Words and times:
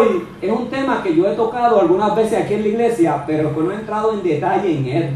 es 0.00 0.50
un 0.50 0.68
tema 0.68 1.02
que 1.02 1.14
yo 1.14 1.26
he 1.26 1.34
tocado 1.34 1.80
algunas 1.80 2.14
veces 2.14 2.42
aquí 2.42 2.54
en 2.54 2.62
la 2.62 2.68
iglesia, 2.68 3.24
pero 3.26 3.54
que 3.54 3.60
no 3.60 3.72
he 3.72 3.74
entrado 3.74 4.12
en 4.12 4.22
detalle 4.22 4.78
en 4.78 4.86
él. 4.86 5.10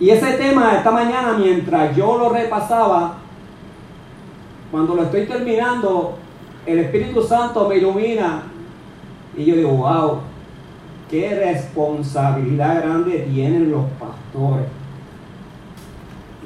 Y 0.00 0.10
ese 0.10 0.32
tema 0.34 0.74
esta 0.76 0.90
mañana, 0.90 1.36
mientras 1.38 1.96
yo 1.96 2.18
lo 2.18 2.28
repasaba, 2.28 3.14
cuando 4.70 4.96
lo 4.96 5.04
estoy 5.04 5.26
terminando, 5.26 6.18
el 6.66 6.80
Espíritu 6.80 7.22
Santo 7.22 7.68
me 7.68 7.76
ilumina 7.76 8.42
y 9.36 9.44
yo 9.44 9.56
digo, 9.56 9.70
wow, 9.70 10.20
qué 11.10 11.34
responsabilidad 11.34 12.82
grande 12.82 13.28
tienen 13.32 13.70
los 13.70 13.84
pastores. 14.00 14.66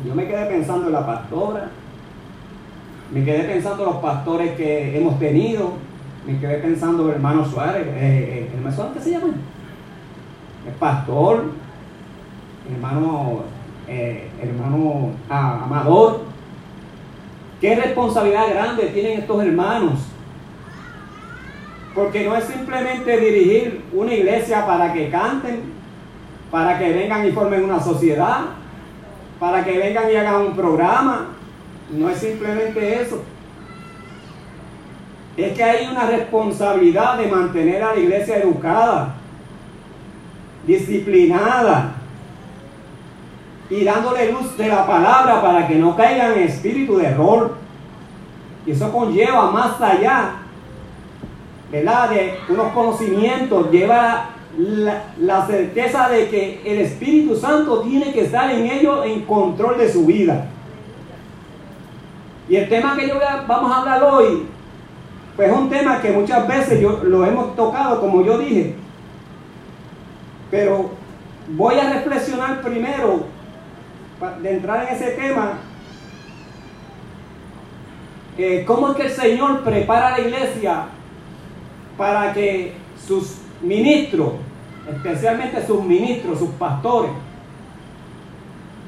Yo 0.06 0.14
me 0.14 0.26
quedé 0.26 0.46
pensando 0.46 0.86
en 0.86 0.92
la 0.92 1.06
pastora, 1.06 1.70
me 3.12 3.24
quedé 3.24 3.44
pensando 3.44 3.84
en 3.84 3.90
los 3.90 3.98
pastores 4.00 4.56
que 4.56 4.96
hemos 4.96 5.18
tenido, 5.18 5.72
me 6.28 6.38
quedé 6.38 6.58
pensando 6.58 7.10
hermano 7.10 7.42
Suárez, 7.44 7.86
eh, 7.86 7.94
eh, 7.96 8.48
¿el 8.50 8.58
hermano 8.58 8.76
Suárez 8.76 8.92
qué 8.94 9.00
se 9.00 9.10
llama? 9.12 9.32
El 10.66 10.74
pastor, 10.74 11.44
hermano, 12.70 13.44
eh, 13.88 14.28
hermano 14.42 15.12
ah, 15.30 15.62
Amador. 15.64 16.20
Qué 17.62 17.74
responsabilidad 17.74 18.50
grande 18.50 18.86
tienen 18.88 19.20
estos 19.20 19.42
hermanos. 19.42 20.00
Porque 21.94 22.24
no 22.28 22.36
es 22.36 22.44
simplemente 22.44 23.18
dirigir 23.18 23.82
una 23.92 24.12
iglesia 24.12 24.66
para 24.66 24.92
que 24.92 25.08
canten, 25.08 25.62
para 26.50 26.78
que 26.78 26.92
vengan 26.92 27.26
y 27.26 27.32
formen 27.32 27.64
una 27.64 27.80
sociedad, 27.80 28.40
para 29.40 29.64
que 29.64 29.78
vengan 29.78 30.10
y 30.12 30.16
hagan 30.16 30.42
un 30.42 30.54
programa. 30.54 31.28
No 31.90 32.10
es 32.10 32.18
simplemente 32.18 33.00
eso. 33.00 33.22
Es 35.38 35.52
que 35.52 35.62
hay 35.62 35.86
una 35.86 36.04
responsabilidad 36.04 37.16
de 37.16 37.28
mantener 37.28 37.80
a 37.80 37.94
la 37.94 38.00
iglesia 38.00 38.38
educada, 38.38 39.14
disciplinada 40.66 41.94
y 43.70 43.84
dándole 43.84 44.32
luz 44.32 44.56
de 44.56 44.66
la 44.66 44.84
palabra 44.84 45.40
para 45.40 45.68
que 45.68 45.76
no 45.76 45.94
caigan 45.94 46.32
en 46.32 46.40
espíritu 46.40 46.96
de 46.96 47.06
error. 47.06 47.54
Y 48.66 48.72
eso 48.72 48.90
conlleva 48.90 49.52
más 49.52 49.80
allá, 49.80 50.38
¿verdad? 51.70 52.10
De 52.10 52.34
unos 52.48 52.72
conocimientos, 52.72 53.70
lleva 53.70 54.30
la, 54.58 55.04
la, 55.20 55.46
certeza 55.46 56.08
de 56.08 56.28
que 56.28 56.62
el 56.64 56.80
Espíritu 56.80 57.36
Santo 57.36 57.82
tiene 57.82 58.12
que 58.12 58.22
estar 58.22 58.50
en 58.50 58.66
ellos 58.66 59.06
en 59.06 59.22
control 59.22 59.78
de 59.78 59.92
su 59.92 60.04
vida. 60.04 60.46
Y 62.48 62.56
el 62.56 62.68
tema 62.68 62.96
que 62.96 63.06
yo 63.06 63.14
vamos 63.46 63.70
a 63.70 63.80
hablar 63.82 64.02
hoy, 64.02 64.57
pues 65.38 65.52
es 65.52 65.56
un 65.56 65.70
tema 65.70 66.02
que 66.02 66.10
muchas 66.10 66.48
veces 66.48 66.80
yo, 66.80 66.98
lo 67.04 67.24
hemos 67.24 67.54
tocado, 67.54 68.00
como 68.00 68.24
yo 68.24 68.38
dije. 68.38 68.74
Pero 70.50 70.90
voy 71.46 71.78
a 71.78 71.92
reflexionar 71.92 72.60
primero, 72.60 73.26
de 74.42 74.52
entrar 74.52 74.88
en 74.88 74.96
ese 74.96 75.12
tema, 75.12 75.58
cómo 78.66 78.88
es 78.88 78.96
que 78.96 79.02
el 79.04 79.10
Señor 79.12 79.62
prepara 79.62 80.08
a 80.08 80.18
la 80.18 80.26
iglesia 80.26 80.86
para 81.96 82.32
que 82.32 82.72
sus 83.06 83.36
ministros, 83.62 84.32
especialmente 84.92 85.64
sus 85.64 85.84
ministros, 85.84 86.40
sus 86.40 86.50
pastores, 86.50 87.12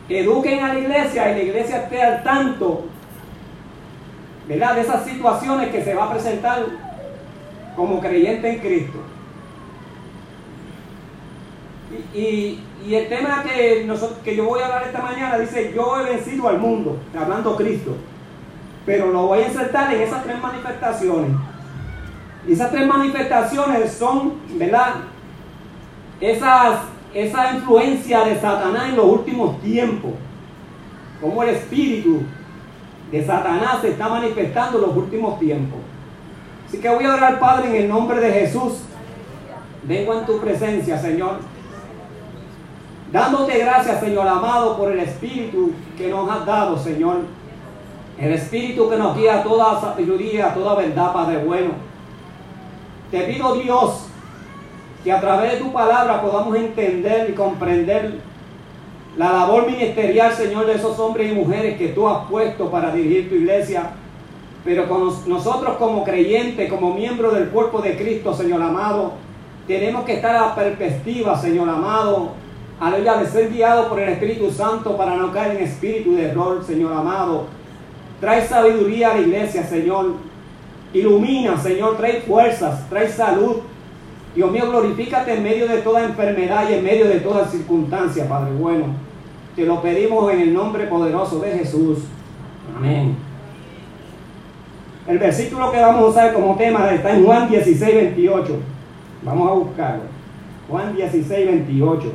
eduquen 0.09 0.65
a 0.65 0.75
la 0.75 0.81
iglesia 0.81 1.31
y 1.31 1.34
la 1.37 1.43
iglesia 1.45 1.83
esté 1.83 2.03
al 2.03 2.25
tanto 2.25 2.87
¿verdad? 4.51 4.75
de 4.75 4.81
esas 4.81 5.05
situaciones 5.05 5.70
que 5.70 5.84
se 5.84 5.95
va 5.95 6.06
a 6.06 6.12
presentar 6.12 6.67
como 7.77 8.01
creyente 8.01 8.51
en 8.51 8.59
Cristo. 8.59 8.98
Y, 12.12 12.59
el 12.91 13.09
tema 13.09 13.45
que 13.45 14.37
yo 14.37 14.45
voy 14.47 14.61
a 14.61 14.67
hablar 14.67 14.84
esta 14.84 15.03
mañana 15.03 15.39
dice, 15.39 15.72
yo 15.72 16.00
he 16.00 16.15
vencido 16.15 16.49
al 16.49 16.59
mundo, 16.59 16.99
hablando 17.16 17.55
Cristo, 17.55 17.94
pero 18.84 19.12
lo 19.12 19.28
voy 19.28 19.41
a 19.41 19.47
insertar 19.47 19.94
en 19.94 20.00
esas 20.00 20.25
tres 20.25 20.41
manifestaciones. 20.41 21.31
Y 22.49 22.53
esas 22.55 22.72
tres 22.72 22.87
manifestaciones 22.89 23.93
son, 23.93 24.33
¿verdad? 24.55 24.94
Esas, 26.21 26.81
esa 27.15 27.55
influencia 27.55 28.25
de 28.25 28.41
Satanás 28.41 28.89
en 28.89 28.97
los 28.97 29.06
últimos 29.06 29.60
tiempos, 29.62 30.12
como 31.21 31.43
el 31.44 31.50
espíritu 31.50 32.25
de 33.10 33.25
Satanás 33.25 33.81
se 33.81 33.91
está 33.91 34.09
manifestando 34.09 34.78
en 34.78 34.87
los 34.87 34.97
últimos 34.97 35.38
tiempos. 35.38 35.81
Así 36.66 36.78
que 36.78 36.88
voy 36.88 37.04
a 37.04 37.15
orar, 37.15 37.41
Padre, 37.41 37.69
en 37.69 37.82
el 37.82 37.88
nombre 37.88 38.21
de 38.21 38.32
Jesús. 38.32 38.82
Vengo 39.82 40.15
en 40.15 40.26
tu 40.26 40.38
presencia, 40.38 40.98
Señor. 40.98 41.38
Dándote 43.12 43.59
gracias, 43.59 43.98
Señor 43.98 44.28
amado, 44.28 44.76
por 44.76 44.93
el 44.93 45.00
Espíritu 45.00 45.72
que 45.98 46.09
nos 46.09 46.31
has 46.31 46.47
dado, 46.47 46.78
Señor. 46.78 47.22
El 48.19 48.32
Espíritu 48.32 48.88
que 48.88 48.97
nos 48.97 49.16
guía 49.16 49.41
a 49.41 49.42
toda 49.42 49.81
sabiduría, 49.81 50.48
a 50.48 50.54
toda 50.54 50.77
verdad, 50.77 51.12
Padre 51.12 51.44
bueno. 51.44 51.71
Te 53.10 53.22
pido, 53.22 53.54
Dios, 53.56 54.04
que 55.03 55.10
a 55.10 55.21
través 55.21 55.53
de 55.53 55.59
tu 55.59 55.72
palabra 55.72 56.22
podamos 56.22 56.54
entender 56.54 57.31
y 57.31 57.32
comprender 57.32 58.21
la 59.16 59.32
labor 59.32 59.66
ministerial, 59.66 60.32
Señor, 60.32 60.66
de 60.66 60.75
esos 60.75 60.98
hombres 60.98 61.31
y 61.31 61.34
mujeres 61.34 61.76
que 61.76 61.88
tú 61.88 62.09
has 62.09 62.28
puesto 62.28 62.71
para 62.71 62.93
dirigir 62.93 63.28
tu 63.28 63.34
iglesia. 63.34 63.91
Pero 64.65 64.88
con 64.88 65.10
nosotros 65.26 65.76
como 65.78 66.04
creyentes, 66.04 66.71
como 66.71 66.94
miembros 66.94 67.34
del 67.34 67.48
cuerpo 67.48 67.81
de 67.81 67.97
Cristo, 67.97 68.34
Señor 68.34 68.62
amado, 68.62 69.12
tenemos 69.66 70.04
que 70.04 70.15
estar 70.15 70.37
a 70.37 70.47
la 70.48 70.54
perspectiva, 70.54 71.38
Señor 71.38 71.69
amado, 71.69 72.32
aleluya, 72.78 73.16
de 73.16 73.26
ser 73.26 73.50
guiado 73.50 73.88
por 73.88 74.00
el 74.00 74.10
Espíritu 74.10 74.50
Santo 74.50 74.97
para 74.97 75.16
no 75.16 75.32
caer 75.32 75.56
en 75.56 75.65
espíritu 75.65 76.15
de 76.15 76.27
error, 76.27 76.62
Señor 76.65 76.92
amado. 76.92 77.47
Trae 78.21 78.47
sabiduría 78.47 79.12
a 79.12 79.15
la 79.15 79.21
iglesia, 79.22 79.65
Señor. 79.65 80.15
Ilumina, 80.92 81.56
Señor, 81.56 81.97
trae 81.97 82.21
fuerzas, 82.21 82.88
trae 82.91 83.09
salud. 83.09 83.59
Dios 84.34 84.52
mío, 84.52 84.70
glorifícate 84.70 85.34
en 85.34 85.42
medio 85.42 85.66
de 85.66 85.78
toda 85.78 86.04
enfermedad 86.04 86.68
y 86.70 86.74
en 86.74 86.84
medio 86.84 87.08
de 87.08 87.20
toda 87.20 87.48
circunstancia, 87.48 88.28
Padre 88.28 88.52
bueno. 88.52 88.86
Te 89.56 89.64
lo 89.64 89.82
pedimos 89.82 90.32
en 90.32 90.41
el 90.41 90.54
nombre 90.54 90.86
poderoso 90.86 91.41
de 91.41 91.50
Jesús. 91.50 91.98
Amén. 92.76 93.16
El 95.08 95.18
versículo 95.18 95.72
que 95.72 95.80
vamos 95.80 96.02
a 96.02 96.06
usar 96.06 96.32
como 96.32 96.56
tema 96.56 96.88
está 96.92 97.16
en 97.16 97.24
Juan 97.24 97.48
16, 97.50 97.94
28. 97.94 98.56
Vamos 99.22 99.50
a 99.50 99.54
buscarlo. 99.54 100.02
Juan 100.68 100.94
16, 100.94 101.47
28. 101.47 102.12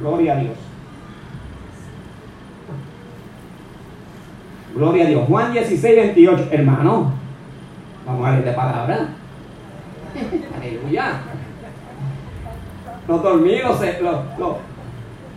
Gloria 0.00 0.34
a 0.34 0.36
Dios. 0.36 0.56
Gloria 4.76 5.04
a 5.04 5.08
Dios. 5.08 5.26
Juan 5.28 5.52
16, 5.52 5.96
28. 5.96 6.48
Hermano, 6.52 7.12
vamos 8.06 8.26
a 8.26 8.30
leer 8.30 8.44
de 8.44 8.52
palabra. 8.52 9.08
Aleluya. 10.60 11.20
Los 13.08 13.22
dormidos, 13.22 13.78
se, 13.78 14.00
los, 14.00 14.16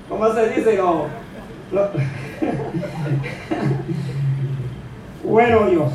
¿cómo 0.07 0.33
se 0.33 0.49
dice? 0.49 0.77
Los, 0.77 1.03
bueno 5.23 5.65
Dios. 5.69 5.91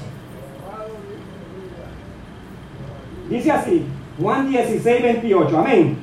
Dice 3.30 3.50
así, 3.50 3.86
Juan 4.20 4.50
16, 4.50 5.02
28. 5.02 5.58
Amén. 5.58 5.96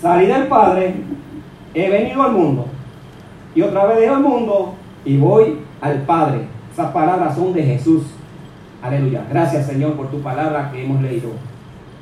Salí 0.00 0.26
del 0.26 0.46
Padre, 0.46 0.94
he 1.74 1.90
venido 1.90 2.22
al 2.22 2.32
mundo. 2.32 2.66
Y 3.54 3.62
otra 3.62 3.86
vez 3.86 4.00
dejo 4.00 4.14
el 4.14 4.20
mundo 4.20 4.74
y 5.04 5.18
voy 5.18 5.58
al 5.80 6.02
Padre. 6.02 6.46
Esas 6.72 6.92
palabras 6.92 7.34
son 7.34 7.52
de 7.52 7.62
Jesús. 7.62 8.02
Aleluya. 8.86 9.26
Gracias, 9.28 9.66
Señor, 9.66 9.94
por 9.94 10.12
tu 10.12 10.20
palabra 10.20 10.70
que 10.70 10.84
hemos 10.84 11.02
leído. 11.02 11.30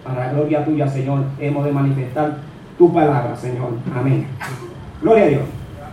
Para 0.04 0.26
la 0.26 0.32
gloria 0.34 0.64
tuya, 0.66 0.86
Señor, 0.86 1.24
hemos 1.38 1.64
de 1.64 1.72
manifestar 1.72 2.36
tu 2.76 2.92
palabra, 2.92 3.34
Señor. 3.34 3.70
Amén. 3.96 4.26
Gloria 5.00 5.24
a 5.24 5.28
Dios. 5.28 5.42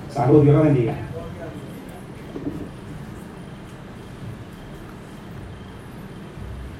Salud, 0.09 0.43
Dios 0.43 0.53
lo 0.53 0.63
bendiga. 0.63 0.93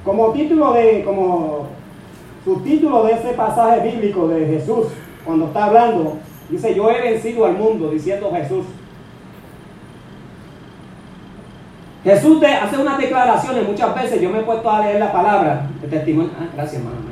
Como 0.03 0.33
título 0.33 0.73
de, 0.73 1.03
como 1.05 1.67
subtítulo 2.43 3.05
de 3.05 3.13
ese 3.13 3.29
pasaje 3.29 3.91
bíblico 3.91 4.27
de 4.27 4.45
Jesús, 4.45 4.87
cuando 5.23 5.45
está 5.45 5.65
hablando, 5.65 6.17
dice, 6.49 6.75
yo 6.75 6.91
he 6.91 7.01
vencido 7.01 7.45
al 7.45 7.55
mundo, 7.55 7.91
diciendo 7.91 8.29
Jesús. 8.33 8.65
Jesús 12.03 12.43
hace 12.43 12.77
unas 12.77 12.97
declaraciones 12.97 13.67
muchas 13.67 13.93
veces, 13.93 14.21
yo 14.21 14.29
me 14.31 14.39
he 14.39 14.43
puesto 14.43 14.69
a 14.71 14.81
leer 14.81 14.99
la 14.99 15.11
palabra 15.11 15.67
de 15.81 15.87
testimonio. 15.87 16.31
Ah, 16.39 16.47
gracias, 16.55 16.81
hermano. 16.81 17.11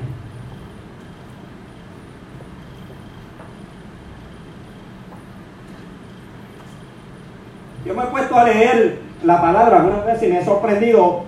Yo 7.86 7.94
me 7.94 8.04
he 8.04 8.08
puesto 8.08 8.38
a 8.38 8.44
leer 8.44 9.00
la 9.24 9.42
palabra 9.42 9.78
algunas 9.78 10.06
veces 10.06 10.24
y 10.24 10.32
me 10.32 10.40
he 10.40 10.46
sorprendido 10.46 11.24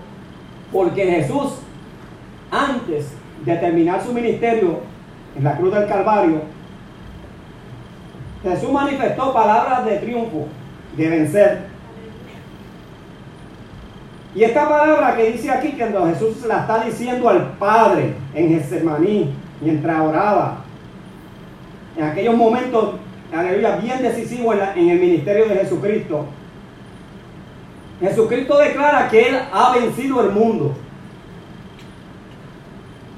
Porque 0.71 1.05
Jesús, 1.05 1.53
antes 2.51 3.13
de 3.45 3.55
terminar 3.57 4.01
su 4.01 4.13
ministerio 4.13 4.79
en 5.35 5.43
la 5.43 5.57
cruz 5.57 5.73
del 5.73 5.87
Calvario, 5.87 6.41
Jesús 8.43 8.71
manifestó 8.71 9.33
palabras 9.33 9.85
de 9.85 9.97
triunfo, 9.97 10.47
de 10.95 11.09
vencer. 11.09 11.70
Y 14.33 14.43
esta 14.43 14.67
palabra 14.67 15.15
que 15.15 15.31
dice 15.31 15.51
aquí, 15.51 15.73
cuando 15.77 16.07
Jesús 16.07 16.45
la 16.45 16.61
está 16.61 16.85
diciendo 16.85 17.27
al 17.27 17.51
Padre 17.57 18.15
en 18.33 18.49
Getsemaní, 18.49 19.33
mientras 19.59 19.99
oraba, 19.99 20.57
en 21.97 22.05
aquellos 22.05 22.37
momentos, 22.37 22.95
aleluya, 23.35 23.75
bien 23.75 24.01
decisivos 24.01 24.55
en, 24.55 24.83
en 24.83 24.89
el 24.89 24.99
ministerio 24.99 25.47
de 25.47 25.55
Jesucristo, 25.55 26.25
Jesucristo 27.99 28.57
declara 28.57 29.09
que 29.09 29.29
Él 29.29 29.39
ha 29.51 29.73
vencido 29.73 30.21
el 30.21 30.31
mundo. 30.31 30.75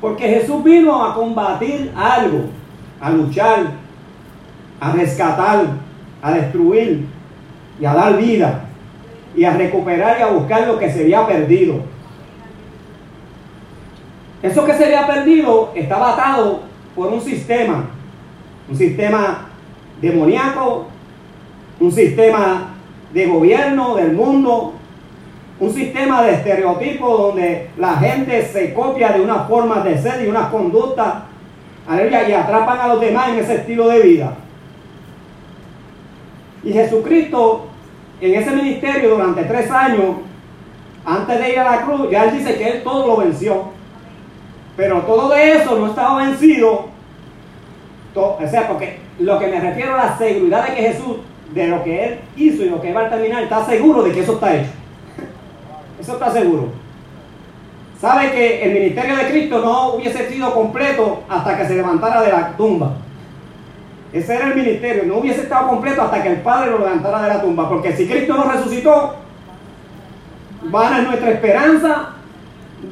Porque 0.01 0.27
Jesús 0.27 0.63
vino 0.63 1.05
a 1.05 1.13
combatir 1.13 1.91
algo, 1.95 2.49
a 2.99 3.11
luchar, 3.11 3.71
a 4.79 4.91
rescatar, 4.91 5.67
a 6.21 6.31
destruir 6.33 7.05
y 7.79 7.85
a 7.85 7.93
dar 7.93 8.17
vida 8.17 8.65
y 9.35 9.43
a 9.45 9.53
recuperar 9.53 10.17
y 10.19 10.23
a 10.23 10.27
buscar 10.27 10.67
lo 10.67 10.77
que 10.77 10.91
se 10.91 11.01
había 11.01 11.25
perdido. 11.25 11.81
Eso 14.41 14.65
que 14.65 14.73
se 14.73 14.85
había 14.85 15.07
perdido 15.07 15.71
estaba 15.73 16.13
atado 16.13 16.61
por 16.95 17.07
un 17.07 17.21
sistema, 17.21 17.85
un 18.69 18.77
sistema 18.77 19.49
demoníaco, 20.01 20.87
un 21.79 21.91
sistema 21.91 22.75
de 23.13 23.25
gobierno 23.25 23.95
del 23.95 24.13
mundo, 24.13 24.73
un 25.59 25.73
sistema 25.73 26.23
de 26.23 26.33
estereotipos 26.33 27.17
donde 27.19 27.69
la 27.77 27.95
gente 27.97 28.45
se 28.45 28.73
copia 28.73 29.13
de 29.13 29.21
una 29.21 29.45
forma 29.45 29.81
de 29.81 30.01
ser 30.01 30.25
y 30.25 30.27
una 30.27 30.49
conducta, 30.49 31.25
y 31.87 32.33
atrapan 32.33 32.79
a 32.79 32.87
los 32.87 33.01
demás 33.01 33.29
en 33.29 33.39
ese 33.39 33.55
estilo 33.55 33.87
de 33.89 33.99
vida. 34.01 34.33
Y 36.63 36.71
Jesucristo, 36.71 37.67
en 38.23 38.35
ese 38.35 38.51
ministerio 38.51 39.09
durante 39.09 39.43
tres 39.43 39.69
años, 39.69 40.15
antes 41.05 41.39
de 41.39 41.49
ir 41.51 41.59
a 41.59 41.71
la 41.71 41.81
cruz, 41.81 42.09
ya 42.09 42.23
él 42.23 42.37
dice 42.37 42.55
que 42.55 42.69
él 42.69 42.83
todo 42.83 43.07
lo 43.07 43.17
venció. 43.17 43.65
Pero 44.77 45.01
todo 45.01 45.29
de 45.29 45.53
eso 45.53 45.77
no 45.77 45.87
estaba 45.87 46.23
vencido. 46.23 46.87
o 48.15 48.47
sea, 48.49 48.67
porque 48.67 48.99
lo 49.19 49.37
que 49.37 49.47
me 49.47 49.59
refiero 49.59 49.93
a 49.93 50.05
la 50.05 50.17
seguridad 50.17 50.67
de 50.67 50.75
que 50.75 50.81
Jesús, 50.81 51.17
de 51.53 51.67
lo 51.67 51.83
que 51.83 52.05
él 52.05 52.19
hizo 52.37 52.63
y 52.63 52.69
lo 52.69 52.81
que 52.81 52.93
va 52.93 53.01
a 53.01 53.09
terminar, 53.09 53.43
está 53.43 53.65
seguro 53.65 54.03
de 54.03 54.11
que 54.11 54.21
eso 54.21 54.33
está 54.33 54.55
hecho. 54.55 54.71
Eso 55.99 56.13
está 56.13 56.31
seguro. 56.31 56.69
Sabe 58.01 58.31
que 58.31 58.63
el 58.63 58.73
ministerio 58.73 59.15
de 59.15 59.27
Cristo 59.27 59.61
no 59.61 59.93
hubiese 59.93 60.27
sido 60.27 60.53
completo 60.53 61.23
hasta 61.29 61.57
que 61.57 61.65
se 61.65 61.75
levantara 61.75 62.21
de 62.21 62.31
la 62.31 62.57
tumba. 62.57 62.97
Ese 64.13 64.35
era 64.35 64.49
el 64.49 64.55
ministerio, 64.55 65.05
no 65.05 65.17
hubiese 65.17 65.41
estado 65.41 65.69
completo 65.69 66.03
hasta 66.03 66.21
que 66.21 66.29
el 66.29 66.41
Padre 66.41 66.69
lo 66.69 66.79
levantara 66.79 67.23
de 67.23 67.29
la 67.29 67.41
tumba, 67.41 67.67
porque 67.67 67.95
si 67.95 68.07
Cristo 68.07 68.35
no 68.35 68.43
resucitó, 68.43 69.15
van 70.65 70.93
a 70.93 71.01
nuestra 71.01 71.31
esperanza, 71.31 72.09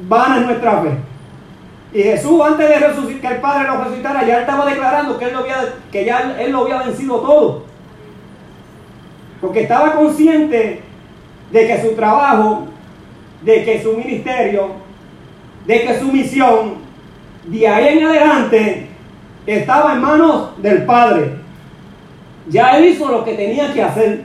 van 0.08 0.32
a 0.32 0.40
nuestra 0.40 0.82
fe. 0.82 0.90
Y 1.94 2.02
Jesús, 2.02 2.40
antes 2.44 2.68
de 2.68 3.20
que 3.20 3.26
el 3.26 3.36
Padre 3.36 3.68
lo 3.68 3.84
resucitara, 3.84 4.26
ya 4.26 4.40
estaba 4.40 4.66
declarando 4.66 5.16
que, 5.16 5.26
él 5.26 5.32
lo 5.32 5.38
había, 5.40 5.74
que 5.92 6.04
ya 6.04 6.36
él 6.40 6.50
lo 6.50 6.62
había 6.62 6.82
vencido 6.82 7.20
todo. 7.20 7.64
Porque 9.40 9.62
estaba 9.62 9.94
consciente 9.94 10.82
de 11.52 11.66
que 11.66 11.82
su 11.82 11.94
trabajo, 11.94 12.66
de 13.42 13.64
que 13.64 13.80
su 13.80 13.92
ministerio, 13.96 14.70
de 15.66 15.82
que 15.82 15.98
su 15.98 16.06
misión, 16.06 16.76
de 17.44 17.68
ahí 17.68 17.98
en 17.98 18.06
adelante, 18.06 18.91
estaba 19.46 19.94
en 19.94 20.00
manos 20.00 20.62
del 20.62 20.84
Padre. 20.84 21.36
Ya 22.48 22.76
él 22.76 22.86
hizo 22.86 23.08
lo 23.08 23.24
que 23.24 23.34
tenía 23.34 23.72
que 23.72 23.82
hacer. 23.82 24.24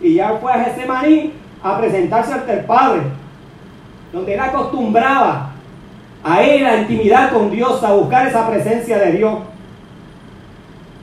Y 0.00 0.14
ya 0.14 0.36
fue 0.40 0.52
a 0.52 0.64
Getsemaní 0.64 1.32
a 1.62 1.78
presentarse 1.78 2.32
ante 2.32 2.52
el 2.52 2.64
Padre, 2.64 3.02
donde 4.12 4.34
él 4.34 4.40
acostumbraba 4.40 5.50
a 6.24 6.42
ir 6.42 6.66
a 6.66 6.80
intimidad 6.80 7.32
con 7.32 7.50
Dios, 7.50 7.82
a 7.82 7.92
buscar 7.92 8.26
esa 8.26 8.48
presencia 8.48 8.98
de 8.98 9.12
Dios. 9.12 9.38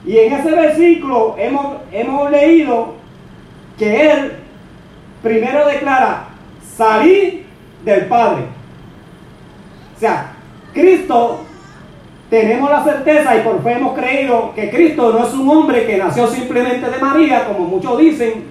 Y 0.04 0.18
en 0.18 0.32
ese 0.32 0.50
versículo 0.50 1.34
hemos, 1.38 1.76
hemos 1.92 2.30
leído 2.30 2.94
que 3.78 4.10
él 4.10 4.32
primero 5.22 5.66
declara, 5.66 6.28
salí 6.76 7.46
del 7.84 8.06
Padre. 8.06 8.44
O 9.96 10.00
sea, 10.00 10.32
Cristo 10.72 11.44
tenemos 12.30 12.70
la 12.70 12.84
certeza 12.84 13.36
y 13.36 13.40
por 13.40 13.60
fe 13.62 13.72
hemos 13.72 13.98
creído 13.98 14.52
que 14.54 14.70
Cristo 14.70 15.12
no 15.12 15.26
es 15.26 15.34
un 15.34 15.48
hombre 15.50 15.84
que 15.84 15.98
nació 15.98 16.28
simplemente 16.28 16.88
de 16.88 16.98
María, 16.98 17.44
como 17.44 17.66
muchos 17.66 17.98
dicen, 17.98 18.44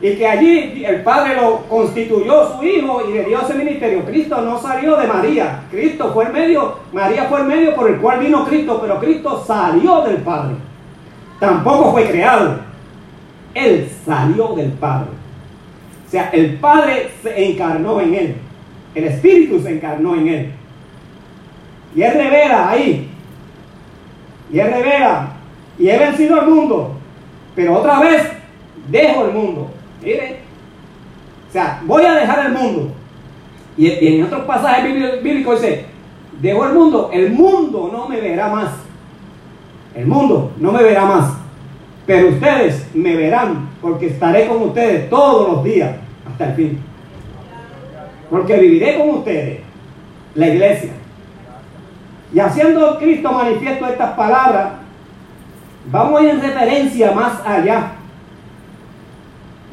y 0.00 0.16
que 0.16 0.26
allí 0.26 0.84
el 0.86 1.02
Padre 1.02 1.36
lo 1.36 1.58
constituyó 1.68 2.56
su 2.56 2.64
hijo 2.64 3.02
y 3.08 3.12
le 3.12 3.24
dio 3.24 3.40
ese 3.42 3.54
ministerio. 3.54 4.04
Cristo 4.06 4.40
no 4.40 4.58
salió 4.58 4.96
de 4.96 5.06
María, 5.06 5.64
Cristo 5.70 6.12
fue 6.14 6.24
el 6.24 6.32
medio, 6.32 6.78
María 6.92 7.24
fue 7.24 7.40
el 7.40 7.46
medio 7.46 7.74
por 7.74 7.90
el 7.90 7.98
cual 7.98 8.20
vino 8.20 8.46
Cristo, 8.46 8.78
pero 8.80 8.98
Cristo 8.98 9.44
salió 9.46 10.00
del 10.00 10.16
Padre. 10.18 10.54
Tampoco 11.38 11.92
fue 11.92 12.08
creado, 12.08 12.60
Él 13.52 13.90
salió 14.04 14.48
del 14.54 14.72
Padre. 14.72 15.10
O 16.06 16.10
sea, 16.10 16.30
el 16.30 16.54
Padre 16.54 17.10
se 17.22 17.50
encarnó 17.50 18.00
en 18.00 18.14
Él, 18.14 18.36
el 18.94 19.04
Espíritu 19.04 19.60
se 19.60 19.74
encarnó 19.74 20.14
en 20.14 20.28
Él. 20.28 20.52
Y 21.94 22.02
Él 22.02 22.14
revela 22.14 22.70
ahí. 22.70 23.08
Y 24.52 24.58
Él 24.58 24.72
revela. 24.72 25.32
Y 25.78 25.88
he 25.88 25.98
vencido 25.98 26.40
al 26.40 26.48
mundo. 26.48 26.96
Pero 27.54 27.78
otra 27.78 28.00
vez 28.00 28.22
dejo 28.88 29.26
el 29.26 29.32
mundo. 29.32 29.70
Mire. 30.02 30.38
O 31.48 31.52
sea, 31.52 31.80
voy 31.84 32.04
a 32.04 32.14
dejar 32.14 32.46
el 32.46 32.52
mundo. 32.52 32.92
Y, 33.76 33.88
en 33.88 34.24
otros 34.24 34.44
pasajes 34.44 35.22
bíblicos 35.22 35.60
dice, 35.60 35.86
dejo 36.40 36.66
el 36.66 36.74
mundo. 36.74 37.10
El 37.12 37.32
mundo 37.32 37.90
no 37.92 38.08
me 38.08 38.20
verá 38.20 38.48
más. 38.48 38.70
El 39.94 40.06
mundo 40.06 40.52
no 40.58 40.72
me 40.72 40.82
verá 40.82 41.04
más. 41.04 41.32
Pero 42.06 42.28
ustedes 42.28 42.88
me 42.94 43.16
verán 43.16 43.70
porque 43.80 44.08
estaré 44.08 44.46
con 44.46 44.62
ustedes 44.62 45.08
todos 45.08 45.48
los 45.52 45.64
días 45.64 45.96
hasta 46.28 46.50
el 46.50 46.54
fin. 46.54 46.78
Porque 48.28 48.56
viviré 48.56 48.98
con 48.98 49.10
ustedes, 49.10 49.60
la 50.34 50.48
iglesia. 50.48 50.90
Y 52.34 52.40
haciendo 52.40 52.98
Cristo 52.98 53.30
manifiesto 53.30 53.86
estas 53.86 54.10
palabras, 54.14 54.70
vamos 55.86 56.20
en 56.22 56.40
referencia 56.40 57.12
más 57.12 57.40
allá. 57.46 57.92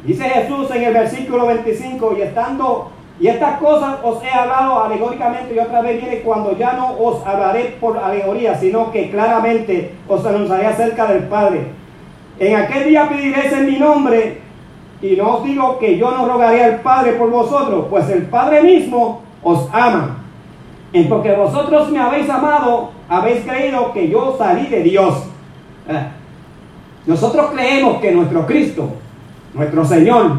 Dice 0.04 0.22
Jesús 0.28 0.70
en 0.70 0.84
el 0.84 0.94
versículo 0.94 1.46
25, 1.46 2.14
y 2.16 2.22
estando, 2.22 2.92
y 3.18 3.26
estas 3.26 3.58
cosas 3.58 3.96
os 4.04 4.22
he 4.22 4.30
hablado 4.30 4.84
alegóricamente 4.84 5.52
y 5.56 5.58
otra 5.58 5.80
vez 5.80 6.00
viene 6.00 6.20
cuando 6.20 6.56
ya 6.56 6.74
no 6.74 6.92
os 7.00 7.26
hablaré 7.26 7.76
por 7.80 7.98
alegoría, 7.98 8.54
sino 8.54 8.92
que 8.92 9.10
claramente 9.10 9.96
os 10.06 10.24
anunciaré 10.24 10.66
acerca 10.66 11.06
del 11.06 11.24
Padre. 11.24 11.66
En 12.38 12.54
aquel 12.54 12.84
día 12.84 13.08
pediréis 13.08 13.52
en 13.52 13.66
mi 13.66 13.76
nombre, 13.76 14.38
y 15.00 15.16
no 15.16 15.38
os 15.38 15.44
digo 15.44 15.80
que 15.80 15.98
yo 15.98 16.12
no 16.12 16.28
rogaré 16.28 16.62
al 16.62 16.80
Padre 16.80 17.14
por 17.14 17.28
vosotros, 17.28 17.86
pues 17.90 18.08
el 18.08 18.22
Padre 18.26 18.62
mismo 18.62 19.22
os 19.42 19.68
ama 19.72 20.21
en 20.92 21.08
porque 21.08 21.32
vosotros 21.32 21.90
me 21.90 21.98
habéis 21.98 22.28
amado, 22.28 22.90
habéis 23.08 23.44
creído 23.44 23.92
que 23.92 24.08
yo 24.08 24.34
salí 24.36 24.66
de 24.66 24.82
Dios. 24.82 25.24
Eh, 25.88 26.06
nosotros 27.06 27.50
creemos 27.52 28.00
que 28.00 28.12
nuestro 28.12 28.46
Cristo, 28.46 28.90
nuestro 29.54 29.84
Señor, 29.84 30.32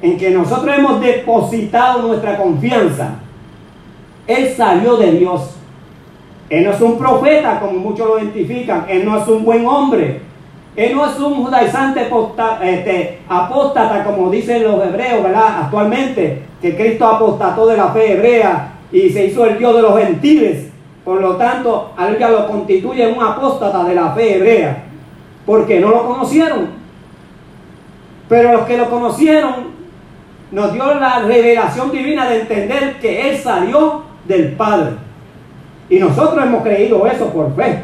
en 0.00 0.16
que 0.16 0.30
nosotros 0.30 0.78
hemos 0.78 1.00
depositado 1.00 2.02
nuestra 2.02 2.38
confianza, 2.38 3.16
Él 4.26 4.54
salió 4.56 4.96
de 4.96 5.12
Dios. 5.12 5.56
Él 6.48 6.64
no 6.64 6.70
es 6.72 6.80
un 6.80 6.98
profeta, 6.98 7.60
como 7.60 7.78
muchos 7.78 8.08
lo 8.08 8.18
identifican. 8.18 8.86
Él 8.88 9.04
no 9.04 9.20
es 9.20 9.28
un 9.28 9.44
buen 9.44 9.66
hombre. 9.66 10.22
Él 10.74 10.94
no 10.94 11.08
es 11.08 11.18
un 11.18 11.44
judaizante 11.44 12.08
este, 12.62 13.18
apóstata, 13.28 14.04
como 14.04 14.30
dicen 14.30 14.62
los 14.62 14.84
hebreos, 14.84 15.22
¿verdad? 15.22 15.62
Actualmente, 15.64 16.42
que 16.62 16.76
Cristo 16.76 17.06
apostató 17.06 17.66
de 17.66 17.76
la 17.76 17.88
fe 17.88 18.12
hebrea 18.12 18.79
y 18.92 19.10
se 19.10 19.26
hizo 19.26 19.46
el 19.46 19.58
Dios 19.58 19.76
de 19.76 19.82
los 19.82 19.98
gentiles. 19.98 20.68
Por 21.04 21.20
lo 21.20 21.36
tanto, 21.36 21.92
aleluya, 21.96 22.30
lo 22.30 22.46
constituye 22.46 23.06
un 23.06 23.22
apóstata 23.22 23.84
de 23.84 23.94
la 23.94 24.12
fe 24.12 24.36
hebrea, 24.36 24.84
porque 25.46 25.80
no 25.80 25.90
lo 25.90 26.06
conocieron. 26.06 26.68
Pero 28.28 28.52
los 28.52 28.62
que 28.62 28.76
lo 28.76 28.90
conocieron, 28.90 29.70
nos 30.52 30.72
dio 30.72 30.94
la 30.94 31.20
revelación 31.20 31.90
divina 31.90 32.28
de 32.28 32.40
entender 32.40 32.98
que 33.00 33.30
Él 33.30 33.38
salió 33.38 34.02
del 34.26 34.52
Padre. 34.52 34.92
Y 35.88 35.98
nosotros 35.98 36.44
hemos 36.44 36.62
creído 36.62 37.06
eso 37.06 37.26
por 37.30 37.54
fe. 37.54 37.82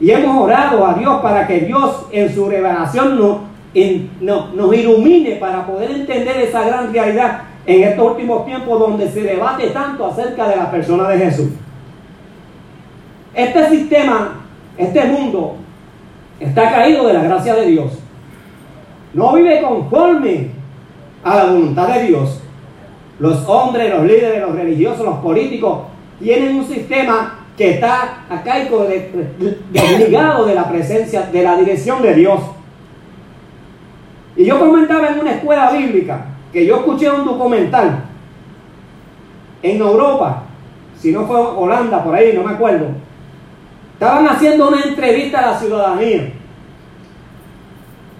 Y 0.00 0.10
hemos 0.10 0.42
orado 0.42 0.84
a 0.86 0.94
Dios 0.94 1.20
para 1.20 1.46
que 1.46 1.60
Dios 1.60 2.06
en 2.10 2.34
su 2.34 2.48
revelación 2.48 3.18
nos, 3.18 4.54
nos 4.54 4.74
ilumine 4.74 5.36
para 5.36 5.64
poder 5.64 5.90
entender 5.92 6.36
esa 6.38 6.62
gran 6.64 6.92
realidad 6.92 7.42
en 7.66 7.82
estos 7.84 8.12
últimos 8.12 8.44
tiempos 8.44 8.78
donde 8.78 9.10
se 9.10 9.22
debate 9.22 9.68
tanto 9.68 10.06
acerca 10.06 10.48
de 10.48 10.56
la 10.56 10.70
persona 10.70 11.08
de 11.08 11.18
Jesús. 11.18 11.48
Este 13.34 13.68
sistema, 13.70 14.40
este 14.76 15.04
mundo, 15.04 15.56
está 16.40 16.70
caído 16.70 17.06
de 17.06 17.14
la 17.14 17.22
gracia 17.22 17.54
de 17.54 17.66
Dios. 17.66 17.98
No 19.14 19.32
vive 19.34 19.62
conforme 19.62 20.50
a 21.22 21.36
la 21.36 21.44
voluntad 21.46 21.88
de 21.88 22.02
Dios. 22.04 22.40
Los 23.18 23.46
hombres, 23.48 23.90
los 23.94 24.04
líderes, 24.04 24.40
los 24.40 24.56
religiosos, 24.56 25.04
los 25.04 25.18
políticos 25.18 25.82
tienen 26.18 26.56
un 26.56 26.64
sistema 26.64 27.38
que 27.56 27.72
está 27.72 28.24
acaico 28.28 28.86
desligado 29.70 30.46
de 30.46 30.54
la 30.54 30.68
presencia, 30.68 31.22
de 31.22 31.42
la 31.42 31.56
dirección 31.56 32.02
de 32.02 32.14
Dios. 32.14 32.40
Y 34.36 34.44
yo 34.44 34.58
comentaba 34.58 35.08
en 35.08 35.20
una 35.20 35.32
escuela 35.32 35.70
bíblica 35.70 36.31
que 36.52 36.66
yo 36.66 36.76
escuché 36.76 37.10
un 37.10 37.24
documental 37.24 38.04
en 39.62 39.80
Europa, 39.80 40.42
si 40.98 41.12
no 41.12 41.26
fue 41.26 41.36
Holanda, 41.36 42.04
por 42.04 42.14
ahí, 42.14 42.32
no 42.34 42.44
me 42.44 42.52
acuerdo. 42.52 42.88
Estaban 43.94 44.28
haciendo 44.28 44.68
una 44.68 44.82
entrevista 44.82 45.38
a 45.38 45.52
la 45.52 45.58
ciudadanía. 45.58 46.32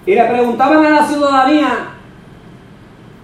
Y 0.06 0.14
le 0.14 0.24
preguntaban 0.24 0.84
a 0.84 0.90
la 0.90 1.06
ciudadanía 1.06 1.90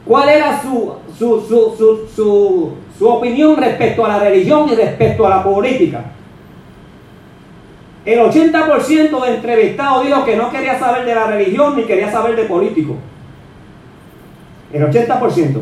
cuál 0.04 0.28
era 0.28 0.60
su, 0.60 0.94
su, 1.16 2.74
su, 2.98 3.08
opinión 3.08 3.56
respecto 3.56 4.04
a 4.04 4.08
la 4.08 4.18
religión 4.18 4.68
y 4.70 4.74
respecto 4.74 5.26
a 5.26 5.30
la 5.30 5.42
política. 5.42 6.04
El 8.04 8.20
80% 8.20 9.24
de 9.24 9.34
entrevistados 9.34 10.06
dijo 10.06 10.24
que 10.24 10.36
no 10.36 10.50
quería 10.50 10.78
saber 10.78 11.04
de 11.04 11.14
la 11.14 11.26
religión 11.26 11.76
ni 11.76 11.82
quería 11.82 12.10
saber 12.10 12.36
de 12.36 12.44
político. 12.44 12.96
El 14.72 14.82
80%. 14.82 15.60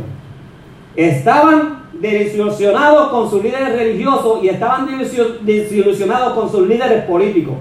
Estaban 0.96 1.86
desilusionados 2.00 3.08
con 3.08 3.30
sus 3.30 3.42
líderes 3.42 3.72
religiosos 3.72 4.42
y 4.42 4.48
estaban 4.48 4.86
desilusionados 5.42 6.32
con 6.34 6.50
sus 6.50 6.66
líderes 6.66 7.04
políticos. 7.04 7.54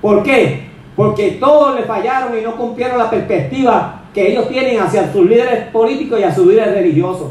¿Por 0.00 0.22
qué? 0.22 0.68
Porque 0.96 1.32
todos 1.32 1.76
le 1.76 1.82
fallaron 1.82 2.36
y 2.38 2.42
no 2.42 2.56
cumplieron 2.56 2.98
la 2.98 3.10
perspectiva 3.10 4.02
que 4.14 4.32
ellos 4.32 4.48
tienen 4.48 4.80
hacia 4.80 5.12
sus 5.12 5.28
líderes 5.28 5.66
políticos 5.66 6.18
y 6.18 6.24
a 6.24 6.34
sus 6.34 6.46
líderes 6.46 6.74
religiosos. 6.74 7.28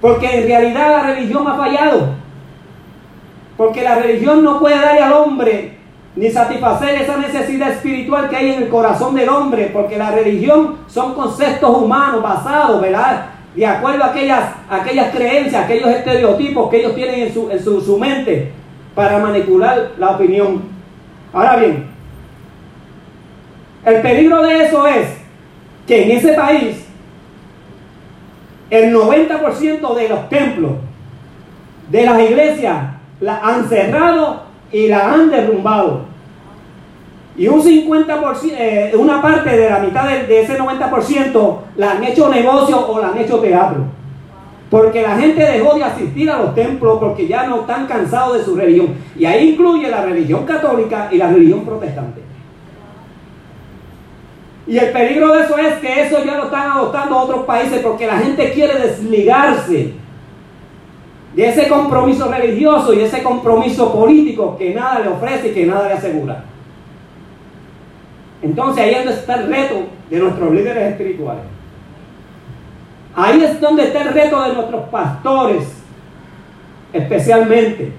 Porque 0.00 0.40
en 0.40 0.46
realidad 0.46 0.90
la 0.90 1.14
religión 1.14 1.48
ha 1.48 1.56
fallado. 1.56 2.10
Porque 3.56 3.82
la 3.82 3.96
religión 3.96 4.44
no 4.44 4.60
puede 4.60 4.76
darle 4.76 5.00
al 5.00 5.12
hombre 5.14 5.75
ni 6.16 6.30
satisfacer 6.30 7.02
esa 7.02 7.18
necesidad 7.18 7.72
espiritual 7.72 8.28
que 8.28 8.36
hay 8.36 8.52
en 8.52 8.62
el 8.62 8.68
corazón 8.68 9.14
del 9.14 9.28
hombre. 9.28 9.70
Porque 9.72 9.96
la 9.96 10.10
religión 10.10 10.76
son 10.88 11.14
conceptos 11.14 11.76
humanos 11.76 12.22
basados, 12.22 12.80
¿verdad? 12.80 13.26
De 13.54 13.66
acuerdo 13.66 14.04
a 14.04 14.08
aquellas, 14.08 14.50
aquellas 14.68 15.14
creencias, 15.14 15.64
aquellos 15.64 15.90
estereotipos 15.90 16.70
que 16.70 16.78
ellos 16.78 16.94
tienen 16.94 17.20
en 17.20 17.34
su, 17.34 17.50
en 17.50 17.62
su 17.62 17.98
mente 17.98 18.52
para 18.94 19.18
manipular 19.18 19.92
la 19.98 20.10
opinión. 20.10 20.62
Ahora 21.32 21.56
bien, 21.56 21.86
el 23.84 24.00
peligro 24.00 24.42
de 24.42 24.64
eso 24.64 24.86
es 24.86 25.08
que 25.86 26.04
en 26.04 26.10
ese 26.16 26.32
país 26.32 26.86
el 28.70 28.94
90% 28.94 29.94
de 29.94 30.08
los 30.08 30.28
templos, 30.28 30.72
de 31.90 32.04
las 32.04 32.20
iglesias, 32.20 32.76
la 33.20 33.38
han 33.38 33.68
cerrado 33.68 34.45
y 34.72 34.88
la 34.88 35.12
han 35.12 35.30
derrumbado. 35.30 36.00
Y 37.36 37.48
un 37.48 37.62
50%, 37.62 38.52
eh, 38.58 38.92
una 38.96 39.20
parte 39.20 39.56
de 39.56 39.70
la 39.70 39.78
mitad 39.80 40.08
de, 40.08 40.26
de 40.26 40.42
ese 40.42 40.58
90% 40.58 41.56
la 41.76 41.92
han 41.92 42.04
hecho 42.04 42.28
negocio 42.28 42.88
o 42.88 43.00
la 43.00 43.08
han 43.08 43.18
hecho 43.18 43.38
teatro. 43.38 43.84
Porque 44.70 45.02
la 45.02 45.16
gente 45.16 45.42
dejó 45.44 45.76
de 45.76 45.84
asistir 45.84 46.30
a 46.30 46.38
los 46.38 46.54
templos 46.54 46.98
porque 46.98 47.28
ya 47.28 47.46
no 47.46 47.60
están 47.60 47.86
cansados 47.86 48.38
de 48.38 48.44
su 48.44 48.56
religión. 48.56 48.94
Y 49.16 49.24
ahí 49.24 49.50
incluye 49.50 49.88
la 49.88 50.02
religión 50.02 50.44
católica 50.44 51.08
y 51.12 51.18
la 51.18 51.28
religión 51.28 51.64
protestante. 51.64 52.22
Y 54.66 54.78
el 54.78 54.90
peligro 54.90 55.32
de 55.32 55.44
eso 55.44 55.56
es 55.58 55.74
que 55.74 56.02
eso 56.02 56.24
ya 56.24 56.36
lo 56.36 56.46
están 56.46 56.72
adoptando 56.72 57.16
otros 57.18 57.44
países 57.44 57.80
porque 57.80 58.06
la 58.06 58.18
gente 58.18 58.50
quiere 58.50 58.80
desligarse 58.80 59.92
de 61.36 61.48
ese 61.48 61.68
compromiso 61.68 62.30
religioso 62.32 62.94
y 62.94 63.02
ese 63.02 63.22
compromiso 63.22 63.92
político 63.92 64.56
que 64.56 64.74
nada 64.74 65.00
le 65.00 65.08
ofrece 65.08 65.48
y 65.48 65.52
que 65.52 65.66
nada 65.66 65.86
le 65.86 65.94
asegura. 65.94 66.44
Entonces 68.40 68.82
ahí 68.82 68.94
es 68.94 69.04
donde 69.04 69.20
está 69.20 69.34
el 69.34 69.48
reto 69.48 69.74
de 70.10 70.18
nuestros 70.18 70.50
líderes 70.52 70.92
espirituales. 70.92 71.44
Ahí 73.14 73.44
es 73.44 73.60
donde 73.60 73.84
está 73.84 74.02
el 74.02 74.14
reto 74.14 74.42
de 74.42 74.54
nuestros 74.54 74.88
pastores, 74.88 75.64
especialmente. 76.92 77.92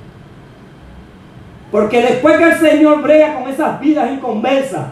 Porque 1.71 2.01
después 2.01 2.37
que 2.37 2.43
el 2.43 2.55
Señor 2.55 3.01
brega 3.03 3.35
con 3.35 3.49
esas 3.49 3.79
vidas 3.79 4.11
inconversas, 4.11 4.87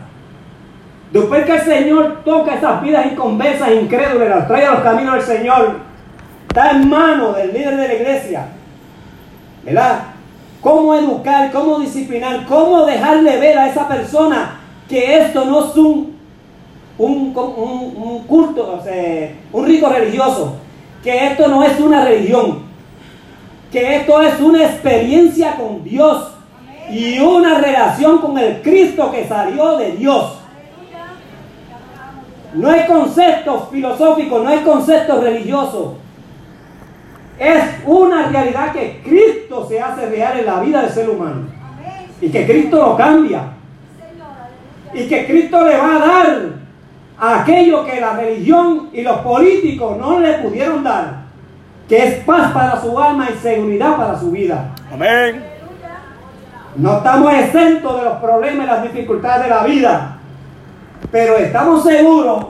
Después 1.16 1.46
que 1.46 1.54
el 1.54 1.62
Señor 1.62 2.24
toca 2.26 2.56
esas 2.56 2.82
vidas 2.82 3.06
inconversas, 3.10 3.72
incrédulas, 3.72 4.28
las 4.28 4.48
trae 4.50 4.66
a 4.66 4.72
los 4.72 4.82
caminos 4.82 5.14
del 5.14 5.38
Señor, 5.38 5.78
está 6.56 6.72
en 6.72 6.90
manos 6.90 7.36
del 7.36 7.52
líder 7.52 7.76
de 7.76 7.88
la 7.90 7.94
iglesia. 7.96 8.48
¿Verdad? 9.64 10.04
Cómo 10.62 10.96
educar, 10.96 11.52
cómo 11.52 11.80
disciplinar, 11.80 12.46
cómo 12.46 12.86
dejarle 12.86 13.38
ver 13.38 13.58
a 13.58 13.68
esa 13.68 13.86
persona 13.90 14.62
que 14.88 15.18
esto 15.18 15.44
no 15.44 15.66
es 15.66 15.76
un, 15.76 16.16
un, 16.98 17.34
un, 17.36 18.24
culto, 18.26 18.78
o 18.80 18.82
sea, 18.82 19.34
un 19.52 19.66
rito 19.66 19.90
religioso, 19.90 20.56
que 21.04 21.28
esto 21.28 21.50
no 21.50 21.62
es 21.62 21.78
una 21.78 22.06
religión, 22.06 22.64
que 23.70 23.98
esto 23.98 24.22
es 24.22 24.40
una 24.40 24.64
experiencia 24.64 25.58
con 25.58 25.84
Dios 25.84 26.32
y 26.90 27.20
una 27.20 27.60
relación 27.60 28.20
con 28.20 28.38
el 28.38 28.62
Cristo 28.62 29.12
que 29.12 29.28
salió 29.28 29.78
de 29.78 29.92
Dios. 29.92 30.38
No 32.54 32.70
hay 32.70 32.88
conceptos 32.88 33.64
filosóficos, 33.70 34.42
no 34.42 34.50
hay 34.50 34.60
conceptos 34.60 35.22
religiosos. 35.22 36.05
Es 37.38 37.64
una 37.86 38.28
realidad 38.28 38.72
que 38.72 39.02
Cristo 39.04 39.68
se 39.68 39.82
hace 39.82 40.06
real 40.08 40.40
en 40.40 40.46
la 40.46 40.60
vida 40.62 40.82
del 40.82 40.92
ser 40.92 41.10
humano. 41.10 41.48
Y 42.22 42.30
que 42.30 42.46
Cristo 42.46 42.78
lo 42.78 42.96
cambia. 42.96 43.42
Y 44.94 45.08
que 45.08 45.26
Cristo 45.26 45.66
le 45.66 45.78
va 45.78 45.96
a 45.96 46.00
dar 46.00 46.38
aquello 47.18 47.86
que 47.86 48.00
la 48.00 48.14
religión 48.14 48.90
y 48.94 49.02
los 49.02 49.18
políticos 49.20 49.98
no 49.98 50.20
le 50.20 50.34
pudieron 50.36 50.84
dar. 50.84 51.26
Que 51.90 52.08
es 52.08 52.24
paz 52.24 52.52
para 52.54 52.82
su 52.82 52.98
alma 52.98 53.28
y 53.30 53.38
seguridad 53.38 53.98
para 53.98 54.18
su 54.18 54.32
vida. 54.32 54.74
Amén. 54.94 55.44
No 56.78 56.98
estamos 56.98 57.34
exentos 57.34 57.98
de 57.98 58.06
los 58.06 58.18
problemas 58.18 58.66
y 58.66 58.70
las 58.70 58.84
dificultades 58.84 59.44
de 59.44 59.50
la 59.50 59.64
vida. 59.64 60.18
Pero 61.12 61.36
estamos 61.38 61.84
seguros 61.84 62.46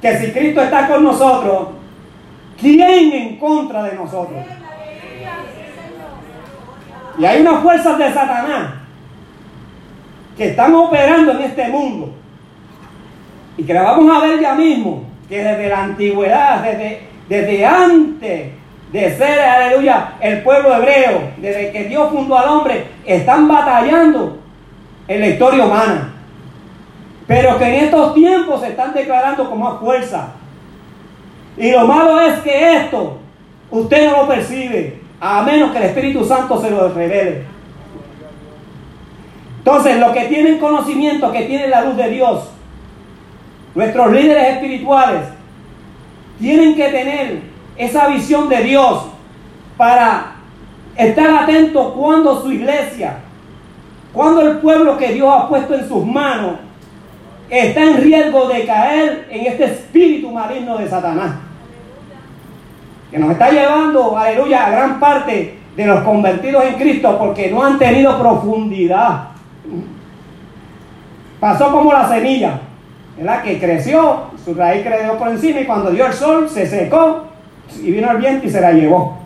que 0.00 0.16
si 0.18 0.32
Cristo 0.32 0.62
está 0.62 0.88
con 0.88 1.04
nosotros, 1.04 1.68
¿quién 2.60 3.12
en 3.12 3.36
contra 3.36 3.82
de 3.84 3.94
nosotros? 3.94 4.44
Y 7.18 7.24
hay 7.24 7.40
unas 7.40 7.62
fuerzas 7.62 7.98
de 7.98 8.12
Satanás 8.12 8.74
que 10.36 10.50
están 10.50 10.74
operando 10.74 11.32
en 11.32 11.42
este 11.42 11.68
mundo 11.68 12.14
y 13.56 13.64
que 13.64 13.74
la 13.74 13.82
vamos 13.82 14.16
a 14.16 14.24
ver 14.24 14.40
ya 14.40 14.54
mismo, 14.54 15.04
que 15.28 15.42
desde 15.42 15.68
la 15.68 15.84
antigüedad, 15.84 16.62
desde, 16.62 17.08
desde 17.28 17.66
antes 17.66 18.52
de 18.92 19.16
ser, 19.16 19.40
aleluya, 19.40 20.12
el 20.20 20.42
pueblo 20.42 20.76
hebreo, 20.76 21.32
desde 21.38 21.72
que 21.72 21.84
Dios 21.84 22.10
fundó 22.10 22.38
al 22.38 22.48
hombre, 22.48 22.86
están 23.04 23.48
batallando 23.48 24.38
en 25.08 25.20
la 25.20 25.26
historia 25.26 25.64
humana 25.64 26.14
pero 27.28 27.58
que 27.58 27.64
en 27.66 27.84
estos 27.84 28.14
tiempos 28.14 28.62
se 28.62 28.68
están 28.68 28.94
declarando 28.94 29.48
con 29.48 29.60
más 29.60 29.78
fuerza. 29.78 30.30
Y 31.58 31.72
lo 31.72 31.86
malo 31.86 32.20
es 32.20 32.38
que 32.40 32.76
esto 32.76 33.18
usted 33.70 34.10
no 34.10 34.22
lo 34.22 34.28
percibe, 34.28 35.00
a 35.20 35.42
menos 35.42 35.72
que 35.72 35.78
el 35.78 35.84
Espíritu 35.84 36.24
Santo 36.24 36.60
se 36.60 36.70
lo 36.70 36.88
revele. 36.92 37.42
Entonces, 39.58 39.98
los 39.98 40.12
que 40.12 40.26
tienen 40.26 40.58
conocimiento, 40.58 41.32
que 41.32 41.42
tienen 41.42 41.70
la 41.70 41.84
luz 41.84 41.96
de 41.96 42.10
Dios, 42.10 42.48
nuestros 43.74 44.12
líderes 44.12 44.54
espirituales, 44.54 45.22
tienen 46.38 46.74
que 46.74 46.88
tener 46.88 47.40
esa 47.76 48.08
visión 48.08 48.48
de 48.48 48.62
Dios 48.62 49.06
para 49.76 50.36
estar 50.96 51.42
atentos 51.42 51.92
cuando 51.94 52.40
su 52.40 52.52
iglesia, 52.52 53.18
cuando 54.12 54.42
el 54.42 54.58
pueblo 54.58 54.96
que 54.96 55.12
Dios 55.12 55.28
ha 55.28 55.48
puesto 55.48 55.74
en 55.74 55.88
sus 55.88 56.06
manos, 56.06 56.54
está 57.50 57.82
en 57.82 57.96
riesgo 57.98 58.48
de 58.48 58.64
caer 58.64 59.26
en 59.30 59.46
este 59.46 59.64
espíritu 59.64 60.30
maligno 60.30 60.78
de 60.78 60.88
Satanás. 60.88 61.47
Que 63.10 63.18
nos 63.18 63.30
está 63.32 63.50
llevando, 63.50 64.16
aleluya, 64.16 64.66
a 64.66 64.70
gran 64.70 65.00
parte 65.00 65.58
de 65.76 65.86
los 65.86 66.00
convertidos 66.00 66.64
en 66.64 66.74
Cristo 66.74 67.16
porque 67.18 67.50
no 67.50 67.62
han 67.62 67.78
tenido 67.78 68.18
profundidad. 68.18 69.28
Pasó 71.40 71.70
como 71.70 71.92
la 71.92 72.08
semilla, 72.08 72.60
¿verdad? 73.16 73.42
Que 73.42 73.60
creció, 73.60 74.24
su 74.44 74.54
raíz 74.54 74.84
creó 74.84 75.16
por 75.16 75.28
encima 75.28 75.60
y 75.60 75.66
cuando 75.66 75.90
dio 75.90 76.06
el 76.06 76.12
sol 76.12 76.50
se 76.50 76.66
secó 76.66 77.26
y 77.80 77.92
vino 77.92 78.10
el 78.10 78.18
viento 78.18 78.46
y 78.46 78.50
se 78.50 78.60
la 78.60 78.72
llevó. 78.72 79.18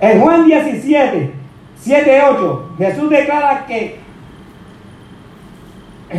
En 0.00 0.20
Juan 0.20 0.46
17, 0.46 1.32
7, 1.80 2.22
8, 2.30 2.74
Jesús 2.78 3.10
declara 3.10 3.66
que, 3.66 4.00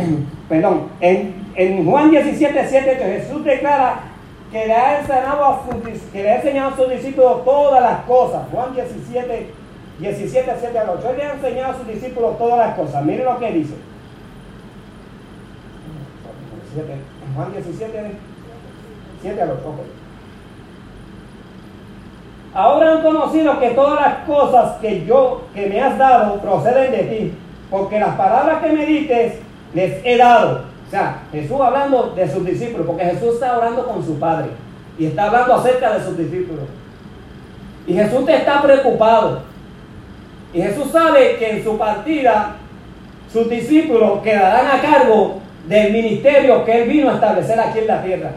perdón, 0.48 0.88
en, 1.00 1.34
en 1.56 1.84
Juan 1.84 2.10
17, 2.10 2.66
7, 2.68 2.98
8, 2.98 3.04
Jesús 3.04 3.44
declara 3.44 4.13
que 4.54 4.66
le 4.66 4.72
ha 4.72 5.00
enseñado 5.00 5.44
a, 5.44 5.62
que 6.12 6.22
le 6.22 6.30
ha 6.30 6.36
enseñado 6.36 6.68
a 6.68 6.76
sus 6.76 6.88
discípulos 6.88 7.44
todas 7.44 7.82
las 7.82 8.02
cosas. 8.02 8.42
Juan 8.52 8.72
17, 8.72 9.50
17, 9.98 10.52
7 10.60 10.78
al 10.78 10.90
8. 10.90 11.10
Él 11.10 11.16
le 11.16 11.24
ha 11.24 11.32
enseñado 11.32 11.72
a 11.72 11.76
sus 11.76 11.88
discípulos 11.88 12.38
todas 12.38 12.58
las 12.58 12.76
cosas. 12.76 13.04
Miren 13.04 13.24
lo 13.24 13.36
que 13.40 13.50
dice. 13.50 13.74
Juan 17.34 17.52
17, 17.52 18.12
7 19.22 19.42
al 19.42 19.50
8. 19.50 19.60
Ahora 22.54 22.92
han 22.92 23.02
conocido 23.02 23.58
que 23.58 23.70
todas 23.70 24.00
las 24.00 24.18
cosas 24.24 24.76
que 24.80 25.04
yo, 25.04 25.48
que 25.52 25.66
me 25.66 25.80
has 25.80 25.98
dado, 25.98 26.38
proceden 26.38 26.92
de 26.92 27.02
ti, 27.02 27.34
porque 27.72 27.98
las 27.98 28.14
palabras 28.14 28.62
que 28.62 28.70
me 28.70 28.86
dices 28.86 29.34
les 29.74 30.00
he 30.06 30.16
dado 30.16 30.73
sea, 30.94 31.22
Jesús 31.32 31.60
hablando 31.60 32.12
de 32.14 32.30
sus 32.30 32.44
discípulos, 32.44 32.86
porque 32.86 33.04
Jesús 33.04 33.34
está 33.34 33.56
hablando 33.56 33.86
con 33.86 34.04
su 34.04 34.18
Padre 34.18 34.50
y 34.98 35.06
está 35.06 35.24
hablando 35.24 35.54
acerca 35.54 35.94
de 35.94 36.04
sus 36.04 36.16
discípulos. 36.16 36.64
Y 37.86 37.94
Jesús 37.94 38.24
te 38.24 38.36
está 38.36 38.62
preocupado. 38.62 39.42
Y 40.52 40.62
Jesús 40.62 40.90
sabe 40.92 41.36
que 41.36 41.50
en 41.50 41.64
su 41.64 41.76
partida 41.76 42.56
sus 43.32 43.50
discípulos 43.50 44.22
quedarán 44.22 44.78
a 44.78 44.80
cargo 44.80 45.40
del 45.66 45.92
ministerio 45.92 46.64
que 46.64 46.82
Él 46.82 46.88
vino 46.88 47.10
a 47.10 47.14
establecer 47.14 47.58
aquí 47.58 47.80
en 47.80 47.86
la 47.88 48.02
tierra. 48.02 48.30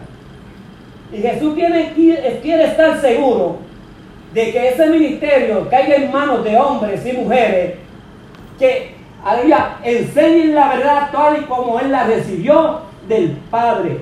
Y 1.14 1.18
Jesús 1.18 1.54
quiere 1.54 2.64
estar 2.66 3.00
seguro 3.00 3.58
de 4.34 4.52
que 4.52 4.70
ese 4.70 4.88
ministerio 4.88 5.70
caiga 5.70 5.96
en 5.96 6.12
manos 6.12 6.44
de 6.44 6.58
hombres 6.58 7.06
y 7.06 7.14
mujeres 7.14 7.76
que 8.60 8.97
aleluya, 9.28 9.78
enseñen 9.84 10.56
la 10.56 10.70
verdad 10.70 11.10
tal 11.12 11.42
y 11.42 11.46
como 11.46 11.80
Él 11.80 11.92
la 11.92 12.06
recibió 12.06 12.80
del 13.08 13.32
Padre. 13.52 14.00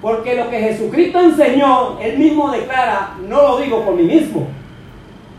Porque 0.00 0.36
lo 0.36 0.48
que 0.48 0.60
Jesucristo 0.60 1.20
enseñó, 1.20 1.98
Él 2.00 2.18
mismo 2.18 2.50
declara, 2.50 3.14
no 3.28 3.42
lo 3.42 3.58
digo 3.58 3.84
por 3.84 3.94
mí 3.94 4.04
mismo. 4.04 4.46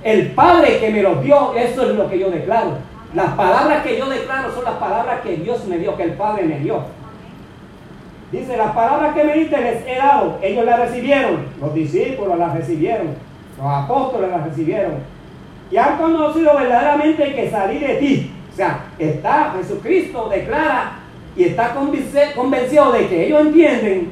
El 0.03 0.31
Padre 0.31 0.79
que 0.79 0.91
me 0.91 1.01
lo 1.01 1.15
dio, 1.15 1.53
eso 1.55 1.89
es 1.89 1.95
lo 1.95 2.09
que 2.09 2.19
yo 2.19 2.29
declaro. 2.29 2.77
Las 3.13 3.33
palabras 3.33 3.83
que 3.83 3.97
yo 3.97 4.07
declaro 4.07 4.53
son 4.53 4.63
las 4.63 4.75
palabras 4.75 5.21
que 5.21 5.37
Dios 5.37 5.65
me 5.65 5.77
dio, 5.77 5.97
que 5.97 6.03
el 6.03 6.13
Padre 6.13 6.43
me 6.43 6.59
dio. 6.59 6.83
Dice, 8.31 8.55
las 8.55 8.71
palabras 8.73 9.15
que 9.15 9.23
me 9.23 9.33
diste 9.33 9.59
les 9.59 9.87
he 9.87 9.95
dado, 9.95 10.37
ellos 10.41 10.63
las 10.63 10.79
recibieron, 10.79 11.47
los 11.59 11.73
discípulos 11.73 12.37
las 12.37 12.53
recibieron, 12.53 13.07
los 13.57 13.65
apóstoles 13.65 14.29
las 14.29 14.45
recibieron. 14.45 14.93
Y 15.71 15.77
han 15.77 15.97
conocido 15.97 16.55
verdaderamente 16.55 17.33
que 17.33 17.49
salí 17.49 17.79
de 17.79 17.95
ti 17.95 18.31
sea, 18.59 18.85
está 18.99 19.53
Jesucristo 19.57 20.27
declara 20.29 20.99
y 21.35 21.45
está 21.45 21.73
convencido 21.73 22.91
de 22.91 23.07
que 23.07 23.25
ellos 23.25 23.41
entienden 23.41 24.11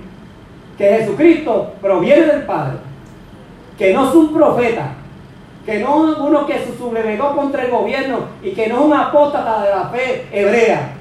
que 0.77 0.85
Jesucristo 0.85 1.73
proviene 1.81 2.27
del 2.27 2.43
Padre, 2.43 2.77
que 3.77 3.93
no 3.93 4.07
es 4.07 4.15
un 4.15 4.33
profeta, 4.33 4.91
que 5.65 5.79
no 5.79 6.11
es 6.11 6.17
uno 6.17 6.45
que 6.45 6.59
se 6.59 6.77
sublevó 6.77 7.35
contra 7.35 7.65
el 7.65 7.71
gobierno 7.71 8.19
y 8.41 8.51
que 8.51 8.67
no 8.67 8.75
es 8.75 8.81
un 8.85 8.93
apóstata 8.93 9.63
de 9.63 9.69
la 9.69 9.89
fe 9.89 10.25
hebrea, 10.31 10.93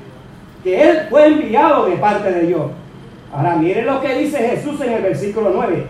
que 0.64 0.82
él 0.82 1.06
fue 1.08 1.26
enviado 1.26 1.86
de 1.86 1.96
parte 1.96 2.32
de 2.32 2.46
Dios. 2.46 2.66
Ahora 3.32 3.54
miren 3.56 3.86
lo 3.86 4.00
que 4.00 4.14
dice 4.14 4.38
Jesús 4.38 4.80
en 4.80 4.92
el 4.94 5.02
versículo 5.02 5.50
9. 5.54 5.86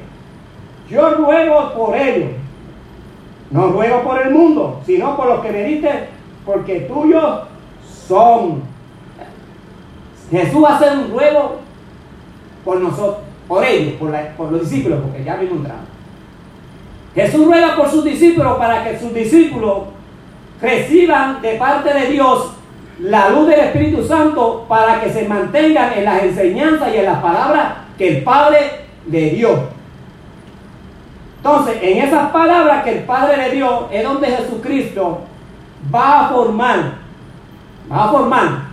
Yo 0.91 1.11
ruego 1.15 1.73
por 1.75 1.97
ellos, 1.97 2.31
no 3.51 3.69
ruego 3.69 4.03
por 4.03 4.21
el 4.21 4.31
mundo, 4.31 4.83
sino 4.85 5.17
por 5.17 5.26
los 5.26 5.41
que 5.41 5.52
me 5.52 5.65
diste 5.65 6.17
porque 6.47 6.80
tuyos 6.83 7.41
son. 8.06 8.62
Jesús 10.30 10.62
va 10.62 10.71
a 10.71 10.76
hacer 10.76 10.99
un 10.99 11.10
ruego 11.10 11.60
por 12.64 12.80
nosotros, 12.80 13.19
por 13.47 13.64
ellos, 13.64 13.95
por, 13.95 14.52
los 14.52 14.69
discípulos, 14.69 15.00
porque 15.02 15.25
ya 15.25 15.36
vimos 15.36 15.58
entrado. 15.58 15.80
Jesús 17.14 17.47
ruega 17.47 17.76
por 17.76 17.88
sus 17.88 18.04
discípulos 18.04 18.58
para 18.58 18.84
que 18.84 18.99
sus 18.99 19.14
discípulos 19.14 19.84
reciban 20.60 21.40
de 21.40 21.54
parte 21.54 21.95
de 21.95 22.06
Dios 22.08 22.52
la 22.99 23.28
luz 23.30 23.49
del 23.49 23.60
Espíritu 23.60 24.02
Santo 24.04 24.64
para 24.69 25.00
que 25.00 25.10
se 25.10 25.28
mantengan 25.28 25.92
en 25.95 26.04
las 26.04 26.23
enseñanzas 26.23 26.95
y 26.95 26.99
en 26.99 27.04
las 27.04 27.23
palabras 27.23 27.75
que 27.97 28.19
el 28.19 28.25
Padre 28.25 28.58
le 29.10 29.30
dio. 29.30 29.76
Entonces, 31.38 31.78
en 31.80 31.99
esas 31.99 32.30
palabras 32.32 32.82
que 32.84 32.99
el 32.99 33.04
Padre 33.04 33.36
le 33.36 33.50
dio 33.54 33.88
es 33.92 34.02
donde 34.02 34.26
Jesucristo 34.26 35.21
va 35.95 36.26
a 36.26 36.28
formar, 36.30 37.05
va 37.91 38.05
a 38.05 38.09
formar 38.09 38.67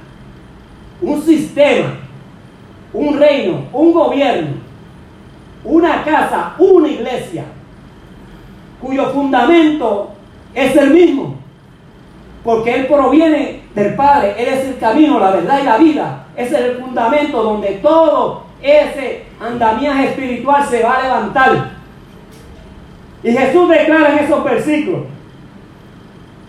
un 1.02 1.22
sistema, 1.22 1.96
un 2.94 3.20
reino, 3.20 3.66
un 3.74 3.94
gobierno, 3.94 4.52
una 5.64 6.04
casa, 6.04 6.56
una 6.58 6.88
iglesia, 6.88 7.46
cuyo 8.82 9.06
fundamento 9.12 10.12
es 10.54 10.76
el 10.76 10.92
mismo, 10.92 11.36
porque 12.44 12.76
Él 12.76 12.88
proviene 12.88 13.62
del 13.74 13.96
Padre, 13.96 14.36
Él 14.38 14.48
es 14.48 14.66
el 14.66 14.78
camino, 14.78 15.20
la 15.20 15.32
verdad 15.32 15.60
y 15.62 15.66
la 15.66 15.78
vida, 15.78 16.28
ese 16.36 16.56
es 16.56 16.62
el 16.62 16.78
fundamento 16.78 17.44
donde 17.44 17.80
todo 17.82 18.44
ese 18.62 19.26
andamiaje 19.42 20.10
espiritual 20.10 20.66
se 20.66 20.84
va 20.84 20.96
a 20.96 21.04
levantar. 21.04 21.72
Y 23.24 23.32
Jesús 23.32 23.70
declara 23.70 24.14
en 24.14 24.26
esos 24.26 24.44
versículos, 24.44 25.04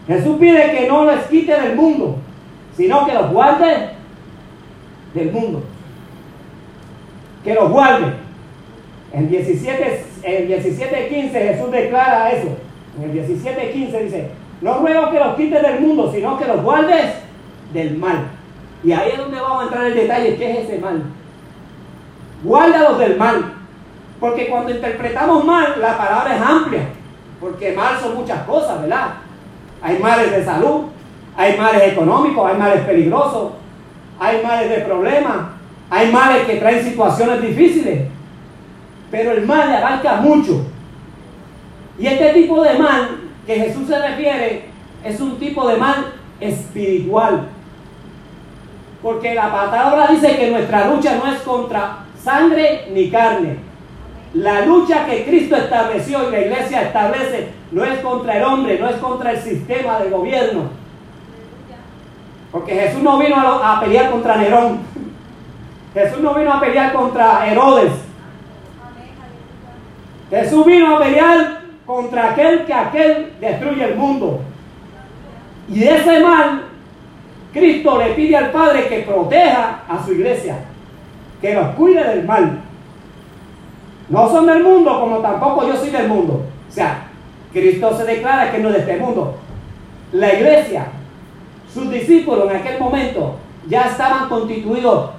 Jesús 0.06 0.36
pide 0.38 0.72
que 0.72 0.88
no 0.88 1.04
les 1.06 1.24
quite 1.26 1.60
del 1.60 1.76
mundo, 1.76 2.18
sino 2.76 3.06
que 3.06 3.14
los 3.14 3.30
guarde 3.30 3.90
del 5.14 5.32
mundo. 5.32 5.62
Que 7.42 7.54
los 7.54 7.70
guarde. 7.70 8.14
En 9.12 9.28
17, 9.28 10.06
en 10.22 10.48
17.15 10.48 11.30
Jesús 11.32 11.70
declara 11.70 12.32
eso. 12.32 12.48
En 12.98 13.10
el 13.10 13.28
17.15 13.28 14.02
dice, 14.02 14.30
no 14.60 14.78
ruego 14.78 15.10
que 15.10 15.18
los 15.18 15.36
quites 15.36 15.62
del 15.62 15.80
mundo, 15.80 16.10
sino 16.12 16.38
que 16.38 16.46
los 16.46 16.62
guardes 16.62 17.14
del 17.72 17.96
mal. 17.96 18.26
Y 18.82 18.92
ahí 18.92 19.10
es 19.12 19.18
donde 19.18 19.40
vamos 19.40 19.62
a 19.62 19.64
entrar 19.64 19.86
en 19.86 19.94
detalle, 19.94 20.36
¿qué 20.36 20.50
es 20.50 20.64
ese 20.64 20.78
mal? 20.78 21.02
Guárdalos 22.42 22.98
del 22.98 23.16
mal. 23.16 23.54
Porque 24.20 24.48
cuando 24.48 24.70
interpretamos 24.70 25.44
mal, 25.44 25.80
la 25.80 25.98
palabra 25.98 26.36
es 26.36 26.42
amplia. 26.42 26.88
Porque 27.40 27.72
mal 27.72 27.98
son 28.00 28.14
muchas 28.14 28.42
cosas, 28.44 28.80
¿verdad? 28.82 29.14
Hay 29.82 29.98
males 29.98 30.30
de 30.30 30.44
salud, 30.44 30.84
hay 31.36 31.56
males 31.56 31.92
económicos, 31.92 32.50
hay 32.50 32.58
males 32.58 32.80
peligrosos, 32.84 33.52
hay 34.18 34.42
males 34.42 34.70
de 34.70 34.78
problemas, 34.78 35.36
hay 35.90 36.10
males 36.10 36.46
que 36.46 36.56
traen 36.56 36.84
situaciones 36.84 37.42
difíciles. 37.42 38.08
Pero 39.10 39.32
el 39.32 39.46
mal 39.46 39.74
abarca 39.74 40.16
mucho. 40.16 40.66
Y 41.98 42.06
este 42.06 42.32
tipo 42.32 42.62
de 42.62 42.78
mal 42.78 43.20
que 43.46 43.54
Jesús 43.56 43.86
se 43.86 43.98
refiere 43.98 44.64
es 45.04 45.20
un 45.20 45.38
tipo 45.38 45.68
de 45.68 45.76
mal 45.76 46.12
espiritual. 46.40 47.48
Porque 49.02 49.34
la 49.34 49.52
palabra 49.52 50.08
dice 50.10 50.36
que 50.36 50.50
nuestra 50.50 50.88
lucha 50.88 51.16
no 51.16 51.32
es 51.32 51.40
contra 51.40 52.04
sangre 52.22 52.88
ni 52.92 53.10
carne, 53.10 53.58
la 54.34 54.66
lucha 54.66 55.06
que 55.06 55.24
Cristo 55.24 55.54
estableció 55.54 56.28
y 56.28 56.32
la 56.32 56.40
iglesia 56.40 56.82
establece 56.82 57.50
no 57.70 57.84
es 57.84 58.00
contra 58.00 58.36
el 58.36 58.42
hombre, 58.42 58.78
no 58.80 58.88
es 58.88 58.96
contra 58.96 59.30
el 59.30 59.38
sistema 59.38 60.00
de 60.00 60.10
gobierno. 60.10 60.62
Porque 62.54 62.72
Jesús 62.72 63.02
no 63.02 63.18
vino 63.18 63.34
a, 63.36 63.80
pelear 63.80 64.12
contra 64.12 64.36
Nerón. 64.36 64.78
Jesús 65.92 66.20
no 66.20 66.34
vino 66.34 66.52
a 66.52 66.60
pelear 66.60 66.92
contra 66.92 67.50
Herodes. 67.50 67.90
Jesús 70.30 70.64
vino 70.64 70.94
a 70.94 71.00
pelear 71.00 71.62
contra 71.84 72.30
aquel 72.30 72.64
que 72.64 72.72
aquel 72.72 73.32
destruye 73.40 73.82
el 73.82 73.96
mundo. 73.96 74.40
Y 75.68 75.80
de 75.80 75.96
ese 75.96 76.20
mal, 76.20 76.66
Cristo 77.52 77.98
le 77.98 78.14
pide 78.14 78.36
al 78.36 78.52
Padre 78.52 78.86
que 78.86 79.00
proteja 79.00 79.80
a 79.88 80.04
su 80.04 80.12
iglesia, 80.12 80.58
que 81.40 81.54
los 81.54 81.70
cuide 81.70 82.04
del 82.04 82.24
mal. 82.24 82.60
No 84.08 84.28
son 84.28 84.46
del 84.46 84.62
mundo 84.62 85.00
como 85.00 85.18
tampoco 85.18 85.66
yo 85.66 85.76
soy 85.76 85.90
del 85.90 86.06
mundo. 86.06 86.46
O 86.68 86.72
sea, 86.72 87.08
Cristo 87.52 87.96
se 87.96 88.04
declara 88.04 88.52
que 88.52 88.58
no 88.58 88.68
es 88.68 88.74
de 88.76 88.80
este 88.82 88.96
mundo. 88.98 89.38
La 90.12 90.32
iglesia, 90.32 90.86
sus 91.74 91.90
discípulos 91.90 92.48
en 92.48 92.56
aquel 92.56 92.78
momento 92.78 93.34
ya 93.68 93.88
estaban 93.88 94.28
constituidos 94.28 95.10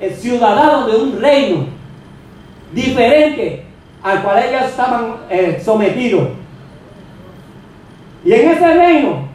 eh, 0.00 0.10
ciudadanos 0.10 0.90
de 0.90 0.96
un 0.96 1.20
reino 1.20 1.66
diferente 2.72 3.64
al 4.02 4.22
cual 4.22 4.42
ellos 4.42 4.62
estaban 4.62 5.16
eh, 5.28 5.60
sometidos. 5.62 6.28
Y 8.24 8.32
en 8.32 8.50
ese 8.50 8.74
reino, 8.74 9.28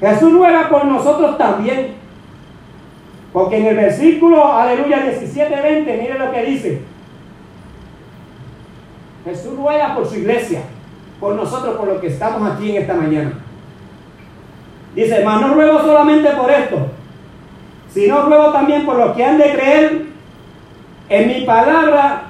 Jesús 0.00 0.32
ruega 0.32 0.68
por 0.68 0.84
nosotros 0.84 1.38
también. 1.38 1.94
Porque 3.32 3.58
en 3.58 3.66
el 3.66 3.76
versículo, 3.76 4.52
aleluya, 4.52 5.02
17, 5.04 5.60
20, 5.62 5.96
mire 5.96 6.18
lo 6.18 6.32
que 6.32 6.42
dice. 6.44 6.82
Jesús 9.24 9.56
ruega 9.56 9.94
por 9.94 10.06
su 10.06 10.16
iglesia, 10.16 10.62
por 11.20 11.34
nosotros, 11.36 11.76
por 11.76 11.86
lo 11.86 12.00
que 12.00 12.08
estamos 12.08 12.50
aquí 12.50 12.70
en 12.70 12.82
esta 12.82 12.94
mañana. 12.94 13.32
Dice, 14.94 15.16
hermano, 15.16 15.48
no 15.48 15.54
ruego 15.54 15.80
solamente 15.80 16.30
por 16.30 16.50
esto, 16.50 16.88
sino 17.92 18.22
ruego 18.22 18.52
también 18.52 18.84
por 18.84 18.96
los 18.96 19.16
que 19.16 19.24
han 19.24 19.38
de 19.38 19.52
creer 19.52 20.06
en 21.08 21.28
mi 21.28 21.44
palabra, 21.44 22.22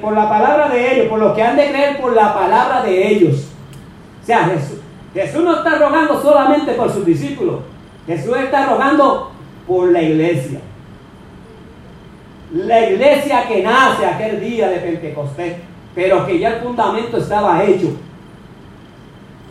por 0.00 0.12
la 0.14 0.28
palabra 0.28 0.68
de 0.68 0.94
ellos, 0.94 1.06
por 1.08 1.18
los 1.18 1.34
que 1.34 1.42
han 1.42 1.56
de 1.56 1.68
creer 1.68 2.00
por 2.00 2.14
la 2.14 2.34
palabra 2.34 2.82
de 2.82 3.08
ellos. 3.08 3.48
O 4.22 4.26
sea, 4.26 4.44
Jesús, 4.44 4.78
Jesús 5.14 5.42
no 5.42 5.56
está 5.56 5.78
rogando 5.78 6.20
solamente 6.20 6.72
por 6.72 6.90
sus 6.90 7.04
discípulos, 7.04 7.60
Jesús 8.06 8.36
está 8.36 8.66
rogando 8.66 9.32
por 9.66 9.90
la 9.92 10.02
iglesia. 10.02 10.60
La 12.52 12.88
iglesia 12.88 13.46
que 13.46 13.62
nace 13.62 14.06
aquel 14.06 14.40
día 14.40 14.68
de 14.68 14.78
Pentecostés, 14.78 15.56
pero 15.94 16.26
que 16.26 16.38
ya 16.38 16.48
el 16.48 16.62
fundamento 16.62 17.18
estaba 17.18 17.62
hecho. 17.64 17.88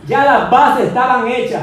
Ya 0.08 0.24
las 0.24 0.50
bases 0.50 0.86
estaban 0.86 1.28
hechas. 1.28 1.62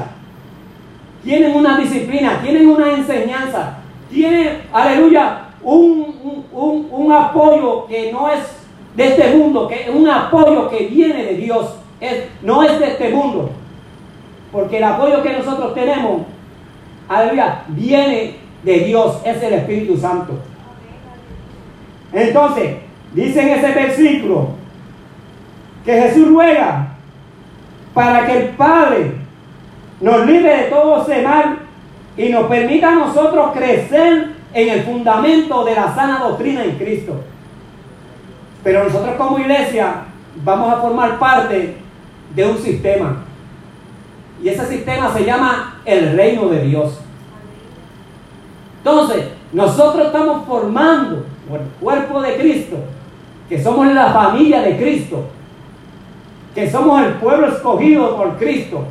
Tienen 1.26 1.56
una 1.56 1.80
disciplina, 1.80 2.40
tienen 2.44 2.70
una 2.70 2.94
enseñanza, 2.94 3.80
tienen, 4.12 4.62
aleluya, 4.72 5.46
un, 5.64 6.46
un, 6.52 7.12
apoyo 7.12 7.88
que 7.88 8.12
no 8.12 8.30
es 8.30 8.42
de 8.96 9.08
este 9.08 9.36
mundo, 9.36 9.68
que 9.68 9.82
es 9.82 9.90
un 9.90 10.08
apoyo 10.08 10.70
que 10.70 10.86
viene 10.86 11.24
de 11.24 11.34
Dios, 11.38 11.78
es, 12.00 12.26
no 12.44 12.62
es 12.62 12.80
de 12.80 12.90
este 12.90 13.10
mundo. 13.10 13.50
Porque 14.52 14.78
el 14.78 14.84
apoyo 14.84 15.24
que 15.24 15.34
nosotros 15.34 15.74
tenemos, 15.74 16.22
aleluya, 17.10 17.64
viene 17.70 18.36
de 18.62 18.80
Dios, 18.82 19.18
es 19.26 19.42
el 19.42 19.54
Espíritu 19.56 19.98
Santo. 19.98 20.34
Entonces, 22.14 22.76
dice 23.14 23.42
en 23.42 23.50
ese 23.50 23.72
versículo 23.72 24.50
que 25.84 26.02
Jesús 26.04 26.28
ruega 26.28 26.90
para 27.96 28.28
que 28.28 28.38
el 28.38 28.50
Padre 28.50 29.14
nos 30.06 30.24
libre 30.28 30.56
de 30.56 30.63
todo 30.65 31.02
ese 31.02 31.24
mal 31.24 31.58
y 32.15 32.30
nos 32.30 32.46
permita 32.46 32.89
a 32.89 32.96
nosotros 32.96 33.54
crecer 33.54 34.34
en 34.54 34.70
el 34.70 34.84
fundamento 34.84 35.65
de 35.65 35.74
la 35.74 35.96
sana 35.96 36.20
doctrina 36.20 36.63
en 36.63 36.78
Cristo. 36.78 37.22
Pero 38.63 38.84
nosotros 38.84 39.15
como 39.18 39.39
iglesia 39.39 40.04
vamos 40.44 40.72
a 40.72 40.78
formar 40.78 41.18
parte 41.18 41.78
de 42.36 42.46
un 42.46 42.56
sistema. 42.60 43.24
Y 44.44 44.50
ese 44.50 44.68
sistema 44.68 45.12
se 45.12 45.26
llama 45.26 45.82
el 45.86 46.15
reino 46.15 46.50
de 46.50 46.62
Dios. 46.62 47.00
Entonces, 48.78 49.30
nosotros 49.54 50.06
estamos 50.06 50.46
formando 50.46 51.26
el 51.52 51.62
cuerpo 51.82 52.22
de 52.22 52.38
Cristo, 52.38 52.78
que 53.50 53.60
somos 53.60 53.88
la 53.88 54.13
familia 54.13 54.62
de 54.62 54.78
Cristo, 54.78 55.24
que 56.54 56.70
somos 56.70 57.02
el 57.02 57.13
pueblo 57.13 57.48
escogido 57.48 58.15
por 58.15 58.38
Cristo. 58.38 58.86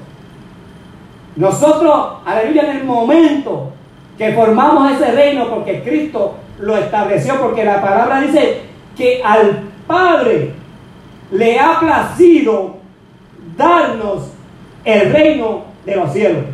Nosotros, 1.37 2.18
aleluya, 2.25 2.70
en 2.70 2.77
el 2.79 2.85
momento 2.85 3.73
que 4.16 4.33
formamos 4.33 4.92
ese 4.92 5.12
reino, 5.12 5.49
porque 5.49 5.83
Cristo 5.83 6.35
lo 6.61 6.77
estableció, 6.77 7.40
porque 7.40 7.64
la 7.64 7.83
palabra 7.83 8.20
dice 8.20 8.62
que 8.97 9.23
al 9.25 9.62
Padre 9.87 10.55
le 11.31 11.59
ha 11.59 11.81
placido 11.81 12.77
darnos 13.57 14.31
el 14.85 15.12
reino 15.12 15.64
de 15.85 15.97
los 15.97 16.12
cielos. 16.12 16.44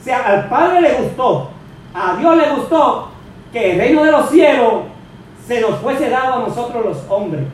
O 0.00 0.04
sea, 0.04 0.22
al 0.26 0.48
Padre 0.48 0.82
le 0.82 0.92
gustó 0.94 1.52
a 1.94 2.16
Dios 2.16 2.36
le 2.36 2.50
gustó 2.54 3.08
que 3.52 3.72
el 3.72 3.78
reino 3.78 4.04
de 4.04 4.10
los 4.10 4.30
cielos 4.30 4.84
se 5.46 5.60
nos 5.60 5.78
fuese 5.80 6.08
dado 6.08 6.34
a 6.34 6.48
nosotros 6.48 6.84
los 6.84 6.98
hombres. 7.08 7.44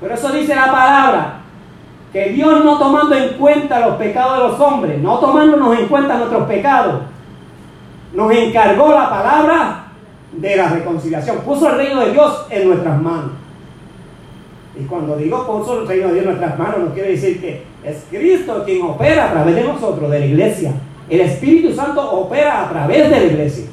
Por 0.00 0.10
eso 0.10 0.32
dice 0.32 0.54
la 0.54 0.66
palabra, 0.66 1.41
que 2.12 2.28
Dios 2.30 2.64
no 2.64 2.78
tomando 2.78 3.14
en 3.14 3.34
cuenta 3.34 3.80
los 3.80 3.96
pecados 3.96 4.38
de 4.38 4.48
los 4.48 4.60
hombres, 4.60 5.00
no 5.00 5.18
tomándonos 5.18 5.78
en 5.78 5.88
cuenta 5.88 6.18
nuestros 6.18 6.46
pecados, 6.46 7.02
nos 8.12 8.32
encargó 8.32 8.90
la 8.90 9.08
palabra 9.08 9.86
de 10.32 10.56
la 10.56 10.68
reconciliación. 10.68 11.38
Puso 11.38 11.70
el 11.70 11.76
reino 11.76 12.00
de 12.00 12.12
Dios 12.12 12.46
en 12.50 12.68
nuestras 12.68 13.00
manos. 13.00 13.30
Y 14.78 14.84
cuando 14.84 15.16
digo 15.16 15.46
puso 15.46 15.80
el 15.80 15.88
reino 15.88 16.08
de 16.08 16.14
Dios 16.14 16.24
en 16.26 16.30
nuestras 16.30 16.58
manos, 16.58 16.78
no 16.80 16.94
quiere 16.94 17.12
decir 17.12 17.40
que 17.40 17.64
es 17.84 18.04
Cristo 18.10 18.62
quien 18.64 18.82
opera 18.82 19.26
a 19.28 19.32
través 19.32 19.54
de 19.54 19.64
nosotros, 19.64 20.10
de 20.10 20.20
la 20.20 20.26
iglesia. 20.26 20.72
El 21.08 21.20
Espíritu 21.20 21.74
Santo 21.74 22.10
opera 22.10 22.62
a 22.62 22.70
través 22.70 23.10
de 23.10 23.20
la 23.20 23.24
iglesia. 23.24 23.64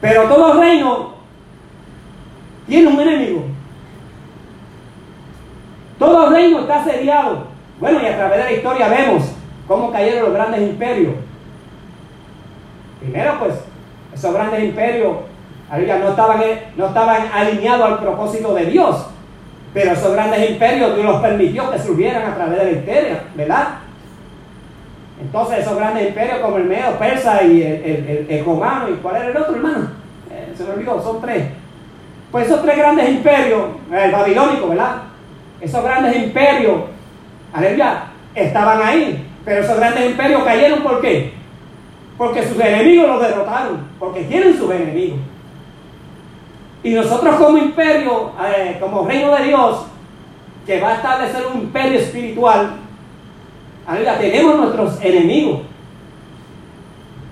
Pero 0.00 0.24
todo 0.24 0.60
reino 0.60 1.14
tiene 2.66 2.88
un 2.88 3.00
enemigo. 3.00 3.44
Todo 6.02 6.30
reino 6.30 6.62
está 6.62 6.80
asediado. 6.80 7.44
Bueno, 7.78 8.00
y 8.02 8.06
a 8.06 8.16
través 8.16 8.38
de 8.38 8.44
la 8.44 8.52
historia 8.52 8.88
vemos 8.88 9.22
cómo 9.68 9.92
cayeron 9.92 10.24
los 10.24 10.34
grandes 10.34 10.62
imperios. 10.62 11.14
Primero, 12.98 13.38
pues, 13.38 13.54
esos 14.12 14.34
grandes 14.34 14.64
imperios 14.64 15.18
no 15.70 16.08
estaban, 16.08 16.40
no 16.76 16.86
estaban 16.88 17.28
alineados 17.32 17.86
al 17.86 17.98
propósito 18.00 18.52
de 18.52 18.66
Dios. 18.66 19.06
Pero 19.72 19.92
esos 19.92 20.12
grandes 20.12 20.50
imperios 20.50 20.96
Dios 20.96 21.06
los 21.06 21.22
permitió 21.22 21.70
que 21.70 21.78
surgieran 21.78 22.32
a 22.32 22.34
través 22.34 22.58
de 22.58 22.64
la 22.64 22.70
historia, 22.72 23.24
¿verdad? 23.36 23.68
Entonces 25.20 25.60
esos 25.60 25.76
grandes 25.76 26.08
imperios 26.08 26.40
como 26.40 26.56
el 26.56 26.64
medio 26.64 26.98
persa 26.98 27.44
y 27.44 27.62
el, 27.62 28.26
el, 28.28 28.44
romano 28.44 28.88
y 28.88 28.94
cuál 28.94 29.16
era 29.16 29.26
el 29.26 29.36
otro 29.36 29.54
hermano, 29.54 29.88
eh, 30.32 30.52
se 30.56 30.64
me 30.64 30.72
olvidó, 30.72 31.00
son 31.00 31.20
tres. 31.20 31.44
Pues 32.32 32.48
esos 32.48 32.60
tres 32.60 32.76
grandes 32.76 33.08
imperios, 33.08 33.62
el 33.92 34.10
babilónico, 34.10 34.66
¿verdad? 34.66 35.11
Esos 35.62 35.82
grandes 35.82 36.16
imperios, 36.16 36.82
aleluya, 37.52 38.04
estaban 38.34 38.82
ahí. 38.82 39.28
Pero 39.44 39.62
esos 39.62 39.76
grandes 39.76 40.10
imperios 40.10 40.44
cayeron 40.44 40.82
¿por 40.82 41.00
qué? 41.00 41.32
Porque 42.18 42.46
sus 42.46 42.60
enemigos 42.60 43.08
los 43.08 43.22
derrotaron, 43.22 43.88
porque 43.98 44.22
tienen 44.24 44.56
sus 44.56 44.70
enemigos. 44.70 45.18
Y 46.82 46.90
nosotros 46.90 47.36
como 47.36 47.58
imperio, 47.58 48.32
eh, 48.44 48.76
como 48.80 49.06
reino 49.06 49.34
de 49.36 49.44
Dios, 49.44 49.86
que 50.66 50.80
va 50.80 50.90
a 50.90 50.94
establecer 50.96 51.44
un 51.52 51.62
imperio 51.62 51.98
espiritual, 51.98 52.82
Aleluya, 53.86 54.18
tenemos 54.18 54.56
nuestros 54.56 55.02
enemigos. 55.02 55.60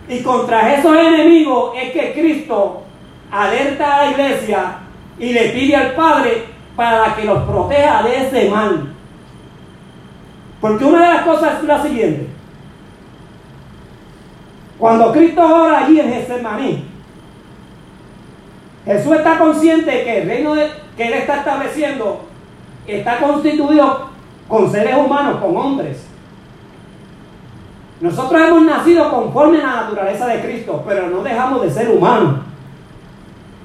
Y 0.08 0.20
contra 0.22 0.74
esos 0.74 0.96
enemigos 0.96 1.74
es 1.80 1.92
que 1.92 2.12
Cristo 2.12 2.82
alerta 3.30 3.94
a 3.94 4.04
la 4.04 4.10
iglesia 4.10 4.78
y 5.18 5.32
le 5.32 5.50
pide 5.50 5.76
al 5.76 5.92
Padre 5.92 6.44
para 6.80 7.14
que 7.14 7.26
los 7.26 7.42
proteja 7.42 8.02
de 8.04 8.26
ese 8.26 8.48
mal. 8.48 8.88
Porque 10.62 10.82
una 10.82 11.02
de 11.02 11.08
las 11.08 11.22
cosas 11.24 11.58
es 11.58 11.64
la 11.64 11.82
siguiente. 11.82 12.26
Cuando 14.78 15.12
Cristo 15.12 15.42
ora 15.42 15.80
allí 15.80 16.00
en 16.00 16.10
Getsemaní, 16.10 16.86
Jesús 18.86 19.14
está 19.14 19.38
consciente 19.38 20.04
que 20.04 20.22
el 20.22 20.28
reino 20.28 20.54
que 20.96 21.06
Él 21.06 21.12
está 21.12 21.40
estableciendo 21.40 22.22
está 22.86 23.18
constituido 23.18 24.08
con 24.48 24.72
seres 24.72 24.96
humanos, 24.96 25.36
con 25.36 25.54
hombres. 25.54 26.06
Nosotros 28.00 28.40
hemos 28.40 28.62
nacido 28.62 29.10
conforme 29.10 29.58
a 29.58 29.66
la 29.66 29.80
naturaleza 29.82 30.26
de 30.28 30.40
Cristo, 30.40 30.82
pero 30.88 31.10
no 31.10 31.22
dejamos 31.22 31.60
de 31.60 31.70
ser 31.70 31.90
humanos. 31.90 32.36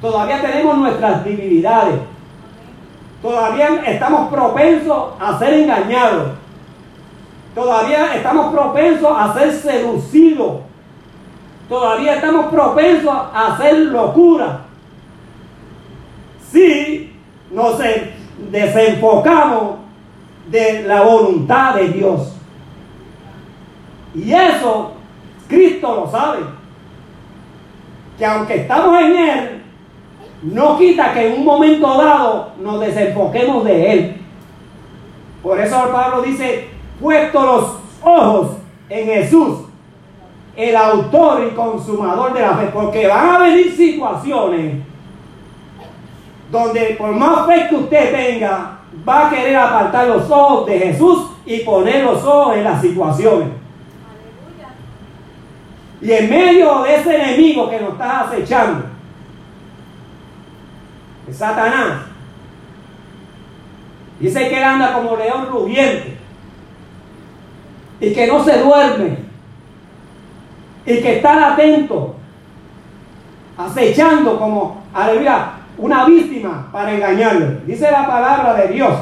Todavía 0.02 0.42
tenemos 0.42 0.78
nuestras 0.80 1.24
debilidades. 1.24 2.15
Todavía 3.22 3.84
estamos 3.86 4.30
propensos 4.30 5.14
a 5.20 5.40
ser 5.40 5.54
engañados. 5.54 6.32
Todavía 7.54 8.16
estamos 8.16 8.54
propensos 8.54 9.12
a 9.18 9.34
ser 9.34 9.54
seducidos. 9.54 10.62
Todavía 11.70 12.16
estamos 12.16 12.48
propensos 12.48 13.14
a 13.14 13.54
hacer 13.54 13.78
locura. 13.78 14.62
Si 16.52 17.14
nos 17.52 17.80
desenfocamos 18.52 19.78
de 20.48 20.84
la 20.84 21.02
voluntad 21.02 21.76
de 21.76 21.88
Dios. 21.90 22.34
Y 24.14 24.32
eso 24.32 24.92
Cristo 25.48 25.96
lo 25.96 26.12
sabe. 26.12 26.40
Que 28.18 28.26
aunque 28.26 28.62
estamos 28.62 29.02
en 29.02 29.18
Él, 29.18 29.65
no 30.46 30.78
quita 30.78 31.14
que 31.14 31.28
en 31.28 31.40
un 31.40 31.46
momento 31.46 31.98
dado 31.98 32.52
nos 32.62 32.80
desenfoquemos 32.80 33.66
de 33.66 33.92
Él. 33.92 34.22
Por 35.42 35.60
eso 35.60 35.90
Pablo 35.92 36.22
dice, 36.22 36.70
puesto 37.02 37.44
los 37.44 37.78
ojos 38.04 38.58
en 38.90 39.06
Jesús, 39.08 39.60
el 40.56 40.76
autor 40.76 41.50
y 41.52 41.56
consumador 41.56 42.34
de 42.34 42.42
la 42.42 42.58
fe, 42.58 42.70
porque 42.72 43.08
van 43.08 43.30
a 43.30 43.40
venir 43.40 43.76
situaciones 43.76 44.84
donde 46.52 46.96
por 46.98 47.12
más 47.12 47.48
fe 47.48 47.68
que 47.68 47.76
usted 47.76 48.12
tenga, 48.12 48.78
va 49.08 49.28
a 49.28 49.30
querer 49.32 49.56
apartar 49.56 50.08
los 50.08 50.30
ojos 50.30 50.68
de 50.68 50.80
Jesús 50.80 51.28
y 51.46 51.60
poner 51.62 52.04
los 52.04 52.24
ojos 52.24 52.56
en 52.56 52.64
las 52.64 52.82
situaciones. 52.82 53.48
Y 56.02 56.12
en 56.12 56.30
medio 56.30 56.84
de 56.84 56.96
ese 56.96 57.16
enemigo 57.16 57.68
que 57.68 57.82
nos 57.82 57.94
está 57.94 58.22
acechando, 58.22 58.95
Satanás, 61.34 62.04
dice 64.20 64.48
que 64.48 64.58
él 64.58 64.64
anda 64.64 64.94
como 64.94 65.16
león 65.16 65.48
rugiente 65.48 66.18
y 68.00 68.14
que 68.14 68.28
no 68.28 68.44
se 68.44 68.60
duerme 68.60 69.18
y 70.86 71.02
que 71.02 71.18
está 71.18 71.54
atento, 71.54 72.16
acechando 73.58 74.38
como, 74.38 74.84
aleluya, 74.94 75.52
una 75.78 76.06
víctima 76.06 76.70
para 76.72 76.94
engañarle. 76.94 77.62
Dice 77.66 77.90
la 77.92 78.06
palabra 78.06 78.54
de 78.54 78.68
Dios. 78.70 78.94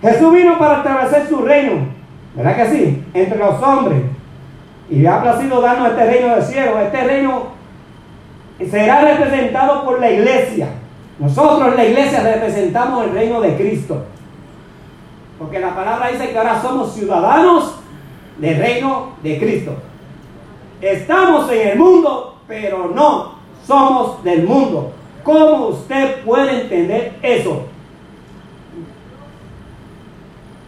Jesús 0.00 0.32
vino 0.34 0.58
para 0.58 0.78
establecer 0.78 1.28
su 1.28 1.42
reino, 1.42 1.86
¿verdad 2.34 2.56
que 2.56 2.70
sí? 2.70 3.04
Entre 3.14 3.38
los 3.38 3.62
hombres. 3.62 4.02
Y 4.90 4.96
le 4.96 5.08
ha 5.08 5.22
placido 5.22 5.60
darnos 5.60 5.90
este 5.90 6.06
reino 6.06 6.34
del 6.34 6.42
cielo. 6.42 6.80
Este 6.80 7.04
reino 7.04 7.51
será 8.70 9.00
representado 9.00 9.84
por 9.84 10.00
la 10.00 10.10
iglesia. 10.10 10.68
Nosotros 11.18 11.76
la 11.76 11.84
iglesia 11.84 12.22
representamos 12.22 13.04
el 13.04 13.12
reino 13.12 13.40
de 13.40 13.56
Cristo. 13.56 14.04
Porque 15.38 15.58
la 15.58 15.74
palabra 15.74 16.08
dice 16.08 16.30
que 16.30 16.38
ahora 16.38 16.60
somos 16.60 16.94
ciudadanos 16.94 17.76
del 18.38 18.58
reino 18.58 19.12
de 19.22 19.38
Cristo. 19.38 19.74
Estamos 20.80 21.50
en 21.50 21.68
el 21.68 21.78
mundo, 21.78 22.40
pero 22.46 22.90
no 22.94 23.34
somos 23.66 24.22
del 24.24 24.44
mundo. 24.44 24.92
¿Cómo 25.22 25.68
usted 25.68 26.22
puede 26.24 26.62
entender 26.62 27.14
eso? 27.22 27.66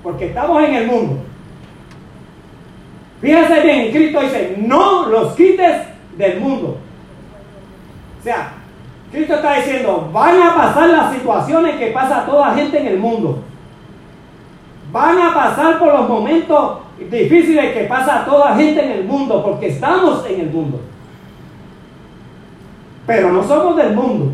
Porque 0.03 0.27
estamos 0.27 0.63
en 0.63 0.75
el 0.75 0.87
mundo. 0.87 1.17
Fíjense 3.21 3.61
bien, 3.61 3.91
Cristo 3.91 4.21
dice, 4.21 4.55
no 4.59 5.07
los 5.07 5.35
quites 5.35 5.83
del 6.17 6.41
mundo. 6.41 6.79
O 8.25 8.27
sea, 8.27 8.55
Cristo 9.13 9.35
está 9.35 9.57
diciendo, 9.57 10.09
van 10.11 10.41
a 10.41 10.55
pasar 10.55 10.89
las 10.89 11.13
situaciones 11.13 11.77
que 11.77 11.89
pasa 11.89 12.25
toda 12.25 12.55
gente 12.55 12.81
en 12.81 12.87
el 12.87 12.99
mundo. 12.99 13.41
Van 14.91 15.21
a 15.21 15.35
pasar 15.35 15.79
por 15.79 15.93
los 15.93 16.09
momentos 16.09 16.79
difíciles 16.99 17.75
que 17.75 17.85
pasa 17.85 18.25
toda 18.25 18.57
gente 18.57 18.83
en 18.83 18.93
el 18.93 19.05
mundo, 19.05 19.45
porque 19.45 19.69
estamos 19.69 20.25
en 20.27 20.41
el 20.41 20.51
mundo. 20.51 20.81
Pero 23.07 23.31
no 23.31 23.45
somos 23.45 23.77
del 23.77 23.95
mundo. 23.95 24.33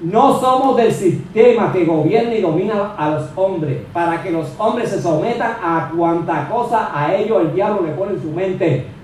No 0.00 0.40
somos 0.40 0.76
del 0.76 0.92
sistema 0.92 1.72
que 1.72 1.84
gobierna 1.84 2.34
y 2.34 2.42
domina 2.42 2.96
a 2.98 3.10
los 3.10 3.28
hombres, 3.36 3.78
para 3.92 4.24
que 4.24 4.32
los 4.32 4.52
hombres 4.58 4.90
se 4.90 5.00
sometan 5.00 5.52
a 5.62 5.92
cuanta 5.96 6.48
cosa 6.48 6.90
a 6.92 7.14
ellos 7.14 7.42
el 7.42 7.54
diablo 7.54 7.86
le 7.86 7.92
pone 7.92 8.14
en 8.14 8.22
su 8.22 8.32
mente. 8.32 8.95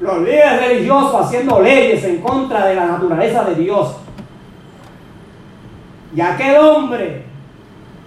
Los 0.00 0.18
líderes 0.20 0.66
religiosos 0.66 1.26
haciendo 1.26 1.60
leyes 1.60 2.02
en 2.04 2.22
contra 2.22 2.66
de 2.66 2.74
la 2.74 2.86
naturaleza 2.86 3.44
de 3.44 3.54
Dios. 3.54 3.96
Y 6.14 6.20
aquel 6.20 6.56
hombre 6.56 7.24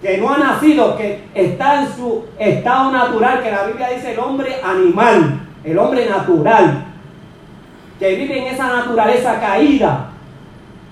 que 0.02 0.18
no 0.18 0.28
ha 0.28 0.38
nacido, 0.38 0.96
que 0.96 1.24
está 1.34 1.82
en 1.82 1.94
su 1.94 2.24
estado 2.38 2.92
natural, 2.92 3.42
que 3.42 3.50
la 3.50 3.64
Biblia 3.64 3.88
dice 3.90 4.12
el 4.12 4.18
hombre 4.18 4.56
animal, 4.62 5.40
el 5.64 5.78
hombre 5.78 6.06
natural, 6.06 6.84
que 7.98 8.14
vive 8.16 8.38
en 8.38 8.54
esa 8.54 8.66
naturaleza 8.66 9.40
caída, 9.40 10.10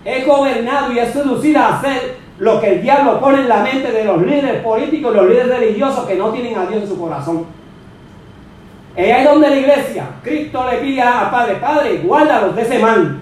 es 0.05 0.27
gobernado 0.27 0.93
y 0.93 0.99
es 0.99 1.13
seducido 1.13 1.61
a 1.61 1.79
hacer 1.79 2.17
lo 2.39 2.61
que 2.61 2.75
el 2.75 2.83
diablo 2.83 3.21
pone 3.21 3.41
en 3.41 3.49
la 3.49 3.63
mente 3.63 3.93
de 3.93 4.05
los 4.05 4.23
líderes 4.23 4.63
políticos, 4.63 5.15
los 5.15 5.29
líderes 5.29 5.59
religiosos 5.59 6.07
que 6.07 6.15
no 6.15 6.31
tienen 6.31 6.57
a 6.57 6.67
Dios 6.67 6.83
en 6.83 6.89
su 6.89 6.99
corazón. 6.99 7.47
Y 8.97 9.01
ahí 9.01 9.11
es 9.11 9.25
donde 9.25 9.49
la 9.49 9.57
iglesia, 9.57 10.07
Cristo 10.23 10.71
le 10.71 10.79
pide 10.79 11.01
al 11.01 11.31
Padre, 11.31 11.55
Padre, 11.57 11.99
guárdalos 11.99 12.55
de 12.55 12.63
ese 12.63 12.79
mal. 12.79 13.21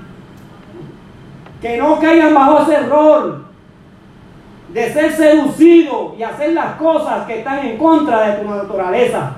Que 1.60 1.76
no 1.76 2.00
caigan 2.00 2.34
bajo 2.34 2.62
ese 2.62 2.80
rol 2.80 3.46
de 4.72 4.92
ser 4.92 5.12
seducido 5.12 6.14
y 6.18 6.22
hacer 6.22 6.52
las 6.52 6.76
cosas 6.76 7.26
que 7.26 7.38
están 7.38 7.66
en 7.66 7.76
contra 7.76 8.22
de 8.22 8.42
tu 8.42 8.50
naturaleza. 8.50 9.32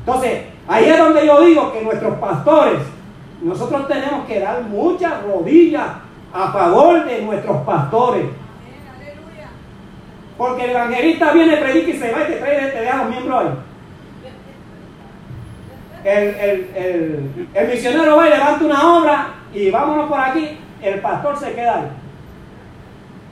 Entonces, 0.00 0.44
ahí 0.68 0.84
es 0.84 0.98
donde 0.98 1.26
yo 1.26 1.40
digo 1.42 1.72
que 1.72 1.82
nuestros 1.82 2.14
pastores 2.18 2.80
nosotros 3.42 3.86
tenemos 3.86 4.26
que 4.26 4.40
dar 4.40 4.62
muchas 4.62 5.22
rodillas 5.22 5.86
a 6.32 6.52
favor 6.52 7.04
de 7.04 7.22
nuestros 7.22 7.58
pastores. 7.62 8.26
Porque 10.36 10.64
el 10.64 10.70
evangelista 10.70 11.32
viene, 11.32 11.56
predica 11.56 11.90
y 11.90 11.98
se 11.98 12.12
va 12.12 12.22
y 12.22 12.26
te 12.26 12.36
trae, 12.36 12.70
te 12.70 12.80
deja 12.80 12.96
los 12.96 13.08
miembros 13.10 13.42
ahí. 13.42 13.48
El, 16.06 17.68
misionero 17.68 18.16
va 18.16 18.28
y 18.28 18.30
levanta 18.30 18.64
una 18.64 18.96
obra 18.96 19.34
y 19.52 19.70
vámonos 19.72 20.08
por 20.08 20.20
aquí, 20.20 20.56
el 20.80 21.00
pastor 21.00 21.36
se 21.36 21.52
queda 21.52 21.80
ahí. 21.80 21.88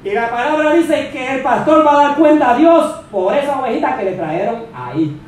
Y 0.03 0.11
la 0.13 0.29
palabra 0.29 0.75
dice 0.75 1.11
que 1.11 1.37
el 1.37 1.43
pastor 1.43 1.87
va 1.87 1.93
a 1.93 2.09
dar 2.09 2.17
cuenta 2.17 2.51
a 2.51 2.57
Dios 2.57 3.01
por 3.13 3.33
esa 3.33 3.61
ovejita 3.61 3.97
que 3.97 4.05
le 4.05 4.13
trajeron 4.13 4.65
ahí. 4.75 5.21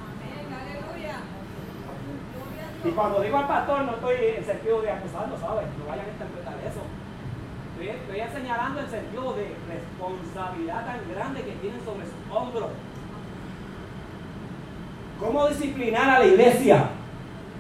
Y 2.85 2.89
cuando 2.91 3.21
digo 3.21 3.37
al 3.37 3.47
pastor, 3.47 3.83
no 3.83 3.93
estoy 3.93 4.15
en 4.39 4.45
sentido 4.45 4.83
de 4.83 4.91
acusarlo, 4.91 5.39
¿sabes? 5.39 5.67
No 5.79 5.89
vayan 5.89 6.07
a 6.07 6.09
interpretar 6.09 6.55
eso. 6.69 6.83
Estoy, 7.81 8.41
señalando 8.41 8.81
el 8.81 8.91
sentido 8.91 9.35
de 9.35 9.55
responsabilidad 9.69 10.85
tan 10.85 11.01
grande 11.15 11.43
que 11.43 11.53
tienen 11.53 11.81
sobre 11.85 12.07
sus 12.07 12.37
hombros. 12.37 12.71
¿Cómo 15.21 15.49
disciplinar 15.49 16.11
a 16.11 16.19
la 16.19 16.27
iglesia? 16.27 16.91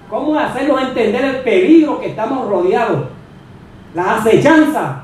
¿Cómo 0.09 0.38
hacerlos 0.38 0.81
entender 0.83 1.25
el 1.25 1.37
peligro 1.40 2.01
que 2.01 2.11
estamos 2.11 2.49
rodeados? 2.49 3.09
La 3.95 4.16
acechanza. 4.16 5.03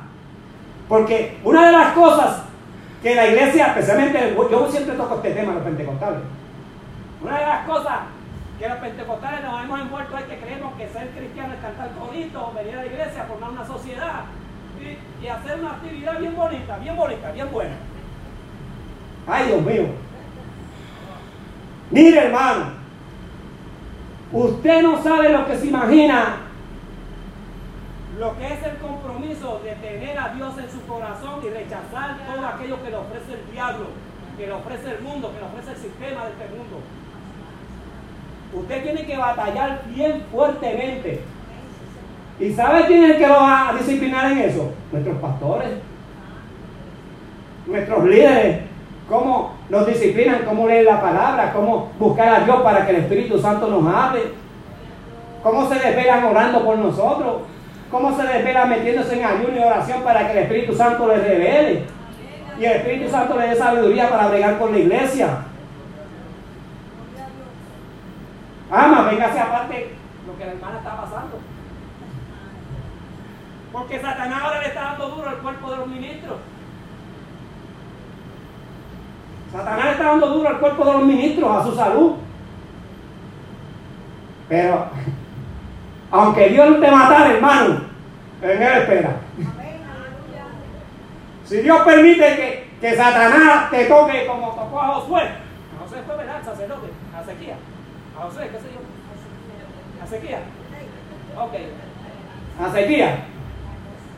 Porque 0.88 1.38
una 1.42 1.66
de 1.66 1.72
las 1.72 1.92
cosas 1.92 2.42
que 3.02 3.14
la 3.14 3.26
iglesia, 3.26 3.68
especialmente, 3.68 4.36
yo 4.36 4.70
siempre 4.70 4.94
toco 4.94 5.16
este 5.16 5.32
tema, 5.32 5.54
los 5.54 5.62
pentecostales. 5.62 6.20
Una 7.20 7.38
de 7.38 7.46
las 7.46 7.66
cosas 7.66 7.98
que 8.58 8.68
los 8.68 8.78
pentecostales 8.78 9.42
nos 9.42 9.64
hemos 9.64 9.80
envuelto 9.80 10.18
es 10.18 10.24
que 10.24 10.38
creemos 10.38 10.74
que 10.74 10.88
ser 10.88 11.08
cristiano 11.10 11.54
es 11.54 11.60
cantar 11.60 11.90
corito, 11.98 12.52
venir 12.54 12.74
a 12.74 12.76
la 12.76 12.86
iglesia, 12.86 13.24
formar 13.24 13.50
una 13.50 13.66
sociedad 13.66 14.20
y, 15.20 15.26
hacer 15.26 15.58
una 15.60 15.70
actividad 15.72 16.18
bien 16.18 16.36
bonita, 16.36 16.76
bien 16.78 16.96
bonita, 16.96 17.32
bien 17.32 17.50
buena. 17.50 17.74
Ay, 19.26 19.46
Dios 19.46 19.62
mío. 19.62 19.86
Mire, 21.90 22.26
hermano, 22.26 22.81
usted 24.32 24.82
no 24.82 25.02
sabe 25.02 25.28
lo 25.30 25.46
que 25.46 25.56
se 25.56 25.66
imagina, 25.66 26.36
lo 28.18 28.38
que 28.38 28.46
es 28.46 28.62
el 28.62 28.76
compromiso 28.76 29.60
de 29.64 29.72
tener 29.76 30.18
a 30.18 30.28
Dios 30.34 30.54
en 30.58 30.70
su 30.70 30.86
corazón 30.86 31.40
y 31.44 31.50
rechazar 31.50 32.18
todo 32.26 32.46
aquello 32.46 32.82
que 32.82 32.90
le 32.90 32.96
ofrece 32.96 33.32
el 33.32 33.52
diablo, 33.52 33.86
que 34.36 34.46
le 34.46 34.52
ofrece 34.52 34.90
el 34.90 35.00
mundo, 35.02 35.32
que 35.32 35.40
le 35.40 35.46
ofrece 35.46 35.70
el 35.72 35.76
sistema 35.76 36.24
de 36.24 36.30
este 36.30 36.56
mundo. 36.56 36.80
Usted 38.54 38.82
tiene 38.82 39.06
que 39.06 39.16
batallar 39.16 39.82
bien 39.88 40.22
fuertemente. 40.30 41.22
¿Y 42.38 42.52
sabe 42.52 42.86
quién 42.86 43.04
es 43.04 43.10
el 43.12 43.18
que 43.18 43.28
lo 43.28 43.34
va 43.34 43.68
a 43.68 43.74
disciplinar 43.74 44.32
en 44.32 44.38
eso? 44.38 44.72
Nuestros 44.90 45.18
pastores, 45.18 45.70
nuestros 47.66 48.04
líderes. 48.04 48.71
¿Cómo 49.08 49.52
nos 49.68 49.86
disciplinan? 49.86 50.44
¿Cómo 50.44 50.66
leer 50.66 50.84
la 50.84 51.00
palabra? 51.00 51.52
¿Cómo 51.52 51.90
buscar 51.98 52.28
a 52.28 52.44
Dios 52.44 52.62
para 52.62 52.86
que 52.86 52.92
el 52.92 53.02
Espíritu 53.02 53.38
Santo 53.38 53.66
nos 53.66 53.94
hable? 53.94 54.32
¿Cómo 55.42 55.68
se 55.68 55.74
desvelan 55.74 56.24
orando 56.24 56.64
por 56.64 56.78
nosotros? 56.78 57.42
¿Cómo 57.90 58.16
se 58.16 58.22
desvelan 58.22 58.70
metiéndose 58.70 59.18
en 59.18 59.24
ayuno 59.24 59.56
y 59.56 59.62
oración 59.62 60.02
para 60.02 60.26
que 60.26 60.32
el 60.32 60.38
Espíritu 60.44 60.74
Santo 60.74 61.06
les 61.08 61.22
revele? 61.22 61.82
Y 62.58 62.64
el 62.64 62.72
Espíritu 62.72 63.10
Santo 63.10 63.36
le 63.36 63.48
dé 63.48 63.56
sabiduría 63.56 64.08
para 64.08 64.28
bregar 64.28 64.58
con 64.58 64.72
la 64.72 64.78
iglesia. 64.78 65.38
Ama, 68.70 69.02
véngase 69.10 69.38
aparte 69.38 69.94
lo 70.26 70.38
que 70.38 70.44
la 70.46 70.52
hermana 70.52 70.78
está 70.78 70.96
pasando. 70.96 71.38
Porque 73.72 74.00
Satanás 74.00 74.42
ahora 74.42 74.60
le 74.60 74.68
está 74.68 74.80
dando 74.82 75.08
duro 75.08 75.28
al 75.28 75.38
cuerpo 75.38 75.70
de 75.70 75.76
los 75.76 75.86
ministros. 75.88 76.36
Satanás 79.52 79.86
está 79.92 80.04
dando 80.04 80.28
duro 80.28 80.48
al 80.48 80.58
cuerpo 80.58 80.84
de 80.84 80.92
los 80.94 81.02
ministros, 81.04 81.56
a 81.56 81.64
su 81.64 81.74
salud. 81.74 82.12
Pero, 84.48 84.86
aunque 86.10 86.48
Dios 86.48 86.80
te 86.80 86.90
matara, 86.90 87.32
hermano, 87.34 87.82
en 88.40 88.62
él 88.62 88.78
espera. 88.78 89.16
Si 91.44 91.58
Dios 91.58 91.82
permite 91.82 92.36
que, 92.36 92.70
que 92.80 92.96
Satanás 92.96 93.70
te 93.70 93.84
toque 93.84 94.26
como 94.26 94.52
tocó 94.52 94.80
a 94.80 94.88
Josué, 94.88 95.22
a 95.22 95.82
Josué 95.82 95.98
fue 96.06 96.16
verdad, 96.16 96.42
sacerdote, 96.42 96.88
a 97.14 97.22
sequía. 97.22 97.56
A 98.18 98.22
José, 98.24 98.48
qué 98.50 98.58
sé 98.58 98.68
yo. 98.72 100.02
A 100.02 100.06
sequía. 100.06 100.38
Ok. 101.38 102.64
A 102.66 102.72
sequía. 102.72 103.24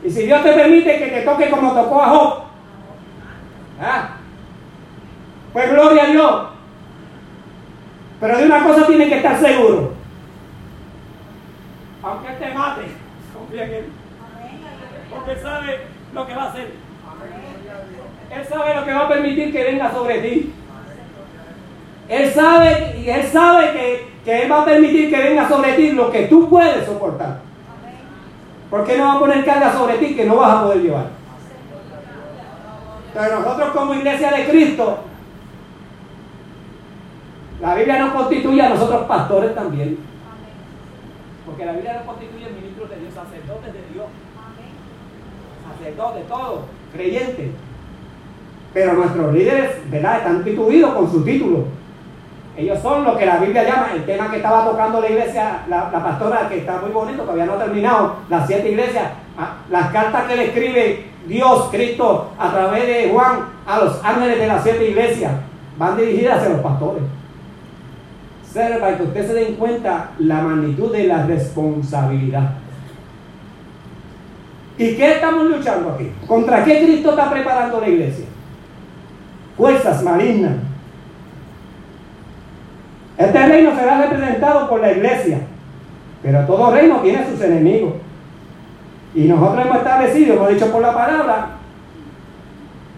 Y 0.03 0.09
si 0.09 0.23
Dios 0.23 0.43
te 0.43 0.53
permite 0.53 0.97
que 0.97 1.07
te 1.07 1.21
toque 1.23 1.49
como 1.49 1.73
tocó 1.73 2.01
a 2.01 2.09
Job, 2.09 2.43
¿ah? 3.81 4.17
Pues 5.55 5.71
gloria 5.71 6.03
a 6.03 6.07
Dios. 6.07 6.41
Pero 8.19 8.37
de 8.37 8.45
una 8.45 8.63
cosa 8.65 8.87
tiene 8.87 9.07
que 9.07 9.15
estar 9.15 9.39
seguro. 9.39 9.93
Aunque 12.03 12.29
te 12.33 12.53
mate, 12.53 12.81
confía 13.33 13.63
en 13.63 13.73
Él. 13.73 13.85
Porque 15.09 15.31
Él 15.31 15.39
sabe 15.41 15.79
lo 16.13 16.27
que 16.27 16.35
va 16.35 16.43
a 16.43 16.49
hacer. 16.49 16.71
Él 18.31 18.45
sabe 18.49 18.75
lo 18.75 18.85
que 18.85 18.93
va 18.93 18.99
a 18.99 19.07
permitir 19.07 19.53
que 19.53 19.63
venga 19.63 19.91
sobre 19.93 20.19
ti. 20.19 20.53
Él 22.09 22.33
sabe, 22.33 22.97
y 22.99 23.09
Él 23.09 23.25
sabe 23.25 23.71
que, 23.71 24.07
que 24.25 24.41
Él 24.41 24.51
va 24.51 24.61
a 24.61 24.65
permitir 24.65 25.09
que 25.09 25.21
venga 25.21 25.47
sobre 25.47 25.71
ti 25.71 25.93
lo 25.93 26.11
que 26.11 26.23
tú 26.23 26.49
puedes 26.49 26.85
soportar. 26.85 27.39
¿Por 28.69 28.85
qué 28.85 28.97
no 28.97 29.05
va 29.05 29.13
a 29.13 29.19
poner 29.19 29.45
carga 29.45 29.71
sobre 29.71 29.99
ti 29.99 30.17
que 30.17 30.25
no 30.25 30.35
vas 30.35 30.51
a 30.51 30.63
poder 30.63 30.81
llevar? 30.81 31.05
Pero 33.13 33.39
nosotros 33.39 33.69
como 33.69 33.93
iglesia 33.93 34.31
de 34.31 34.49
Cristo, 34.49 34.99
la 37.61 37.75
Biblia 37.75 37.99
nos 37.99 38.13
constituye 38.13 38.61
a 38.61 38.69
nosotros 38.69 39.03
pastores 39.03 39.55
también. 39.55 39.97
Porque 41.45 41.65
la 41.65 41.73
Biblia 41.73 41.93
nos 41.93 42.03
constituye 42.03 42.49
ministros 42.49 42.89
de 42.89 42.95
Dios, 42.97 43.13
sacerdotes 43.13 43.73
de 43.73 43.93
Dios. 43.93 44.05
Sacerdotes, 45.71 46.27
todos, 46.27 46.59
creyentes. 46.93 47.51
Pero 48.73 48.93
nuestros 48.93 49.33
líderes, 49.33 49.89
¿verdad? 49.89 50.17
Están 50.17 50.33
constituidos 50.35 50.93
con 50.93 51.11
su 51.11 51.23
título. 51.23 51.65
Ellos 52.57 52.79
son 52.81 53.03
lo 53.03 53.17
que 53.17 53.25
la 53.25 53.37
Biblia 53.37 53.63
llama, 53.63 53.89
el 53.93 54.05
tema 54.05 54.31
que 54.31 54.37
estaba 54.37 54.65
tocando 54.65 55.01
la 55.01 55.09
iglesia, 55.09 55.63
la, 55.67 55.91
pastora, 55.91 56.47
que 56.47 56.59
está 56.59 56.79
muy 56.79 56.91
bonito, 56.91 57.23
todavía 57.23 57.45
no 57.45 57.53
ha 57.53 57.59
terminado, 57.65 58.15
las 58.29 58.47
siete 58.47 58.71
iglesias, 58.71 59.11
ah, 59.37 59.57
las 59.69 59.91
cartas 59.91 60.23
que 60.23 60.37
le 60.37 60.45
escribe 60.45 61.05
Dios, 61.27 61.67
Cristo, 61.69 62.31
a 62.39 62.51
través 62.51 62.87
de 62.87 63.11
Juan, 63.11 63.49
a 63.67 63.79
los 63.79 64.03
ángeles 64.03 64.39
de 64.39 64.47
las 64.47 64.63
siete 64.63 64.89
iglesias, 64.89 65.33
van 65.77 65.97
dirigidas 65.97 66.37
hacia 66.37 66.49
los 66.49 66.61
pastores. 66.61 67.03
Para 68.55 68.97
que 68.97 69.03
usted 69.03 69.27
se 69.27 69.33
den 69.33 69.55
cuenta 69.55 70.11
la 70.19 70.41
magnitud 70.41 70.91
de 70.91 71.07
la 71.07 71.25
responsabilidad. 71.25 72.51
¿Y 74.77 74.95
qué 74.95 75.13
estamos 75.13 75.45
luchando 75.45 75.91
aquí? 75.91 76.11
¿Contra 76.25 76.63
qué 76.63 76.83
Cristo 76.85 77.11
está 77.11 77.29
preparando 77.29 77.81
la 77.81 77.89
iglesia? 77.89 78.25
Fuerzas 79.57 80.03
malignas 80.03 80.53
este 83.17 83.45
reino 83.47 83.75
será 83.75 84.01
representado 84.01 84.69
por 84.69 84.81
la 84.81 84.91
iglesia, 84.91 85.39
pero 86.21 86.45
todo 86.45 86.71
reino 86.71 86.97
tiene 86.97 87.25
sus 87.29 87.39
enemigos. 87.41 87.93
Y 89.13 89.23
nosotros 89.23 89.65
hemos 89.65 89.77
establecido, 89.77 90.33
hemos 90.35 90.49
dicho 90.49 90.71
por 90.71 90.81
la 90.81 90.93
palabra, 90.93 91.47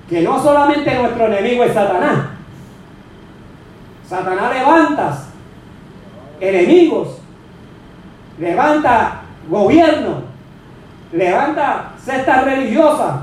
que 0.10 0.22
no 0.22 0.42
solamente 0.42 0.96
nuestro 0.96 1.28
enemigo 1.28 1.64
es 1.64 1.74
Satanás. 1.74 2.30
Satanás 4.08 4.54
levanta 4.56 5.18
enemigos, 6.40 7.20
levanta 8.40 9.22
gobierno, 9.50 10.22
levanta 11.12 11.94
sectas 12.04 12.44
religiosas, 12.46 13.16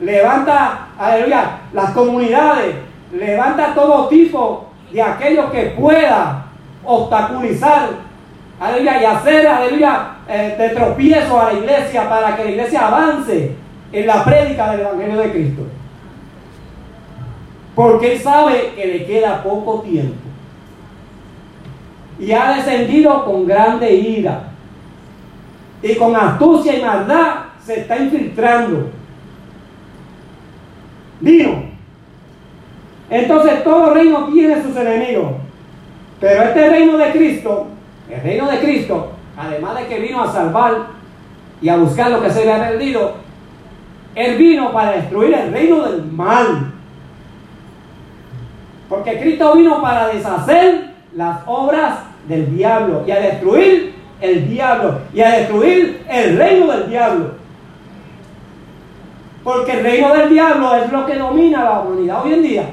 levanta, 0.00 0.88
aleluya, 0.98 1.60
las 1.72 1.90
comunidades, 1.92 2.76
levanta 3.12 3.74
todo 3.74 4.08
tipo 4.08 4.66
de 4.92 5.02
aquello 5.02 5.50
que 5.50 5.74
pueda 5.78 6.44
obstaculizar, 6.84 7.90
aleluya, 8.60 9.02
y 9.02 9.04
hacer, 9.04 9.46
aleluya, 9.46 10.08
eh, 10.28 10.54
de 10.58 10.68
tropiezo 10.70 11.40
a 11.40 11.52
la 11.52 11.58
iglesia 11.58 12.08
para 12.08 12.36
que 12.36 12.44
la 12.44 12.50
iglesia 12.50 12.86
avance 12.86 13.54
en 13.92 14.06
la 14.06 14.24
prédica 14.24 14.70
del 14.72 14.80
Evangelio 14.80 15.18
de 15.18 15.30
Cristo. 15.30 15.62
Porque 17.74 18.14
él 18.14 18.20
sabe 18.20 18.72
que 18.74 18.86
le 18.86 19.06
queda 19.06 19.42
poco 19.42 19.80
tiempo. 19.82 20.25
Y 22.18 22.32
ha 22.32 22.54
descendido 22.56 23.24
con 23.24 23.46
grande 23.46 23.92
ira. 23.94 24.50
Y 25.82 25.94
con 25.96 26.16
astucia 26.16 26.78
y 26.78 26.82
maldad 26.82 27.34
se 27.64 27.80
está 27.80 27.98
infiltrando. 27.98 28.90
Vino 31.20 31.76
entonces 33.10 33.62
todo 33.62 33.94
reino 33.94 34.26
tiene 34.32 34.62
sus 34.62 34.76
enemigos. 34.76 35.32
Pero 36.20 36.42
este 36.42 36.68
reino 36.68 36.96
de 36.96 37.12
Cristo, 37.12 37.68
el 38.08 38.20
reino 38.20 38.50
de 38.50 38.58
Cristo, 38.58 39.12
además 39.36 39.76
de 39.76 39.86
que 39.86 40.00
vino 40.00 40.22
a 40.22 40.32
salvar 40.32 40.86
y 41.60 41.68
a 41.68 41.76
buscar 41.76 42.10
lo 42.10 42.22
que 42.22 42.30
se 42.30 42.44
le 42.44 42.52
ha 42.52 42.68
perdido, 42.68 43.14
Él 44.14 44.36
vino 44.36 44.72
para 44.72 44.92
destruir 44.92 45.34
el 45.34 45.52
reino 45.52 45.82
del 45.82 46.04
mal. 46.04 46.72
Porque 48.88 49.20
Cristo 49.20 49.54
vino 49.54 49.80
para 49.80 50.08
deshacer 50.08 50.94
las 51.14 51.40
obras 51.46 51.98
del 52.28 52.56
diablo 52.56 53.02
y 53.06 53.10
a 53.10 53.20
destruir 53.20 53.94
el 54.20 54.48
diablo 54.48 55.00
y 55.12 55.20
a 55.20 55.30
destruir 55.30 56.04
el 56.08 56.38
reino 56.38 56.66
del 56.72 56.88
diablo. 56.88 57.30
Porque 59.44 59.72
el 59.72 59.82
reino 59.82 60.12
del 60.12 60.28
diablo 60.30 60.74
es 60.74 60.90
lo 60.90 61.06
que 61.06 61.14
domina 61.14 61.64
la 61.64 61.80
humanidad 61.80 62.24
hoy 62.24 62.34
en 62.34 62.42
día. 62.42 62.64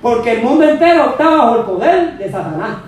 Porque 0.00 0.32
el 0.32 0.42
mundo 0.42 0.68
entero 0.68 1.10
está 1.10 1.28
bajo 1.28 1.56
el 1.56 1.64
poder 1.64 2.18
de 2.18 2.30
Satanás. 2.30 2.78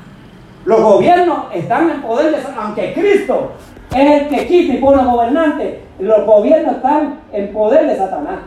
Los 0.64 0.80
gobiernos 0.80 1.46
están 1.52 1.90
en 1.90 2.02
poder 2.02 2.36
de 2.36 2.42
Satanás. 2.42 2.64
Aunque 2.66 2.92
Cristo 2.92 3.52
es 3.90 4.22
el 4.22 4.28
que 4.28 4.46
quita 4.46 4.74
y 4.74 4.78
pone 4.78 5.04
gobernante, 5.04 5.82
los 5.98 6.24
gobiernos 6.24 6.76
están 6.76 7.20
en 7.32 7.52
poder 7.52 7.88
de 7.88 7.96
Satanás. 7.96 8.38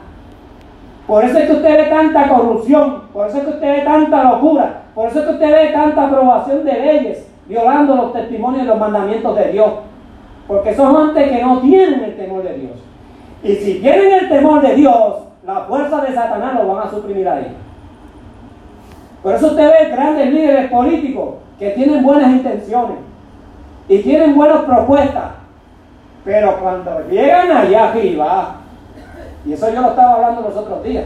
Por 1.05 1.25
eso 1.25 1.37
es 1.37 1.47
que 1.47 1.53
usted 1.53 1.77
ve 1.77 1.83
tanta 1.89 2.29
corrupción, 2.29 3.01
por 3.11 3.27
eso 3.27 3.39
es 3.39 3.43
que 3.43 3.49
usted 3.49 3.67
ve 3.67 3.81
tanta 3.81 4.23
locura, 4.23 4.83
por 4.95 5.09
eso 5.09 5.19
es 5.19 5.25
que 5.25 5.31
usted 5.33 5.51
ve 5.51 5.71
tanta 5.73 6.05
aprobación 6.05 6.63
de 6.63 6.73
leyes, 6.73 7.27
violando 7.47 7.95
los 7.95 8.13
testimonios 8.13 8.63
y 8.63 8.67
los 8.67 8.79
mandamientos 8.79 9.35
de 9.35 9.51
Dios. 9.51 9.71
Porque 10.47 10.75
son 10.75 11.13
gente 11.13 11.29
que 11.29 11.41
no 11.41 11.59
tienen 11.59 12.03
el 12.03 12.17
temor 12.17 12.43
de 12.43 12.57
Dios. 12.57 12.71
Y 13.43 13.55
si 13.55 13.79
tienen 13.79 14.11
el 14.11 14.29
temor 14.29 14.61
de 14.61 14.75
Dios, 14.75 15.15
la 15.45 15.61
fuerza 15.61 16.01
de 16.01 16.13
Satanás 16.13 16.55
lo 16.55 16.73
van 16.73 16.87
a 16.87 16.91
suprimir 16.91 17.27
a 17.27 17.39
ellos. 17.39 17.51
Por 19.21 19.33
eso 19.33 19.47
usted 19.47 19.71
ve 19.71 19.89
grandes 19.89 20.33
líderes 20.33 20.69
políticos 20.69 21.35
que 21.57 21.69
tienen 21.71 22.03
buenas 22.03 22.29
intenciones 22.31 22.97
y 23.87 23.99
tienen 23.99 24.35
buenas 24.35 24.63
propuestas, 24.63 25.31
pero 26.25 26.59
cuando 26.59 27.07
llegan 27.09 27.51
allá 27.51 27.89
arriba, 27.89 28.55
y 29.45 29.53
eso 29.53 29.73
yo 29.73 29.81
lo 29.81 29.89
estaba 29.89 30.15
hablando 30.15 30.41
los 30.41 30.55
otros 30.55 30.83
días, 30.83 31.05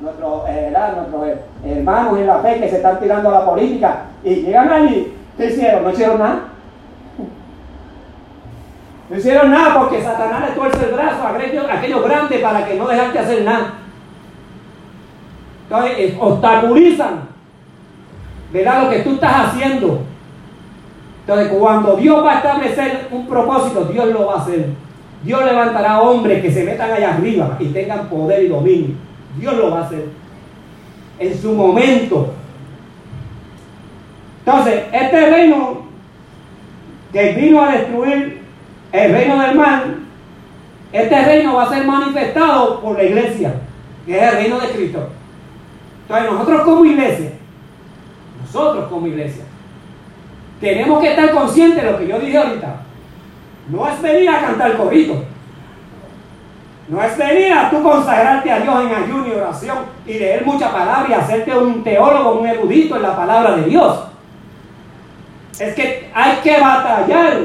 nuestros 0.00 0.48
eh, 0.48 0.72
eh, 0.72 1.76
hermanos 1.78 2.18
en 2.18 2.26
la 2.26 2.38
fe 2.40 2.60
que 2.60 2.68
se 2.68 2.76
están 2.76 2.98
tirando 2.98 3.28
a 3.28 3.40
la 3.40 3.46
política 3.46 4.06
y 4.24 4.34
llegan 4.36 4.72
allí, 4.72 5.14
¿qué 5.36 5.46
hicieron? 5.46 5.84
¿No 5.84 5.90
hicieron 5.90 6.18
nada? 6.18 6.40
No 9.08 9.16
hicieron 9.16 9.50
nada 9.50 9.78
porque 9.78 10.02
Satanás 10.02 10.48
le 10.48 10.56
tuerce 10.56 10.84
el 10.84 10.94
brazo 10.94 11.22
a 11.22 11.30
aquellos, 11.36 12.04
grandes 12.04 12.40
para 12.40 12.66
que 12.66 12.74
no 12.74 12.88
dejan 12.88 13.12
de 13.12 13.18
hacer 13.18 13.44
nada. 13.44 13.74
Entonces, 15.62 16.14
obstaculizan, 16.18 17.20
¿verdad? 18.52 18.82
Lo 18.82 18.90
que 18.90 19.00
tú 19.00 19.10
estás 19.14 19.46
haciendo. 19.46 20.00
Entonces, 21.20 21.48
cuando 21.48 21.96
Dios 21.96 22.24
va 22.24 22.32
a 22.32 22.36
establecer 22.36 23.08
un 23.12 23.26
propósito, 23.28 23.84
Dios 23.84 24.06
lo 24.08 24.26
va 24.26 24.34
a 24.34 24.38
hacer. 24.38 24.70
Dios 25.22 25.44
levantará 25.44 26.00
hombres 26.00 26.42
que 26.42 26.50
se 26.50 26.64
metan 26.64 26.90
allá 26.90 27.14
arriba 27.14 27.56
y 27.60 27.66
tengan 27.66 28.08
poder 28.08 28.44
y 28.44 28.48
dominio. 28.48 29.06
Dios 29.38 29.54
lo 29.56 29.70
va 29.70 29.80
a 29.80 29.84
hacer. 29.84 30.08
En 31.18 31.40
su 31.40 31.52
momento. 31.52 32.34
Entonces, 34.44 34.84
este 34.92 35.30
reino 35.30 35.86
que 37.12 37.32
vino 37.32 37.62
a 37.62 37.72
destruir 37.72 38.42
el 38.92 39.12
reino 39.12 39.40
del 39.40 39.54
mal, 39.56 39.96
este 40.92 41.24
reino 41.24 41.54
va 41.54 41.64
a 41.64 41.68
ser 41.70 41.86
manifestado 41.86 42.80
por 42.80 42.96
la 42.96 43.04
iglesia, 43.04 43.54
que 44.04 44.16
es 44.16 44.22
el 44.22 44.36
reino 44.36 44.60
de 44.60 44.68
Cristo. 44.68 45.08
Entonces 46.02 46.32
nosotros 46.32 46.60
como 46.62 46.84
iglesia, 46.84 47.32
nosotros 48.40 48.88
como 48.88 49.06
iglesia, 49.06 49.44
tenemos 50.60 51.00
que 51.00 51.10
estar 51.10 51.30
conscientes 51.32 51.82
de 51.82 51.90
lo 51.90 51.98
que 51.98 52.06
yo 52.06 52.18
dije 52.18 52.38
ahorita. 52.38 52.76
No 53.68 53.88
es 53.88 54.00
venir 54.00 54.30
a 54.30 54.40
cantar 54.40 54.76
corito. 54.76 55.24
No 56.88 57.02
es 57.02 57.18
venir 57.18 57.52
a 57.52 57.68
tú 57.68 57.82
consagrarte 57.82 58.50
a 58.50 58.60
Dios 58.60 58.84
en 58.84 58.94
ayuno 58.94 59.26
y 59.26 59.32
oración 59.32 59.78
y 60.06 60.18
leer 60.18 60.46
mucha 60.46 60.70
palabra 60.70 61.06
y 61.08 61.12
hacerte 61.14 61.56
un 61.56 61.82
teólogo, 61.82 62.40
un 62.40 62.46
erudito 62.46 62.96
en 62.96 63.02
la 63.02 63.16
palabra 63.16 63.56
de 63.56 63.64
Dios. 63.64 64.04
Es 65.58 65.74
que 65.74 66.10
hay 66.14 66.36
que 66.42 66.60
batallar. 66.60 67.38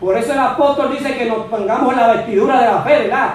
Por 0.00 0.16
eso 0.16 0.32
el 0.32 0.38
apóstol 0.38 0.92
dice 0.92 1.16
que 1.16 1.26
nos 1.26 1.46
pongamos 1.46 1.94
la 1.94 2.14
vestidura 2.14 2.60
de 2.60 2.66
la 2.66 2.82
fe, 2.82 2.98
¿verdad? 3.02 3.34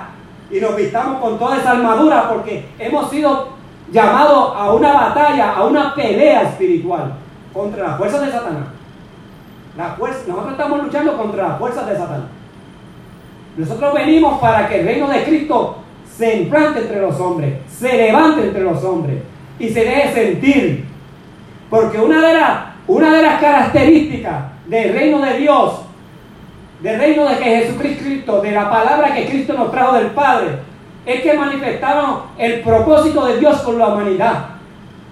Y 0.50 0.60
nos 0.60 0.76
vistamos 0.76 1.22
con 1.22 1.38
toda 1.38 1.58
esa 1.58 1.72
armadura 1.72 2.30
porque 2.30 2.68
hemos 2.80 3.10
sido 3.12 3.50
llamado 3.92 4.56
a 4.56 4.74
una 4.74 4.94
batalla, 4.94 5.54
a 5.54 5.66
una 5.66 5.94
pelea 5.94 6.42
espiritual 6.44 7.14
contra 7.54 7.88
las 7.88 7.98
fuerzas 7.98 8.22
de 8.22 8.32
Satanás. 8.32 8.68
La 9.78 9.96
nosotros 9.96 10.52
estamos 10.52 10.84
luchando 10.84 11.18
contra 11.18 11.50
las 11.50 11.60
fuerzas 11.60 11.86
de 11.86 11.96
Satanás. 11.96 12.37
Nosotros 13.58 13.94
venimos 13.96 14.40
para 14.40 14.70
que 14.70 14.80
el 14.80 14.86
reino 14.86 15.08
de 15.10 15.24
Cristo 15.24 15.78
se 16.16 16.38
implante 16.38 16.82
entre 16.82 17.02
los 17.02 17.20
hombres, 17.20 17.56
se 17.68 17.92
levante 17.98 18.42
entre 18.42 18.62
los 18.62 18.84
hombres 18.84 19.18
y 19.60 19.70
se 19.70 19.80
deje 19.84 20.14
sentir. 20.14 20.86
Porque 21.70 21.98
una 21.98 22.26
de, 22.26 22.34
las, 22.36 22.60
una 22.88 23.16
de 23.16 23.22
las 23.24 23.42
características 23.42 24.44
del 24.68 24.94
reino 24.94 25.20
de 25.20 25.38
Dios, 25.40 25.82
del 26.82 27.00
reino 27.00 27.28
de 27.28 27.38
que 27.38 27.44
Jesucristo, 27.44 28.42
de 28.42 28.52
la 28.52 28.70
palabra 28.70 29.14
que 29.14 29.26
Cristo 29.28 29.54
nos 29.54 29.72
trajo 29.72 29.96
del 29.96 30.08
Padre, 30.08 30.60
es 31.06 31.22
que 31.22 31.34
manifestaron 31.34 32.22
el 32.38 32.62
propósito 32.62 33.26
de 33.26 33.40
Dios 33.40 33.62
con 33.62 33.80
la 33.80 33.88
humanidad. 33.88 34.57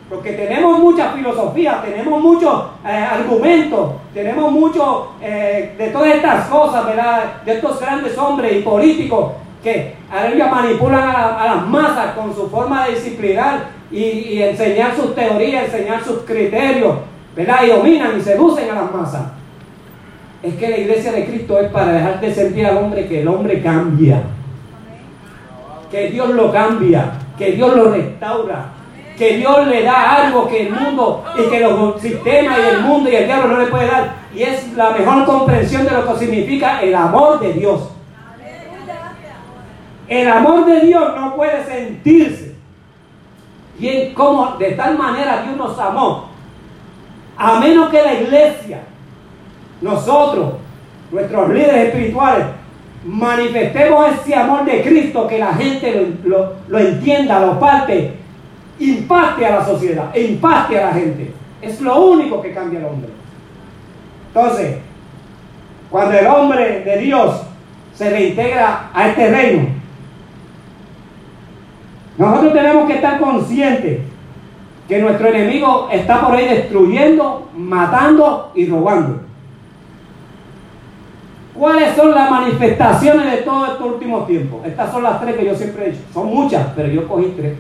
Porque 0.10 0.34
tenemos 0.34 0.80
mucha 0.80 1.12
filosofía, 1.14 1.82
tenemos 1.84 2.22
muchos 2.22 2.66
eh, 2.86 2.90
argumentos, 2.90 3.94
tenemos 4.14 4.52
mucho 4.52 5.14
eh, 5.20 5.74
de 5.78 5.88
todas 5.88 6.16
estas 6.16 6.48
cosas, 6.48 6.86
¿verdad? 6.86 7.42
De 7.44 7.54
estos 7.54 7.80
grandes 7.80 8.16
hombres 8.18 8.56
y 8.56 8.62
políticos 8.62 9.32
que 9.64 9.96
ahora 10.12 10.48
manipulan 10.48 11.10
a, 11.10 11.46
las 11.56 11.68
masas 11.68 12.14
con 12.16 12.36
su 12.36 12.48
forma 12.52 12.86
de 12.86 12.94
disciplinar 12.94 13.66
y, 13.90 14.04
y, 14.04 14.44
enseñar 14.44 14.96
sus 14.96 15.16
teorías, 15.16 15.66
enseñar 15.66 16.04
sus 16.04 16.20
criterios, 16.20 16.98
¿verdad? 17.36 17.64
Y 17.64 17.70
dominan 17.70 18.16
y 18.16 18.22
seducen 18.22 18.70
a 18.70 18.76
las 18.76 18.94
masas. 18.94 19.24
Es 20.44 20.54
que 20.54 20.70
la 20.70 20.78
iglesia 20.78 21.12
de 21.14 21.26
Cristo 21.26 21.60
es 21.60 21.72
para 21.72 21.94
dejar 21.94 22.22
de 22.22 22.32
sentir 22.32 22.68
al 22.68 22.78
hombre 22.78 23.08
que 23.08 23.22
el 23.22 23.28
hombre 23.28 23.64
cambia, 23.64 24.22
que 25.90 26.10
Dios 26.10 26.30
lo 26.30 26.52
cambia, 26.52 27.14
que 27.36 27.54
Dios 27.54 27.76
lo 27.76 27.92
restaura, 27.92 28.75
que 29.18 29.38
Dios 29.38 29.68
le 29.68 29.84
da 29.84 30.26
algo 30.26 30.48
que 30.48 30.68
el 30.68 30.74
mundo 30.74 31.24
y 31.38 31.50
que 31.50 31.60
los 31.62 32.02
sistemas 32.02 32.58
y 32.60 32.76
el 32.76 32.82
mundo 32.82 33.10
y 33.10 33.16
el 33.16 33.26
diablo 33.26 33.48
no 33.48 33.60
le 33.60 33.68
puede 33.68 33.88
dar. 33.88 34.16
Y 34.34 34.44
es 34.44 34.74
la 34.74 34.90
mejor 34.92 35.26
comprensión 35.26 35.86
de 35.86 35.92
lo 35.92 36.06
que 36.06 36.20
significa 36.20 36.82
el 36.82 36.94
amor 36.94 37.40
de 37.40 37.54
Dios. 37.54 37.90
El 40.08 40.30
amor 40.30 40.66
de 40.66 40.82
Dios 40.82 41.16
no 41.16 41.36
puede 41.36 41.64
sentirse. 41.66 42.56
Y 43.80 43.88
en 43.88 44.14
cómo 44.14 44.56
de 44.58 44.72
tal 44.72 44.98
manera 44.98 45.44
Dios 45.44 45.58
nos 45.58 45.80
amó. 45.80 46.30
A 47.38 47.60
menos 47.60 47.90
que 47.90 48.02
la 48.02 48.14
iglesia, 48.14 48.84
nosotros, 49.82 50.54
nuestros 51.12 51.50
líderes 51.50 51.88
espirituales, 51.88 52.46
manifestemos 53.06 54.08
ese 54.12 54.36
amor 54.36 54.66
de 54.66 54.82
Cristo, 54.84 55.28
que 55.28 55.38
la 55.38 55.54
gente 55.54 56.18
lo, 56.24 56.54
lo 56.68 56.80
entienda, 56.80 57.40
lo 57.40 57.60
parte, 57.60 58.25
impacte 58.80 59.46
a 59.46 59.60
la 59.60 59.66
sociedad, 59.66 60.16
impacte 60.16 60.80
a 60.80 60.88
la 60.88 60.94
gente. 60.94 61.34
Es 61.62 61.82
lo 61.82 62.06
único 62.06 62.42
que 62.42 62.54
cambia 62.54 62.80
al 62.80 62.86
hombre. 62.86 63.10
Entonces, 64.28 64.78
cuando 65.90 66.18
el 66.18 66.28
hombre 66.28 66.82
de 66.82 66.98
Dios 66.98 67.42
se 67.94 68.10
reintegra 68.10 68.90
a 68.94 69.08
este 69.08 69.32
reino, 69.32 69.68
nosotros 72.18 72.54
tenemos 72.54 72.88
que 72.88 72.96
estar 72.96 73.20
conscientes 73.20 74.02
que 74.88 75.00
nuestro 75.00 75.28
enemigo 75.28 75.90
está 75.92 76.22
por 76.22 76.36
ahí 76.36 76.48
destruyendo, 76.48 77.50
matando 77.56 78.52
y 78.56 78.68
robando. 78.68 79.22
¿Cuáles 81.54 81.96
son 81.96 82.12
las 82.12 82.30
manifestaciones 82.30 83.32
de 83.32 83.38
todo 83.38 83.66
estos 83.66 83.88
últimos 83.88 84.28
tiempos? 84.28 84.66
Estas 84.66 84.92
son 84.92 85.04
las 85.04 85.22
tres 85.22 85.38
que 85.38 85.46
yo 85.46 85.56
siempre 85.56 85.86
he 85.86 85.92
dicho. 85.92 86.04
Son 86.14 86.28
muchas, 86.28 86.68
pero 86.76 86.90
yo 86.90 87.08
cogí 87.08 87.34
tres. 87.38 87.54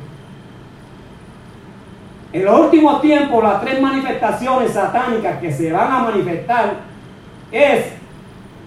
En 2.35 2.43
los 2.43 2.59
últimos 2.59 3.01
tiempos, 3.01 3.41
las 3.41 3.61
tres 3.61 3.81
manifestaciones 3.81 4.73
satánicas 4.73 5.39
que 5.39 5.53
se 5.53 5.71
van 5.71 5.89
a 5.89 5.99
manifestar 5.99 6.73
es 7.49 7.85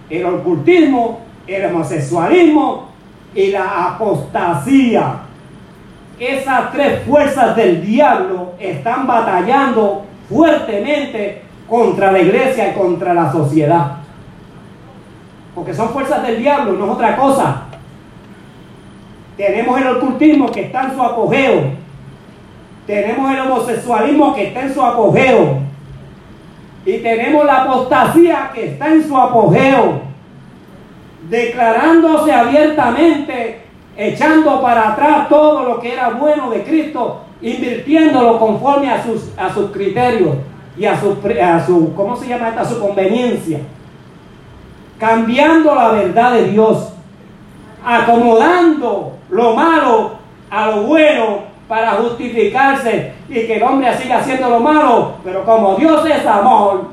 el 0.09 0.25
ocultismo, 0.25 1.21
el 1.45 1.65
homosexualismo 1.67 2.87
y 3.35 3.51
la 3.51 3.89
apostasía. 3.89 5.17
Esas 6.17 6.71
tres 6.71 7.03
fuerzas 7.05 7.55
del 7.55 7.85
diablo 7.85 8.53
están 8.59 9.05
batallando 9.05 10.03
fuertemente 10.27 11.43
contra 11.67 12.11
la 12.11 12.21
iglesia 12.21 12.71
y 12.71 12.73
contra 12.73 13.13
la 13.13 13.31
sociedad. 13.31 13.97
Porque 15.53 15.75
son 15.75 15.89
fuerzas 15.89 16.23
del 16.23 16.39
diablo, 16.39 16.73
no 16.73 16.85
es 16.85 16.91
otra 16.93 17.15
cosa. 17.15 17.65
Tenemos 19.37 19.79
el 19.79 19.87
ocultismo 19.89 20.51
que 20.51 20.61
está 20.61 20.85
en 20.85 20.95
su 20.95 21.03
apogeo. 21.03 21.78
Tenemos 22.89 23.31
el 23.31 23.41
homosexualismo 23.41 24.33
que 24.33 24.47
está 24.47 24.61
en 24.61 24.73
su 24.73 24.81
apogeo. 24.81 25.59
Y 26.83 26.97
tenemos 26.97 27.45
la 27.45 27.61
apostasía 27.61 28.49
que 28.51 28.69
está 28.69 28.87
en 28.87 29.07
su 29.07 29.15
apogeo. 29.15 30.01
Declarándose 31.29 32.33
abiertamente 32.33 33.61
echando 33.95 34.59
para 34.63 34.93
atrás 34.93 35.29
todo 35.29 35.65
lo 35.65 35.79
que 35.79 35.93
era 35.93 36.09
bueno 36.09 36.49
de 36.49 36.63
Cristo, 36.63 37.21
invirtiéndolo 37.43 38.39
conforme 38.39 38.89
a 38.89 39.03
sus, 39.03 39.37
a 39.37 39.53
sus 39.53 39.69
criterios 39.69 40.37
y 40.75 40.85
a 40.85 40.99
su, 40.99 41.15
a 41.43 41.63
su, 41.63 41.93
¿cómo 41.93 42.15
se 42.15 42.27
llama 42.27 42.55
A 42.57 42.65
su 42.65 42.79
conveniencia. 42.79 43.59
Cambiando 44.97 45.75
la 45.75 45.89
verdad 45.89 46.33
de 46.33 46.45
Dios, 46.45 46.91
acomodando 47.85 49.13
lo 49.29 49.53
malo 49.53 50.13
a 50.49 50.71
lo 50.71 50.81
bueno 50.87 51.48
para 51.69 51.91
justificarse 51.91 53.13
y 53.29 53.45
que 53.45 53.57
el 53.57 53.63
hombre 53.63 53.95
siga 53.95 54.17
haciendo 54.17 54.49
lo 54.49 54.59
malo, 54.59 55.17
pero 55.23 55.45
como 55.45 55.75
Dios 55.75 56.03
es 56.09 56.25
amor, 56.25 56.87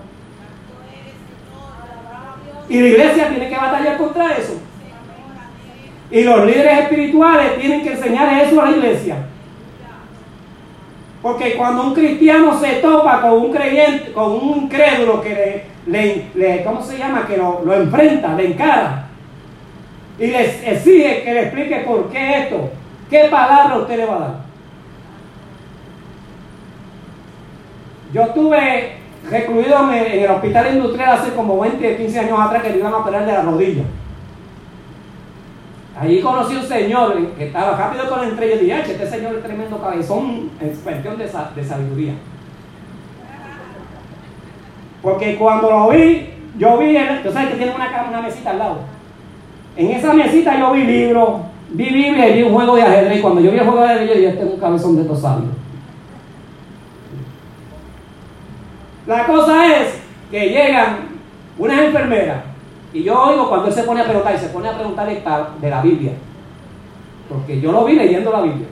y 2.68 2.80
la 2.80 2.88
iglesia 2.88 3.28
tiene 3.30 3.48
que 3.48 3.56
batallar 3.56 3.96
contra 3.96 4.36
eso. 4.36 4.60
Y 6.10 6.22
los 6.24 6.44
líderes 6.44 6.80
espirituales 6.80 7.58
tienen 7.58 7.82
que 7.82 7.92
enseñar 7.92 8.42
eso 8.44 8.60
a 8.60 8.70
la 8.70 8.76
iglesia. 8.76 9.16
Porque 11.22 11.54
cuando 11.54 11.84
un 11.84 11.94
cristiano 11.94 12.58
se 12.60 12.74
topa 12.74 13.22
con 13.22 13.32
un 13.32 13.52
creyente, 13.52 14.12
con 14.12 14.32
un 14.32 14.62
incrédulo 14.64 15.22
que 15.22 15.64
le, 15.86 16.64
¿cómo 16.64 16.82
se 16.82 16.98
llama? 16.98 17.26
Que 17.26 17.36
lo, 17.36 17.62
lo, 17.64 17.74
enfrenta, 17.74 18.34
le 18.34 18.48
encara. 18.48 19.06
Y 20.18 20.26
les 20.26 20.62
exige 20.66 21.22
que 21.22 21.34
le 21.34 21.42
explique 21.42 21.76
por 21.86 22.10
qué 22.10 22.42
esto, 22.42 22.70
qué 23.08 23.28
palabra 23.30 23.78
usted 23.78 23.96
le 23.96 24.06
va 24.06 24.16
a 24.16 24.20
dar. 24.20 24.45
Yo 28.12 28.22
estuve 28.22 28.92
recluido 29.30 29.92
en 29.92 30.22
el 30.22 30.30
hospital 30.30 30.74
industrial 30.74 31.18
hace 31.18 31.32
como 31.32 31.58
20, 31.58 31.96
15 31.96 32.18
años 32.20 32.38
atrás 32.40 32.62
que 32.62 32.70
le 32.70 32.78
iban 32.78 32.92
a 32.92 32.98
operar 32.98 33.26
de 33.26 33.32
la 33.32 33.42
rodilla. 33.42 33.82
Allí 35.98 36.20
conocí 36.20 36.54
un 36.54 36.62
señor 36.62 37.16
que 37.38 37.46
estaba 37.46 37.76
rápido 37.76 38.08
con 38.08 38.20
la 38.20 38.28
estrella 38.28 38.56
y 38.56 38.58
dije, 38.66 38.80
este 38.80 39.10
señor 39.10 39.34
es 39.34 39.42
tremendo 39.42 39.80
cabezón 39.80 40.50
en 40.60 40.76
cuestión 40.76 41.16
de, 41.16 41.64
sabiduría. 41.64 42.12
Porque 45.00 45.36
cuando 45.36 45.70
lo 45.70 45.88
vi, 45.88 46.30
yo 46.58 46.78
vi, 46.78 46.98
tú 47.24 47.32
sabes 47.32 47.50
que 47.50 47.56
tiene 47.56 47.74
una, 47.74 48.06
una 48.08 48.20
mesita 48.20 48.50
al 48.50 48.58
lado. 48.58 48.76
En 49.76 49.90
esa 49.90 50.12
mesita 50.12 50.58
yo 50.58 50.72
vi 50.72 50.84
libros, 50.84 51.40
vi 51.70 51.84
Biblia 51.84 52.28
y 52.28 52.34
vi 52.34 52.42
un 52.42 52.52
juego 52.52 52.76
de 52.76 52.82
ajedrez. 52.82 53.22
Cuando 53.22 53.40
yo 53.40 53.50
vi 53.50 53.58
el 53.58 53.64
juego 53.64 53.80
de 53.80 53.86
ajedrez, 53.86 54.08
yo 54.08 54.14
dije, 54.16 54.28
este 54.28 54.44
es 54.44 54.52
un 54.52 54.60
cabezón 54.60 54.96
de 54.96 55.02
estos 55.02 55.20
sabios. 55.20 55.50
La 59.06 59.26
cosa 59.26 59.76
es 59.76 60.00
que 60.30 60.48
llegan 60.48 61.08
unas 61.58 61.78
enfermeras 61.78 62.42
y 62.92 63.04
yo 63.04 63.20
oigo 63.22 63.48
cuando 63.48 63.68
él 63.68 63.72
se 63.72 63.84
pone 63.84 64.00
a 64.00 64.04
preguntar 64.04 64.34
y 64.34 64.38
se 64.38 64.48
pone 64.48 64.68
a 64.68 64.74
preguntar 64.74 65.06
de 65.60 65.70
la 65.70 65.82
Biblia. 65.82 66.12
Porque 67.28 67.60
yo 67.60 67.72
lo 67.72 67.84
vi 67.84 67.94
leyendo 67.94 68.32
la 68.32 68.42
Biblia. 68.42 68.68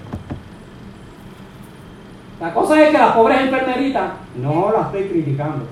La 2.40 2.52
cosa 2.52 2.82
es 2.82 2.90
que 2.90 2.98
las 2.98 3.14
pobres 3.14 3.40
enfermeritas, 3.40 4.12
no 4.36 4.72
las 4.72 4.86
estoy 4.86 5.08
criticando, 5.08 5.66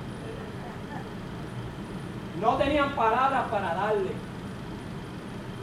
no 2.40 2.56
tenían 2.56 2.90
palabras 2.90 3.44
para 3.50 3.74
darle. 3.74 4.10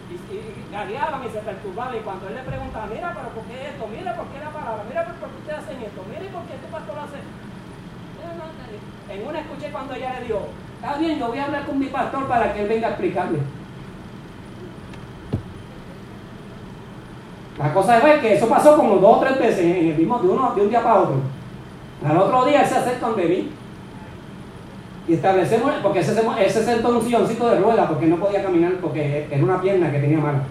Y, 0.09 0.13
y, 0.33 0.71
gagueaban 0.71 1.21
y 1.27 1.29
se 1.29 1.39
perturbaban. 1.39 1.95
Y 1.95 1.99
cuando 1.99 2.27
él 2.27 2.35
le 2.35 2.41
preguntaba, 2.41 2.87
mira, 2.87 3.13
pero 3.13 3.29
¿por 3.29 3.43
qué 3.45 3.67
esto? 3.67 3.87
Mira, 3.87 4.15
¿por 4.15 4.27
qué 4.27 4.39
la 4.39 4.49
palabra? 4.49 4.83
Mira, 4.87 5.05
¿por 5.05 5.29
qué 5.29 5.37
ustedes 5.37 5.59
hacen 5.59 5.81
esto? 5.83 6.01
Mira, 6.07 6.31
¿por 6.31 6.43
qué 6.47 6.55
tu 6.57 6.71
pastor 6.71 6.95
hace? 6.99 7.19
En 9.09 9.27
una 9.27 9.39
escuché 9.39 9.71
cuando 9.71 9.93
ella 9.95 10.19
le 10.19 10.25
dio, 10.27 10.39
Está 10.81 10.97
bien, 10.97 11.19
yo 11.19 11.27
voy 11.27 11.37
a 11.37 11.45
hablar 11.45 11.65
con 11.65 11.77
mi 11.77 11.87
pastor 11.87 12.25
para 12.27 12.53
que 12.53 12.61
él 12.61 12.69
venga 12.69 12.87
a 12.87 12.91
explicarle. 12.91 13.39
La 17.57 17.73
cosa 17.73 17.97
es 17.97 18.21
que 18.21 18.35
eso 18.35 18.47
pasó 18.47 18.77
como 18.77 18.95
dos 18.95 19.17
o 19.17 19.19
tres 19.19 19.37
veces 19.37 19.59
en 19.59 19.89
el 19.89 19.97
mismo, 19.97 20.19
de, 20.19 20.29
uno, 20.29 20.53
de 20.55 20.61
un 20.61 20.69
día 20.69 20.81
para 20.81 21.01
otro. 21.01 21.15
Al 22.07 22.17
otro 22.17 22.45
día 22.45 22.61
él 22.61 22.69
se 22.69 22.77
acerca 22.77 23.07
donde 23.07 23.25
mí. 23.25 23.51
Y 25.09 25.13
establecemos, 25.15 25.73
porque 25.83 25.99
ese, 25.99 26.21
ese 26.39 26.63
sentó 26.63 26.89
un 26.89 27.01
silloncito 27.01 27.49
de 27.49 27.59
rueda 27.59 27.89
porque 27.89 28.05
no 28.05 28.15
podía 28.15 28.41
caminar 28.41 28.73
porque 28.75 29.27
era 29.29 29.43
una 29.43 29.59
pierna 29.59 29.91
que 29.91 29.99
tenía 29.99 30.19
mala. 30.19 30.43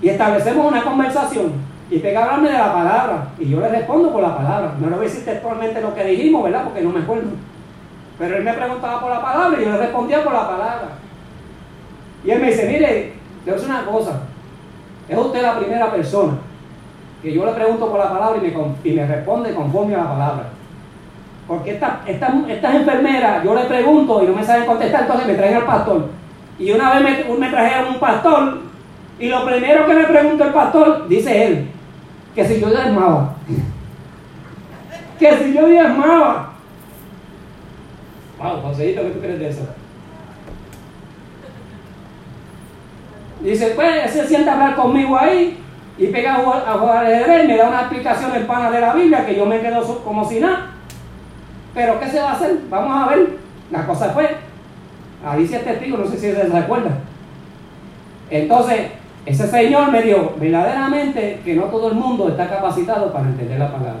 Y 0.00 0.08
establecemos 0.08 0.66
una 0.66 0.82
conversación. 0.82 1.52
Y 1.90 1.98
pega 1.98 2.22
hablarme 2.22 2.50
de 2.50 2.58
la 2.58 2.72
palabra. 2.72 3.28
Y 3.38 3.48
yo 3.48 3.60
le 3.60 3.68
respondo 3.68 4.12
por 4.12 4.22
la 4.22 4.36
palabra. 4.36 4.74
No 4.78 4.90
le 4.90 4.96
voy 4.96 5.06
a 5.06 5.08
decir 5.08 5.24
textualmente 5.24 5.80
lo 5.80 5.94
que 5.94 6.04
dijimos, 6.04 6.44
¿verdad? 6.44 6.64
Porque 6.64 6.82
no 6.82 6.90
me 6.90 7.00
acuerdo. 7.00 7.30
Pero 8.18 8.36
él 8.36 8.44
me 8.44 8.52
preguntaba 8.52 9.00
por 9.00 9.10
la 9.10 9.22
palabra 9.22 9.58
y 9.60 9.64
yo 9.64 9.70
le 9.70 9.78
respondía 9.78 10.22
por 10.22 10.32
la 10.32 10.48
palabra. 10.48 10.88
Y 12.24 12.30
él 12.30 12.40
me 12.40 12.48
dice, 12.48 12.66
mire, 12.66 13.12
le 13.46 13.52
voy 13.52 13.62
a 13.62 13.64
una 13.64 13.84
cosa. 13.86 14.20
Es 15.08 15.16
usted 15.16 15.42
la 15.42 15.58
primera 15.58 15.90
persona 15.90 16.34
que 17.22 17.32
yo 17.32 17.44
le 17.44 17.52
pregunto 17.52 17.88
por 17.88 17.98
la 17.98 18.10
palabra 18.10 18.38
y 18.38 18.40
me, 18.40 18.54
y 18.84 18.94
me 18.94 19.06
responde 19.06 19.54
conforme 19.54 19.94
a 19.94 19.98
la 19.98 20.10
palabra. 20.10 20.48
Porque 21.46 21.72
estas 21.72 22.06
esta, 22.06 22.76
enfermeras, 22.76 23.42
yo 23.42 23.54
le 23.54 23.64
pregunto 23.64 24.22
y 24.22 24.26
no 24.26 24.34
me 24.34 24.44
saben 24.44 24.66
contestar, 24.66 25.02
entonces 25.02 25.26
me 25.26 25.34
traen 25.34 25.56
al 25.56 25.64
pastor. 25.64 26.08
Y 26.58 26.70
una 26.72 26.94
vez 26.94 27.26
me, 27.26 27.34
me 27.38 27.50
trajeron 27.50 27.94
un 27.94 28.00
pastor 28.00 28.58
y 29.18 29.28
lo 29.28 29.44
primero 29.44 29.86
que 29.86 29.94
me 29.94 30.04
preguntó 30.04 30.44
el 30.44 30.52
pastor, 30.52 31.08
dice 31.08 31.46
él, 31.46 31.68
que 32.38 32.44
si 32.44 32.60
yo 32.60 32.70
diezmaba. 32.70 33.34
que 35.18 35.38
si 35.38 35.52
yo 35.52 35.66
diezmaba. 35.66 36.52
Wow, 38.38 38.62
Joséito, 38.62 39.02
¿qué 39.02 39.10
tú 39.10 39.18
crees 39.18 39.40
de 39.40 39.48
eso? 39.48 39.66
Dice, 43.40 43.72
pues, 43.74 44.12
se 44.12 44.24
sienta 44.28 44.52
a 44.52 44.54
hablar 44.54 44.76
conmigo 44.76 45.18
ahí 45.18 45.58
y 45.98 46.06
pega 46.06 46.36
a 46.36 46.38
jugar, 46.78 47.06
al 47.06 47.48
me 47.48 47.56
da 47.56 47.68
una 47.70 47.80
explicación 47.80 48.32
en 48.36 48.46
pana 48.46 48.70
de 48.70 48.82
la 48.82 48.94
Biblia 48.94 49.26
que 49.26 49.34
yo 49.34 49.44
me 49.44 49.60
quedo 49.60 50.04
como 50.04 50.28
si 50.28 50.38
nada. 50.38 50.66
Pero 51.74 51.98
¿qué 51.98 52.06
se 52.06 52.20
va 52.20 52.30
a 52.30 52.34
hacer? 52.34 52.56
Vamos 52.70 52.96
a 52.96 53.16
ver. 53.16 53.30
La 53.72 53.84
cosa 53.84 54.10
fue, 54.10 54.36
ahí 55.26 55.44
sí 55.44 55.56
es 55.56 55.64
testigo, 55.64 55.98
no 55.98 56.06
sé 56.06 56.16
si 56.16 56.32
se 56.32 56.44
recuerda. 56.44 56.98
Entonces, 58.30 58.92
ese 59.28 59.46
señor 59.46 59.92
me 59.92 60.02
dijo 60.02 60.34
verdaderamente 60.40 61.40
que 61.44 61.54
no 61.54 61.64
todo 61.64 61.88
el 61.88 61.94
mundo 61.94 62.30
está 62.30 62.48
capacitado 62.48 63.12
para 63.12 63.28
entender 63.28 63.58
la 63.58 63.70
palabra. 63.70 64.00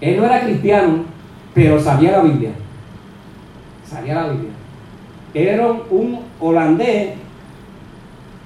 Él 0.00 0.16
no 0.16 0.26
era 0.26 0.42
cristiano, 0.42 1.04
pero 1.52 1.80
sabía 1.80 2.12
la 2.12 2.20
Biblia. 2.20 2.50
Sabía 3.84 4.14
la 4.14 4.28
Biblia. 4.28 4.50
Era 5.34 5.66
un 5.90 6.20
holandés 6.38 7.14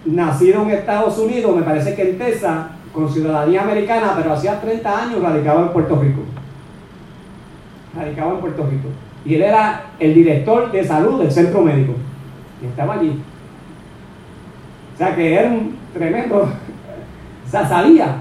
nacido 0.06 0.62
en 0.62 0.70
Estados 0.70 1.18
Unidos, 1.18 1.54
me 1.54 1.62
parece 1.62 1.94
que 1.94 2.10
en 2.10 2.18
Texas, 2.18 2.68
con 2.94 3.12
ciudadanía 3.12 3.62
americana, 3.62 4.14
pero 4.16 4.32
hacía 4.32 4.58
30 4.58 5.02
años 5.02 5.22
radicado 5.22 5.60
en 5.64 5.72
Puerto 5.74 5.96
Rico. 5.96 6.22
Radicado 7.94 8.32
en 8.32 8.40
Puerto 8.40 8.66
Rico. 8.66 8.88
Y 9.26 9.34
él 9.34 9.42
era 9.42 9.90
el 9.98 10.14
director 10.14 10.72
de 10.72 10.82
salud 10.82 11.20
del 11.20 11.30
centro 11.30 11.60
médico. 11.60 11.92
Y 12.62 12.66
estaba 12.66 12.94
allí. 12.94 13.20
O 14.98 15.00
sea 15.00 15.14
que 15.14 15.32
era 15.32 15.48
un 15.48 15.78
tremendo. 15.94 16.48
O 17.46 17.50
sabía. 17.50 18.20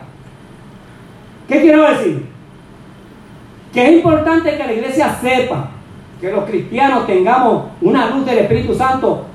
¿Qué 1.49 1.59
quiero 1.59 1.89
decir? 1.89 2.27
Que 3.73 3.87
es 3.87 3.91
importante 3.93 4.55
que 4.55 4.63
la 4.63 4.71
iglesia 4.71 5.17
sepa 5.19 5.71
que 6.21 6.31
los 6.31 6.45
cristianos 6.45 7.05
tengamos 7.05 7.65
una 7.81 8.09
luz 8.11 8.25
del 8.25 8.37
Espíritu 8.37 8.73
Santo 8.73 9.25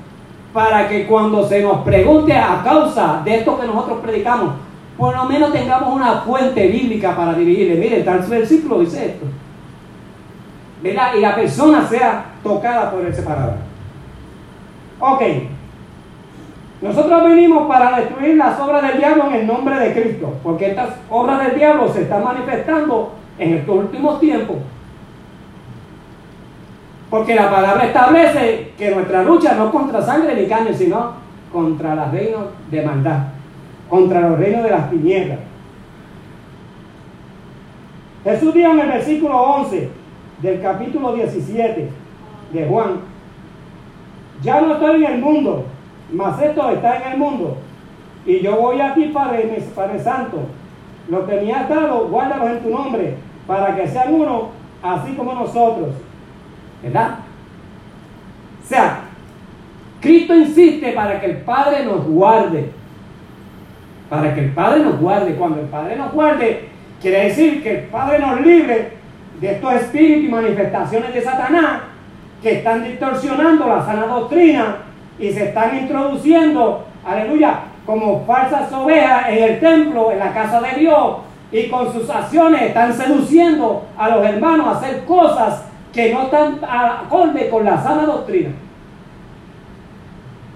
para 0.51 0.87
que 0.87 1.05
cuando 1.05 1.47
se 1.47 1.61
nos 1.61 1.81
pregunte 1.81 2.33
a 2.33 2.63
causa 2.63 3.21
de 3.23 3.35
esto 3.35 3.59
que 3.59 3.67
nosotros 3.67 3.99
predicamos, 4.01 4.53
por 4.97 5.15
lo 5.15 5.25
menos 5.25 5.51
tengamos 5.51 5.93
una 5.93 6.21
fuente 6.21 6.65
bíblica 6.67 7.15
para 7.15 7.33
dirigirle. 7.33 7.75
Mire, 7.75 8.01
tal 8.01 8.19
versículo 8.21 8.79
dice 8.79 9.05
esto. 9.05 9.25
¿Verdad? 10.81 11.13
Y 11.15 11.19
la 11.19 11.35
persona 11.35 11.87
sea 11.87 12.25
tocada 12.41 12.89
por 12.89 13.05
el 13.05 13.13
separador. 13.13 13.57
Ok. 14.99 15.21
Nosotros 16.83 17.23
venimos 17.23 17.65
para 17.65 17.97
destruir 17.97 18.35
las 18.35 18.59
obras 18.59 18.81
del 18.81 18.97
diablo 18.97 19.27
en 19.27 19.35
el 19.35 19.47
nombre 19.47 19.79
de 19.79 19.93
Cristo, 19.93 20.33
porque 20.43 20.71
estas 20.71 20.89
obras 21.09 21.47
del 21.47 21.57
diablo 21.57 21.87
se 21.87 22.01
están 22.01 22.25
manifestando 22.25 23.13
en 23.39 23.53
estos 23.53 23.73
últimos 23.73 24.19
tiempos. 24.19 24.57
Porque 27.09 27.35
la 27.35 27.49
palabra 27.49 27.85
establece 27.85 28.73
que 28.77 28.91
nuestra 28.91 29.23
lucha 29.23 29.55
no 29.55 29.71
contra 29.71 30.01
sangre 30.01 30.35
ni 30.35 30.45
carne, 30.45 30.73
sino 30.73 31.13
contra 31.53 31.95
los 31.95 32.11
reinos 32.11 32.47
de 32.69 32.81
maldad, 32.81 33.27
contra 33.89 34.27
los 34.27 34.37
reinos 34.37 34.63
de 34.63 34.69
las 34.69 34.89
tinieblas. 34.89 35.39
Jesús 38.25 38.53
dijo 38.53 38.71
en 38.71 38.79
el 38.81 38.87
versículo 38.89 39.41
11 39.41 39.89
del 40.41 40.61
capítulo 40.61 41.13
17 41.13 41.89
de 42.51 42.67
Juan, 42.67 42.99
ya 44.41 44.59
no 44.59 44.73
estoy 44.73 45.05
en 45.05 45.13
el 45.13 45.21
mundo, 45.21 45.65
mas 46.13 46.41
esto 46.41 46.69
está 46.69 46.97
en 46.97 47.11
el 47.13 47.17
mundo, 47.17 47.57
y 48.25 48.39
yo 48.39 48.55
voy 48.55 48.79
a 48.79 48.93
ti, 48.93 49.05
Padre, 49.13 49.61
Padre 49.75 49.99
Santo, 49.99 50.39
lo 51.09 51.27
que 51.27 51.41
me 51.41 51.51
dado, 51.51 52.07
guárdalos 52.07 52.51
en 52.51 52.63
tu 52.63 52.69
nombre, 52.69 53.15
para 53.45 53.75
que 53.75 53.87
sean 53.87 54.13
uno, 54.13 54.49
así 54.81 55.13
como 55.15 55.33
nosotros. 55.33 55.89
¿Verdad? 56.81 57.15
O 58.63 58.67
sea, 58.67 59.01
Cristo 59.99 60.35
insiste 60.35 60.93
para 60.93 61.19
que 61.19 61.25
el 61.27 61.37
Padre 61.37 61.85
nos 61.85 62.05
guarde. 62.05 62.71
Para 64.09 64.33
que 64.33 64.41
el 64.41 64.51
Padre 64.51 64.83
nos 64.83 64.99
guarde. 64.99 65.35
Cuando 65.35 65.59
el 65.59 65.67
Padre 65.67 65.95
nos 65.97 66.11
guarde, 66.13 66.69
quiere 67.01 67.25
decir 67.25 67.63
que 67.63 67.79
el 67.79 67.85
Padre 67.85 68.19
nos 68.19 68.41
libre 68.41 68.91
de 69.41 69.51
estos 69.51 69.73
espíritus 69.73 70.25
y 70.25 70.31
manifestaciones 70.31 71.13
de 71.13 71.21
Satanás 71.21 71.81
que 72.41 72.59
están 72.59 72.83
distorsionando 72.83 73.67
la 73.67 73.85
sana 73.85 74.05
doctrina 74.05 74.77
y 75.19 75.31
se 75.31 75.45
están 75.45 75.77
introduciendo, 75.77 76.85
aleluya, 77.05 77.61
como 77.85 78.25
falsas 78.25 78.71
ovejas 78.73 79.29
en 79.29 79.43
el 79.43 79.59
templo, 79.59 80.11
en 80.11 80.19
la 80.19 80.33
casa 80.33 80.61
de 80.61 80.79
Dios, 80.79 81.17
y 81.51 81.69
con 81.69 81.91
sus 81.93 82.09
acciones 82.09 82.61
están 82.63 82.93
seduciendo 82.93 83.85
a 83.97 84.09
los 84.09 84.25
hermanos 84.25 84.67
a 84.67 84.71
hacer 84.71 85.05
cosas 85.05 85.65
que 85.93 86.11
no 86.11 86.23
están 86.23 86.59
acorde 86.63 87.49
con 87.49 87.63
la 87.63 87.81
sana 87.81 88.05
doctrina. 88.05 88.49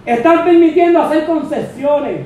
Están 0.05 0.43
permitiendo 0.43 1.01
hacer 1.01 1.25
concesiones, 1.25 2.25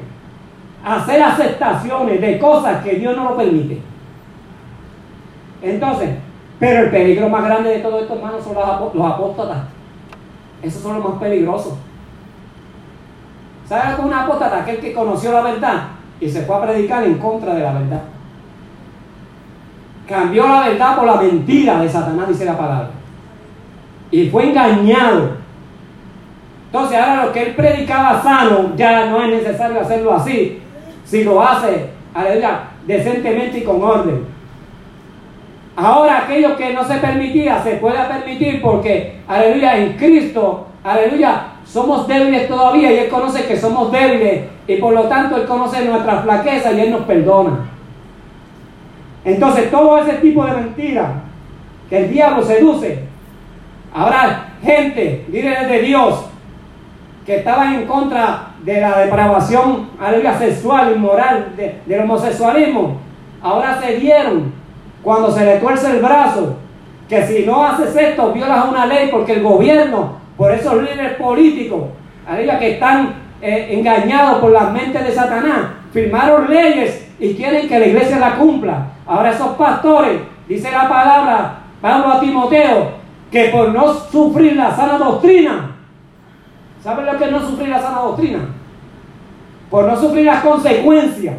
hacer 0.86 1.22
aceptaciones 1.22 2.22
de 2.22 2.40
cosas 2.40 2.84
que 2.84 2.96
Dios 2.96 3.16
no 3.18 3.26
lo 3.26 3.38
permite. 3.38 3.82
Entonces, 5.62 6.10
pero 6.60 6.82
el 6.82 6.92
peligro 6.92 7.28
más 7.28 7.44
grande 7.44 7.72
de 7.72 7.80
todo 7.80 8.00
esto, 8.00 8.14
hermanos, 8.14 8.44
son 8.44 8.54
los, 8.54 9.12
apóstatas. 9.12 9.64
Esos 10.62 10.82
son 10.82 10.96
los 10.96 11.10
más 11.10 11.20
peligrosos. 11.20 11.74
¿Sabe 13.72 13.96
con 13.96 14.08
un 14.08 14.14
apóstata? 14.14 14.64
Aquel 14.64 14.82
que 14.82 14.92
conoció 14.92 15.32
la 15.32 15.44
verdad 15.44 15.84
y 16.20 16.28
se 16.28 16.42
fue 16.42 16.58
a 16.58 16.62
predicar 16.62 17.06
en 17.06 17.18
contra 17.18 17.54
de 17.54 17.62
la 17.62 17.72
verdad. 17.72 18.02
Cambió 20.06 20.46
la 20.46 20.68
verdad 20.68 20.98
por 20.98 21.06
la 21.06 21.16
mentira 21.16 21.80
de 21.80 21.88
Satanás, 21.88 22.28
dice 22.28 22.44
la 22.44 22.58
palabra 22.58 22.90
y 24.12 24.30
fue 24.30 24.50
engañado. 24.50 25.38
Entonces 26.66 27.00
ahora 27.00 27.26
lo 27.28 27.32
que 27.32 27.44
él 27.44 27.56
predicaba 27.56 28.22
sano 28.22 28.76
ya 28.76 29.06
no 29.06 29.24
es 29.24 29.42
necesario 29.42 29.80
hacerlo 29.80 30.16
así, 30.16 30.62
si 31.06 31.24
lo 31.24 31.42
hace, 31.42 31.92
aleluya, 32.14 32.64
decentemente 32.86 33.60
y 33.60 33.64
con 33.64 33.82
orden. 33.82 34.26
Ahora 35.78 36.24
aquello 36.26 36.58
que 36.58 36.74
no 36.74 36.84
se 36.84 36.98
permitía 36.98 37.64
se 37.64 37.76
puede 37.76 38.04
permitir 38.04 38.62
porque, 38.62 39.22
aleluya, 39.30 39.78
en 39.78 39.94
Cristo, 39.94 40.68
aleluya, 40.84 41.51
somos 41.72 42.08
débiles 42.08 42.48
todavía 42.48 42.92
y 42.92 42.98
Él 42.98 43.10
conoce 43.10 43.46
que 43.46 43.58
somos 43.58 43.92
débiles 43.92 44.46
y 44.68 44.76
por 44.78 44.94
lo 44.94 45.04
tanto 45.04 45.38
Él 45.38 45.46
conoce 45.46 45.86
nuestra 45.86 46.22
flaqueza 46.22 46.72
y 46.74 46.82
Él 46.82 46.92
nos 46.92 47.02
perdona. 47.02 47.70
Entonces 49.24 49.72
todo 49.72 49.98
ese 50.00 50.14
tipo 50.14 50.46
de 50.46 50.54
mentiras 50.54 51.12
que 51.90 51.98
el 52.06 52.12
diablo 52.12 52.44
seduce, 52.44 53.12
Ahora, 53.94 54.54
gente, 54.64 55.26
líderes 55.30 55.68
de 55.68 55.82
Dios, 55.82 56.26
que 57.26 57.38
estaban 57.38 57.76
en 57.76 57.86
contra 57.86 58.52
de 58.64 58.80
la 58.80 59.00
depravación 59.00 59.90
aleluya, 60.00 60.38
sexual 60.38 60.94
y 60.96 61.00
moral 61.00 61.54
del 61.86 62.02
homosexualismo, 62.02 62.98
ahora 63.42 63.80
se 63.82 63.98
dieron 63.98 64.54
cuando 65.04 65.32
se 65.32 65.44
le 65.44 65.58
tuerce 65.58 65.92
el 65.92 66.02
brazo, 66.02 66.56
que 67.10 67.26
si 67.28 67.46
no 67.46 67.66
haces 67.66 67.96
esto, 67.96 68.32
violas 68.32 68.70
una 68.70 68.86
ley, 68.86 69.10
porque 69.12 69.34
el 69.34 69.44
gobierno, 69.44 70.21
por 70.42 70.52
esos 70.52 70.82
líderes 70.82 71.18
políticos, 71.18 71.84
aleluya, 72.28 72.58
que 72.58 72.72
están 72.72 73.14
eh, 73.44 73.68
engañados 73.78 74.40
por 74.40 74.52
las 74.52 74.72
mentes 74.72 75.06
de 75.06 75.12
Satanás, 75.12 75.68
firmaron 75.94 76.50
leyes 76.50 77.08
y 77.20 77.36
quieren 77.36 77.68
que 77.68 77.78
la 77.78 77.86
iglesia 77.86 78.18
la 78.18 78.38
cumpla. 78.38 78.88
Ahora 79.06 79.30
esos 79.30 79.50
pastores, 79.50 80.20
dice 80.48 80.72
la 80.72 80.90
palabra, 80.90 81.60
Pablo 81.80 82.14
a 82.14 82.20
Timoteo, 82.20 82.90
que 83.32 83.50
por 83.50 83.70
no 83.70 83.94
sufrir 83.94 84.56
la 84.56 84.76
sana 84.76 84.98
doctrina, 84.98 85.76
¿saben 86.84 87.06
lo 87.06 87.20
que 87.20 87.26
es 87.26 87.32
no 87.32 87.40
sufrir 87.42 87.70
la 87.70 87.80
sana 87.80 88.00
doctrina? 88.00 88.40
Por 89.70 89.86
no 89.86 89.96
sufrir 89.96 90.26
las 90.26 90.42
consecuencias, 90.42 91.36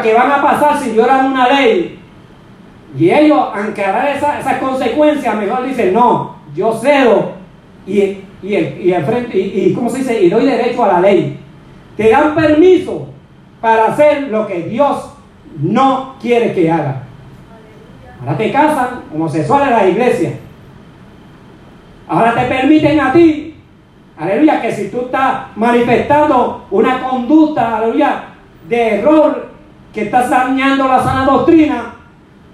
que 0.00 0.14
van 0.14 0.30
a 0.30 0.42
pasar 0.42 0.78
si 0.78 0.90
violan 0.90 1.32
una 1.32 1.48
ley, 1.48 1.98
y 2.96 3.10
ellos, 3.10 3.48
aunque 3.52 3.82
esa, 3.82 4.38
esas 4.38 4.58
consecuencias, 4.58 5.34
mejor 5.34 5.66
dicen, 5.66 5.92
no, 5.92 6.35
yo 6.56 6.72
cedo 6.72 7.32
y, 7.86 8.00
y, 8.00 8.24
y, 8.42 8.94
y, 8.94 9.72
¿cómo 9.74 9.90
se 9.90 9.98
dice? 9.98 10.22
Y 10.22 10.30
doy 10.30 10.46
derecho 10.46 10.82
a 10.84 10.94
la 10.94 11.00
ley. 11.00 11.38
Te 11.96 12.10
dan 12.10 12.34
permiso 12.34 13.08
para 13.60 13.86
hacer 13.86 14.28
lo 14.28 14.46
que 14.46 14.62
Dios 14.62 15.12
no 15.60 16.16
quiere 16.20 16.52
que 16.52 16.70
haga. 16.70 17.02
Ahora 18.20 18.36
te 18.36 18.50
casan 18.50 19.02
homosexuales 19.14 19.68
en 19.68 19.74
la 19.74 19.88
iglesia. 19.88 20.32
Ahora 22.08 22.34
te 22.34 22.46
permiten 22.46 23.00
a 23.00 23.12
ti, 23.12 23.56
aleluya, 24.16 24.62
que 24.62 24.72
si 24.72 24.88
tú 24.88 25.02
estás 25.02 25.56
manifestando 25.56 26.66
una 26.70 27.02
conducta, 27.02 27.78
aleluya, 27.78 28.24
de 28.68 29.00
error 29.00 29.50
que 29.92 30.02
estás 30.02 30.30
dañando 30.30 30.88
la 30.88 31.02
sana 31.02 31.24
doctrina 31.24 31.94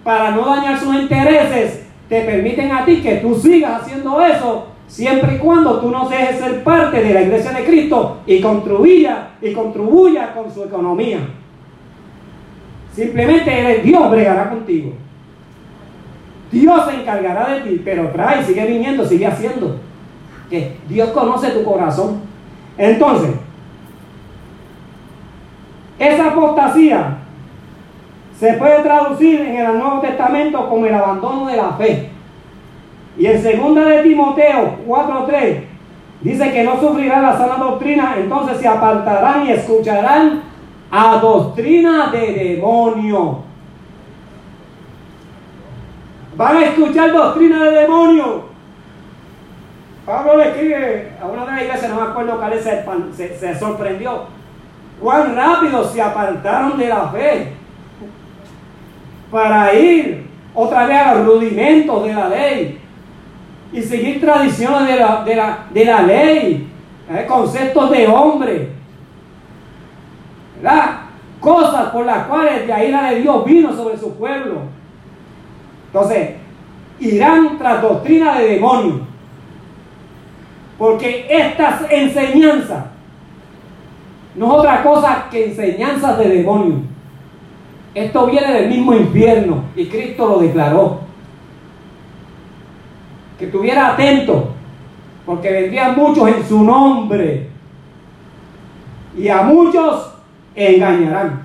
para 0.02 0.30
no 0.32 0.46
dañar 0.46 0.78
sus 0.78 0.94
intereses, 0.94 1.86
te 2.08 2.22
permiten 2.22 2.72
a 2.72 2.84
ti 2.84 3.00
que 3.00 3.16
tú 3.16 3.34
sigas 3.34 3.82
haciendo 3.82 4.20
eso 4.20 4.66
siempre 4.86 5.36
y 5.36 5.38
cuando 5.38 5.80
tú 5.80 5.90
no 5.90 6.08
dejes 6.08 6.38
ser 6.38 6.62
parte 6.62 7.02
de 7.02 7.14
la 7.14 7.22
iglesia 7.22 7.52
de 7.52 7.64
Cristo 7.64 8.18
y 8.26 8.40
contribuya 8.40 9.30
y 9.40 9.52
contribuya 9.52 10.34
con 10.34 10.52
su 10.52 10.64
economía. 10.64 11.20
Simplemente 12.94 13.80
Dios 13.82 14.10
bregará 14.10 14.50
contigo. 14.50 14.92
Dios 16.50 16.84
se 16.86 17.00
encargará 17.00 17.54
de 17.54 17.60
ti, 17.62 17.80
pero 17.82 18.10
trae, 18.10 18.44
sigue 18.44 18.66
viniendo, 18.66 19.06
sigue 19.06 19.26
haciendo. 19.26 19.76
Que 20.50 20.76
Dios 20.86 21.08
conoce 21.10 21.50
tu 21.52 21.64
corazón. 21.64 22.20
Entonces, 22.76 23.30
esa 25.98 26.32
apostasía 26.32 27.21
se 28.42 28.54
puede 28.54 28.82
traducir 28.82 29.40
en 29.40 29.54
el 29.54 29.78
Nuevo 29.78 30.00
Testamento 30.00 30.68
como 30.68 30.84
el 30.84 30.92
abandono 30.92 31.46
de 31.46 31.56
la 31.56 31.74
fe. 31.74 32.10
Y 33.16 33.26
en 33.26 33.40
2 33.40 33.86
de 33.86 34.02
Timoteo 34.02 34.78
4:3 34.84 35.60
dice 36.22 36.52
que 36.52 36.64
no 36.64 36.80
sufrirá 36.80 37.22
la 37.22 37.38
sana 37.38 37.54
doctrina, 37.54 38.16
entonces 38.18 38.58
se 38.58 38.66
apartarán 38.66 39.46
y 39.46 39.52
escucharán 39.52 40.42
a 40.90 41.18
doctrina 41.18 42.10
de 42.10 42.32
demonio. 42.32 43.42
Van 46.36 46.56
a 46.56 46.64
escuchar 46.64 47.12
doctrina 47.12 47.62
de 47.62 47.70
demonio. 47.70 48.42
Pablo 50.04 50.38
le 50.38 50.48
escribe 50.48 51.12
a 51.22 51.26
una 51.26 51.44
de 51.44 51.52
las 51.52 51.62
iglesias, 51.62 51.90
no 51.92 52.00
me 52.00 52.10
acuerdo 52.10 52.38
cuál 52.38 52.54
es, 52.54 52.64
se, 52.64 53.38
se 53.38 53.54
sorprendió. 53.56 54.24
Cuán 55.00 55.36
rápido 55.36 55.84
se 55.84 56.02
apartaron 56.02 56.76
de 56.76 56.88
la 56.88 57.06
fe 57.06 57.61
para 59.32 59.72
ir 59.74 60.26
otra 60.54 60.86
vez 60.86 60.98
a 60.98 61.14
los 61.14 61.26
rudimentos 61.26 62.04
de 62.04 62.12
la 62.12 62.28
ley 62.28 62.78
y 63.72 63.80
seguir 63.80 64.20
tradiciones 64.20 64.86
de 64.86 64.96
la, 65.00 65.24
de 65.24 65.34
la, 65.34 65.58
de 65.72 65.84
la 65.86 66.02
ley, 66.02 66.68
¿eh? 67.10 67.24
conceptos 67.26 67.90
de 67.90 68.06
hombre, 68.06 68.68
¿verdad? 70.56 70.98
Cosas 71.40 71.86
por 71.86 72.04
las 72.04 72.26
cuales 72.26 72.68
la 72.68 72.84
ira 72.84 73.10
de 73.10 73.20
Dios 73.20 73.44
vino 73.46 73.74
sobre 73.74 73.96
su 73.96 74.14
pueblo. 74.14 74.60
Entonces, 75.86 76.32
irán 77.00 77.56
tras 77.56 77.80
doctrina 77.80 78.38
de 78.38 78.48
demonios. 78.48 79.00
Porque 80.78 81.26
estas 81.30 81.90
enseñanzas 81.90 82.84
no 84.34 84.46
es 84.46 84.52
otra 84.52 84.82
cosa 84.82 85.26
que 85.30 85.46
enseñanzas 85.46 86.18
de 86.18 86.28
demonios. 86.28 86.91
Esto 87.94 88.26
viene 88.26 88.52
del 88.52 88.68
mismo 88.68 88.94
infierno 88.94 89.64
y 89.76 89.86
Cristo 89.86 90.26
lo 90.26 90.38
declaró. 90.38 91.00
Que 93.38 93.46
estuviera 93.46 93.92
atento, 93.92 94.52
porque 95.26 95.50
vendrían 95.52 95.96
muchos 95.96 96.28
en 96.28 96.46
su 96.46 96.62
nombre 96.62 97.48
y 99.16 99.28
a 99.28 99.42
muchos 99.42 100.14
engañarán. 100.54 101.42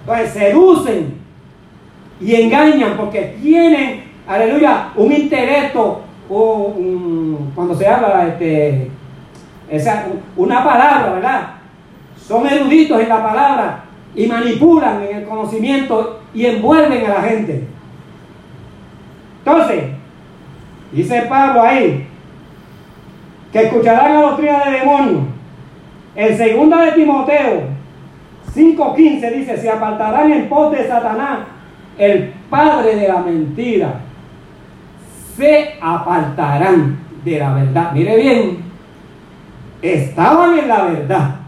Entonces 0.00 0.30
seducen 0.30 1.14
y 2.20 2.34
engañan 2.34 2.96
porque 2.96 3.36
tienen, 3.42 4.04
aleluya, 4.26 4.90
un 4.96 5.12
intelecto, 5.12 6.00
cuando 6.28 7.74
se 7.74 7.86
habla, 7.86 8.28
este, 8.28 8.90
esa, 9.68 10.06
una 10.36 10.64
palabra, 10.64 11.12
¿verdad? 11.12 11.50
Son 12.16 12.46
eruditos 12.46 13.00
en 13.00 13.08
la 13.08 13.22
palabra 13.22 13.83
y 14.14 14.26
manipulan 14.26 15.02
en 15.02 15.16
el 15.18 15.24
conocimiento 15.24 16.20
y 16.32 16.46
envuelven 16.46 17.06
a 17.06 17.14
la 17.14 17.22
gente. 17.22 17.64
Entonces, 19.38 19.84
dice 20.92 21.22
Pablo 21.28 21.62
ahí, 21.62 22.06
que 23.52 23.62
escucharán 23.62 24.14
la 24.14 24.20
doctrina 24.22 24.64
de 24.64 24.78
demonios. 24.78 25.22
En 26.16 26.36
segunda 26.36 26.82
de 26.82 26.92
Timoteo 26.92 27.62
5.15 28.54 29.32
dice, 29.32 29.56
se 29.56 29.70
apartarán 29.70 30.32
en 30.32 30.48
pos 30.48 30.72
de 30.72 30.86
Satanás, 30.86 31.40
el 31.98 32.32
padre 32.48 32.96
de 32.96 33.08
la 33.08 33.20
mentira. 33.20 34.00
Se 35.36 35.74
apartarán 35.80 36.98
de 37.24 37.38
la 37.38 37.54
verdad. 37.54 37.92
Mire 37.92 38.16
bien, 38.16 38.58
estaban 39.82 40.58
en 40.58 40.68
la 40.68 40.84
verdad 40.84 41.43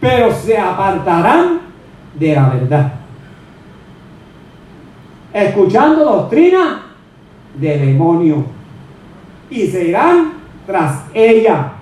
pero 0.00 0.32
se 0.32 0.56
apartarán 0.56 1.60
de 2.18 2.34
la 2.34 2.48
verdad. 2.48 2.92
Escuchando 5.32 6.04
doctrina 6.04 6.82
de 7.58 7.78
demonio 7.78 8.44
y 9.50 9.66
se 9.66 9.88
irán 9.88 10.32
tras 10.66 11.04
ella. 11.12 11.72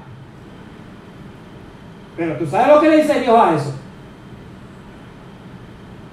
Pero 2.16 2.36
tú 2.36 2.46
sabes 2.46 2.68
lo 2.68 2.80
que 2.80 2.88
le 2.88 2.96
dice 2.98 3.20
Dios 3.20 3.38
a 3.38 3.54
eso. 3.54 3.74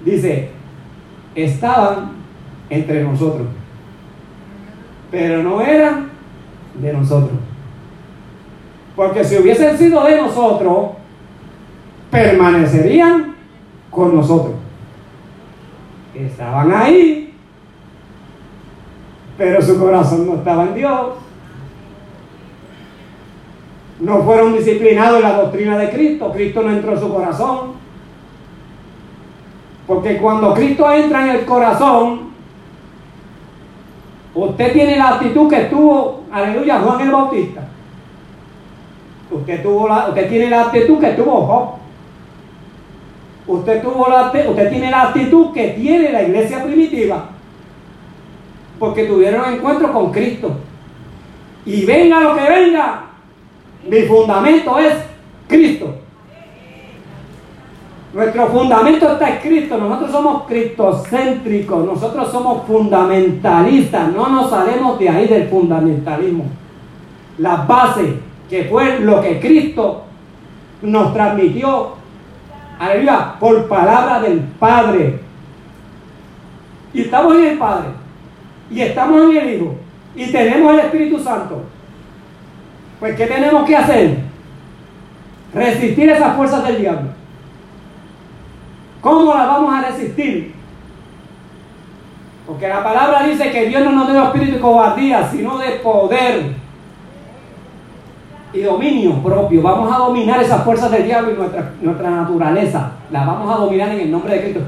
Dice, 0.04 0.50
estaban 1.34 2.12
entre 2.70 3.02
nosotros, 3.02 3.48
pero 5.10 5.42
no 5.42 5.60
eran 5.60 6.10
de 6.74 6.92
nosotros. 6.92 7.38
Porque 8.94 9.24
si 9.24 9.36
hubiesen 9.36 9.76
sido 9.76 10.04
de 10.04 10.16
nosotros, 10.16 10.90
permanecerían 12.10 13.34
con 13.90 14.16
nosotros. 14.16 14.54
Estaban 16.14 16.72
ahí, 16.72 17.34
pero 19.36 19.60
su 19.60 19.78
corazón 19.78 20.26
no 20.26 20.34
estaba 20.36 20.64
en 20.64 20.74
Dios. 20.74 21.14
No 24.00 24.22
fueron 24.22 24.56
disciplinados 24.56 25.16
en 25.16 25.22
la 25.22 25.36
doctrina 25.38 25.78
de 25.78 25.90
Cristo. 25.90 26.30
Cristo 26.32 26.62
no 26.62 26.70
entró 26.70 26.92
en 26.92 27.00
su 27.00 27.12
corazón. 27.12 27.72
Porque 29.86 30.18
cuando 30.18 30.52
Cristo 30.52 30.90
entra 30.90 31.22
en 31.24 31.36
el 31.36 31.44
corazón, 31.46 32.30
usted 34.34 34.72
tiene 34.72 34.96
la 34.96 35.10
actitud 35.10 35.48
que 35.48 35.60
tuvo, 35.64 36.24
aleluya, 36.30 36.80
Juan 36.80 37.00
el 37.00 37.10
Bautista. 37.10 37.68
Usted, 39.30 39.62
tuvo 39.62 39.88
la, 39.88 40.08
usted 40.08 40.28
tiene 40.28 40.50
la 40.50 40.62
actitud 40.62 40.98
que 40.98 41.08
tuvo 41.08 41.46
Job. 41.46 41.85
Usted, 43.46 43.82
tuvo 43.82 44.08
la, 44.08 44.26
usted 44.26 44.70
tiene 44.70 44.90
la 44.90 45.02
actitud 45.02 45.52
que 45.52 45.68
tiene 45.68 46.10
la 46.10 46.22
iglesia 46.22 46.64
primitiva. 46.64 47.30
Porque 48.78 49.04
tuvieron 49.04 49.54
encuentro 49.54 49.92
con 49.92 50.10
Cristo. 50.10 50.56
Y 51.64 51.84
venga 51.84 52.20
lo 52.20 52.34
que 52.34 52.42
venga, 52.42 53.04
mi 53.88 54.02
fundamento 54.02 54.78
es 54.78 54.94
Cristo. 55.48 55.94
Nuestro 58.12 58.46
fundamento 58.46 59.12
está 59.12 59.28
en 59.28 59.40
Cristo. 59.40 59.76
Nosotros 59.76 60.10
somos 60.10 60.42
cristocéntricos. 60.44 61.84
Nosotros 61.84 62.30
somos 62.30 62.66
fundamentalistas. 62.66 64.12
No 64.12 64.28
nos 64.28 64.50
salemos 64.50 64.98
de 64.98 65.08
ahí 65.08 65.28
del 65.28 65.48
fundamentalismo. 65.48 66.44
La 67.38 67.56
base 67.56 68.20
que 68.48 68.64
fue 68.64 69.00
lo 69.00 69.20
que 69.20 69.38
Cristo 69.38 70.04
nos 70.82 71.12
transmitió 71.12 71.92
aleluya, 72.78 73.34
por 73.38 73.68
palabra 73.68 74.20
del 74.20 74.40
Padre. 74.58 75.20
Y 76.92 77.02
estamos 77.02 77.34
en 77.36 77.44
el 77.44 77.58
Padre, 77.58 77.88
y 78.70 78.80
estamos 78.80 79.22
en 79.22 79.36
el 79.36 79.54
Hijo, 79.54 79.74
y 80.14 80.26
tenemos 80.32 80.72
el 80.72 80.80
Espíritu 80.80 81.18
Santo. 81.18 81.62
Pues, 82.98 83.16
¿qué 83.16 83.26
tenemos 83.26 83.66
que 83.66 83.76
hacer? 83.76 84.18
Resistir 85.52 86.08
esas 86.08 86.36
fuerzas 86.36 86.64
del 86.66 86.78
diablo. 86.78 87.10
¿Cómo 89.00 89.34
las 89.34 89.46
vamos 89.46 89.74
a 89.74 89.88
resistir? 89.88 90.54
Porque 92.46 92.68
la 92.68 92.82
palabra 92.82 93.24
dice 93.24 93.50
que 93.50 93.66
Dios 93.66 93.84
no 93.84 93.92
nos 93.92 94.10
dio 94.10 94.24
espíritu 94.24 94.52
de 94.54 94.60
cobardía, 94.60 95.28
sino 95.30 95.58
de 95.58 95.70
poder 95.76 96.54
y 98.56 98.62
dominio 98.62 99.22
propio. 99.22 99.60
Vamos 99.62 99.94
a 99.94 99.98
dominar 99.98 100.42
esas 100.42 100.64
fuerzas 100.64 100.90
del 100.90 101.04
diablo 101.04 101.32
y 101.32 101.34
nuestra, 101.34 101.72
nuestra 101.80 102.10
naturaleza. 102.10 102.92
Las 103.10 103.26
vamos 103.26 103.54
a 103.54 103.58
dominar 103.58 103.90
en 103.90 104.00
el 104.00 104.10
nombre 104.10 104.34
de 104.34 104.42
Cristo. 104.42 104.60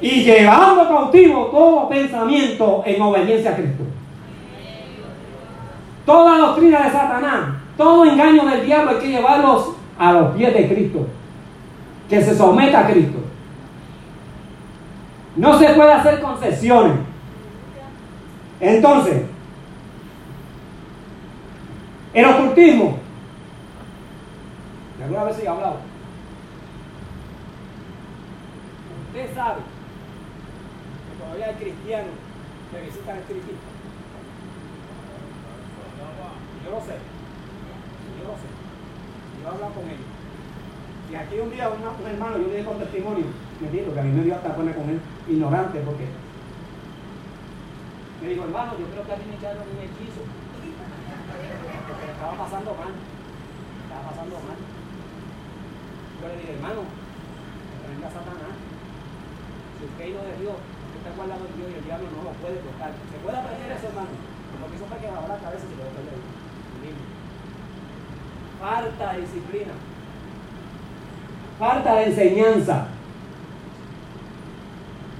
Y 0.00 0.24
llevando 0.24 0.88
cautivo 0.88 1.46
todo 1.46 1.88
pensamiento 1.88 2.82
en 2.84 3.00
obediencia 3.00 3.52
a 3.52 3.56
Cristo. 3.56 3.84
Toda 6.04 6.38
doctrina 6.38 6.84
de 6.84 6.90
Satanás, 6.90 7.50
todo 7.76 8.04
engaño 8.04 8.46
del 8.46 8.66
diablo 8.66 8.90
hay 8.90 8.98
que 8.98 9.08
llevarlos 9.08 9.70
a 9.98 10.12
los 10.12 10.34
pies 10.34 10.52
de 10.52 10.68
Cristo. 10.68 11.06
Que 12.08 12.20
se 12.22 12.36
someta 12.36 12.80
a 12.80 12.86
Cristo. 12.90 13.18
No 15.36 15.56
se 15.56 15.68
puede 15.68 15.92
hacer 15.92 16.20
concesiones. 16.20 16.94
Entonces, 18.60 19.22
el 22.12 22.24
ocultismo 22.24 22.98
¿Alguna 25.02 25.24
vez 25.24 25.38
he 25.38 25.48
hablado? 25.48 25.76
Usted 29.08 29.34
sabe 29.34 29.60
que 29.60 31.22
todavía 31.22 31.46
hay 31.46 31.54
cristianos 31.54 32.14
que 32.70 32.80
visitan 32.82 33.16
el. 33.16 33.24
Yo 36.64 36.70
lo 36.70 36.80
sé. 36.80 36.96
Yo 38.14 38.24
lo 38.28 38.36
sé. 38.36 38.48
Yo 39.40 39.48
he 39.48 39.50
hablado 39.50 39.72
con 39.72 39.84
ellos. 39.84 40.06
Y 41.10 41.14
aquí 41.16 41.40
un 41.40 41.50
día 41.50 41.68
un 41.70 42.06
hermano, 42.06 42.38
yo 42.38 42.46
le 42.46 42.54
dije 42.54 42.64
con 42.64 42.78
testimonio, 42.78 43.24
me 43.60 43.70
dijo 43.70 43.92
que 43.92 44.00
a 44.00 44.02
mí 44.02 44.12
me 44.12 44.22
dio 44.22 44.36
hasta 44.36 44.54
poner 44.54 44.76
con 44.76 44.88
él 44.90 45.00
ignorante 45.28 45.80
porque 45.80 46.06
me 48.22 48.28
dijo, 48.28 48.44
hermano, 48.44 48.72
yo 48.78 48.86
creo 48.86 49.04
que 49.06 49.12
a 49.12 49.16
mí 49.16 49.24
me 49.26 49.36
echaron 49.36 49.62
un 49.64 49.78
hechizo. 49.80 50.22
Porque 51.88 52.12
estaba 52.12 52.36
pasando 52.36 52.70
mal. 52.78 52.94
Estaba 52.94 54.10
pasando 54.10 54.36
mal. 54.36 54.69
Yo 56.20 56.28
le 56.28 56.36
dije, 56.36 56.52
hermano, 56.52 56.84
venga 56.84 58.08
Satanás. 58.12 58.54
Si 59.80 59.82
usted 59.88 60.04
hijo 60.04 60.20
de 60.20 60.36
Dios, 60.44 60.56
usted 60.60 60.98
está 61.00 61.10
guardado 61.16 61.48
en 61.48 61.56
Dios 61.56 61.68
y 61.72 61.76
el 61.80 61.84
diablo 61.88 62.06
no 62.12 62.20
lo 62.28 62.32
puede 62.44 62.60
tocar. 62.60 62.92
¿Se 62.92 63.18
puede 63.24 63.36
aprender 63.40 63.72
eso, 63.72 63.88
hermano? 63.88 64.12
Porque 64.60 64.76
eso 64.76 64.84
para 64.84 65.00
que 65.00 65.08
bajar 65.08 65.28
la 65.32 65.40
cabeza 65.40 65.64
y 65.64 65.70
se 65.72 65.78
puede 65.80 65.96
perder. 65.96 66.20
Falta 68.60 69.12
de 69.12 69.20
disciplina. 69.24 69.74
Falta 71.58 71.94
de 71.96 72.04
enseñanza. 72.04 72.86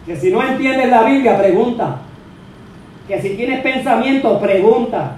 Que 0.04 0.16
si 0.16 0.30
no 0.30 0.42
entiendes 0.42 0.88
la 0.90 1.04
Biblia, 1.04 1.38
pregunta. 1.38 1.98
Que 3.08 3.20
si 3.20 3.36
tienes 3.36 3.62
pensamiento, 3.62 4.38
pregunta. 4.40 5.16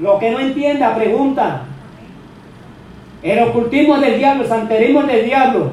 Lo 0.00 0.18
que 0.18 0.30
no 0.32 0.40
entienda, 0.40 0.94
pregunta. 0.94 1.62
El 3.22 3.48
ocultismo 3.48 3.96
es 3.96 4.00
del 4.00 4.18
diablo, 4.18 4.42
el 4.42 4.48
santerismo 4.48 5.00
es 5.02 5.06
del 5.06 5.24
diablo. 5.26 5.70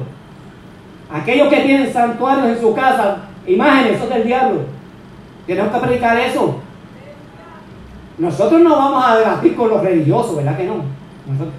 Aquellos 1.12 1.48
que 1.48 1.60
tienen 1.60 1.92
santuarios 1.92 2.56
en 2.56 2.60
su 2.60 2.74
casa, 2.74 3.18
imágenes, 3.46 3.96
eso 3.96 4.04
es 4.04 4.10
del 4.10 4.24
diablo. 4.24 4.60
Tenemos 5.46 5.72
que 5.72 5.80
predicar 5.80 6.18
eso. 6.18 6.60
Nosotros 8.18 8.60
no 8.60 8.76
vamos 8.76 9.04
a 9.04 9.16
debatir 9.16 9.56
con 9.56 9.70
los 9.70 9.82
religiosos, 9.82 10.36
¿verdad 10.36 10.56
que 10.56 10.64
no? 10.64 11.00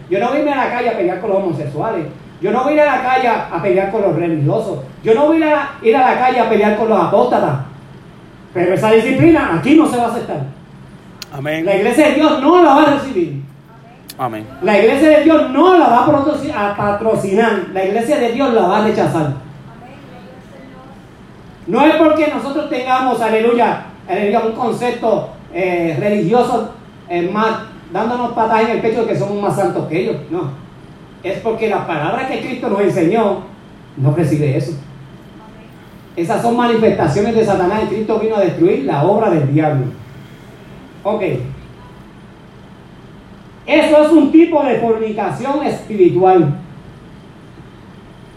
yo 0.10 0.20
no 0.20 0.32
vine 0.32 0.52
a 0.52 0.66
la 0.66 0.72
calle 0.72 0.90
a 0.90 0.98
pelear 0.98 1.22
con 1.22 1.30
los 1.30 1.44
homosexuales. 1.44 2.06
Yo 2.42 2.52
no 2.52 2.64
voy 2.64 2.74
a 2.74 2.76
ir 2.76 2.82
a 2.82 2.86
la 2.98 3.04
calle 3.04 3.28
a 3.28 3.62
pelear 3.62 3.92
con 3.92 4.02
los 4.02 4.16
religiosos. 4.16 4.80
Yo 5.04 5.14
no 5.14 5.28
voy 5.28 5.44
a 5.44 5.70
ir 5.82 5.96
a 5.96 6.12
la 6.12 6.20
calle 6.20 6.40
a 6.40 6.50
pelear 6.50 6.78
con 6.78 6.90
los 6.90 7.00
apóstatas. 7.00 7.60
Pero 8.54 8.74
esa 8.74 8.92
disciplina 8.92 9.58
aquí 9.58 9.76
no 9.76 9.88
se 9.88 9.98
va 9.98 10.06
a 10.06 10.08
aceptar. 10.08 10.42
Amén. 11.32 11.66
La 11.66 11.76
iglesia 11.76 12.08
de 12.08 12.16
Dios 12.16 12.42
no 12.42 12.64
la 12.64 12.74
va 12.74 12.82
a 12.82 12.94
recibir. 12.96 13.41
La 14.62 14.78
iglesia 14.78 15.10
de 15.18 15.24
Dios 15.24 15.50
no 15.50 15.80
la 15.80 15.88
va 15.88 16.06
a 16.06 16.76
patrocinar. 16.76 17.70
La 17.74 17.86
iglesia 17.86 18.20
de 18.20 18.32
Dios 18.34 18.54
la 18.54 18.68
va 18.68 18.78
a 18.78 18.88
rechazar. 18.88 19.34
No 21.66 21.84
es 21.84 21.96
porque 21.96 22.28
nosotros 22.28 22.70
tengamos, 22.70 23.20
aleluya, 23.20 23.86
aleluya 24.08 24.42
un 24.42 24.52
concepto 24.52 25.30
eh, 25.52 25.98
religioso 26.00 26.72
eh, 27.10 27.30
más, 27.32 27.62
dándonos 27.92 28.34
patas 28.34 28.62
en 28.62 28.70
el 28.70 28.82
pecho 28.82 29.02
de 29.02 29.08
que 29.08 29.18
somos 29.18 29.42
más 29.42 29.56
santos 29.56 29.88
que 29.88 30.02
ellos. 30.02 30.18
No. 30.30 30.52
Es 31.24 31.40
porque 31.40 31.68
la 31.68 31.88
palabra 31.88 32.28
que 32.28 32.42
Cristo 32.42 32.70
nos 32.70 32.82
enseñó 32.82 33.40
no 33.98 34.14
recibe 34.14 34.56
eso. 34.56 34.74
Esas 36.16 36.44
son 36.44 36.56
manifestaciones 36.58 37.36
de 37.36 37.44
Satanás 37.44 37.86
y 37.86 37.96
Cristo 37.96 38.20
vino 38.20 38.36
a 38.36 38.42
destruir 38.42 38.86
la 38.86 39.04
obra 39.04 39.32
del 39.32 39.52
diablo. 39.52 39.86
Ok. 41.04 41.24
Eso 43.72 44.04
es 44.04 44.12
un 44.12 44.34
tipo 44.34 44.62
de 44.64 44.80
fornicación 44.80 45.66
espiritual. 45.66 46.56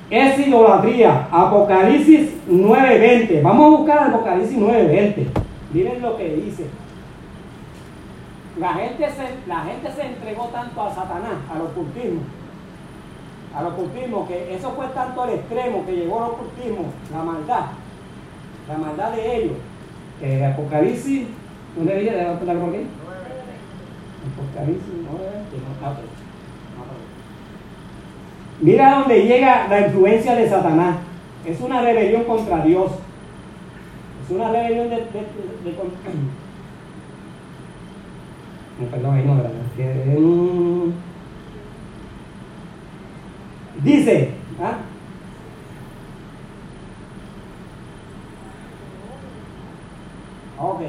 Es 0.09 0.39
idolatría. 0.39 1.26
Apocalipsis 1.28 2.30
9:20. 2.49 3.43
Vamos 3.43 3.66
a 3.66 3.76
buscar 3.78 4.09
Apocalipsis 4.11 4.57
9:20. 4.57 5.26
Miren 5.72 6.03
lo 6.03 6.16
que 6.16 6.37
dice. 6.37 6.66
La 8.61 8.74
gente, 8.74 9.11
se, 9.11 9.49
la 9.49 9.62
gente 9.62 9.91
se 9.91 10.07
entregó 10.07 10.45
tanto 10.53 10.80
a 10.80 10.95
Satanás, 10.95 11.39
al 11.53 11.62
ocultismo, 11.62 12.20
al 13.53 13.66
ocultismo, 13.66 14.28
que 14.28 14.55
eso 14.55 14.70
fue 14.70 14.87
tanto 14.95 15.22
al 15.22 15.30
extremo 15.30 15.85
que 15.85 15.97
llegó 15.97 16.22
al 16.22 16.30
ocultismo, 16.30 16.85
la 17.12 17.24
maldad, 17.24 17.64
la 18.68 18.78
maldad 18.78 19.11
de 19.11 19.37
ellos, 19.37 19.57
que 20.20 20.47
Apocalipsis, 20.47 21.26
¿dónde 21.76 21.99
dice? 21.99 22.14
¿De 22.14 22.24
por 22.24 22.68
aquí? 22.68 22.87
Apocalipsis 24.33 24.95
9, 25.11 25.25
Mira 28.61 28.99
dónde 28.99 29.27
llega 29.27 29.68
la 29.68 29.87
influencia 29.87 30.35
de 30.35 30.49
Satanás. 30.49 30.97
Es 31.45 31.61
una 31.61 31.83
rebelión 31.83 32.25
contra 32.25 32.64
Dios. 32.64 32.91
Es 34.25 34.31
una 34.31 34.51
rebelión 34.51 34.89
de, 34.89 34.97
de, 34.97 35.03
perdón, 38.91 39.14
ahí 39.14 39.25
no, 39.27 39.37
¿verdad? 39.37 39.51
Dice, 43.83 44.31
¿ah? 44.62 44.79
Ok. 50.59 50.81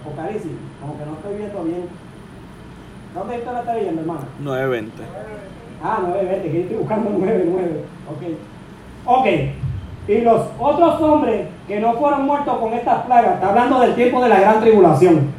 Apocalipsis, 0.00 0.52
como 0.80 0.98
que 0.98 1.06
no 1.06 1.12
estoy 1.14 1.36
viendo 1.36 1.64
bien. 1.64 1.88
¿Dónde 3.38 3.50
está 3.50 3.52
la 3.52 3.60
está 3.60 3.74
leyendo, 3.74 4.00
hermano? 4.00 4.20
9.20. 4.42 4.90
Ah, 5.82 5.98
9.20, 6.02 6.42
que 6.42 6.52
yo 6.52 6.60
estoy 6.60 6.76
buscando 6.76 7.10
9.9. 7.10 7.58
Ok. 8.10 8.22
Ok. 9.06 9.26
Y 10.08 10.20
los 10.22 10.46
otros 10.58 11.00
hombres 11.00 11.46
que 11.66 11.80
no 11.80 11.92
fueron 11.94 12.26
muertos 12.26 12.58
con 12.58 12.72
estas 12.72 13.04
plagas, 13.04 13.34
está 13.34 13.50
hablando 13.50 13.80
del 13.80 13.94
tiempo 13.94 14.22
de 14.22 14.28
la 14.28 14.40
gran 14.40 14.60
tribulación. 14.60 15.32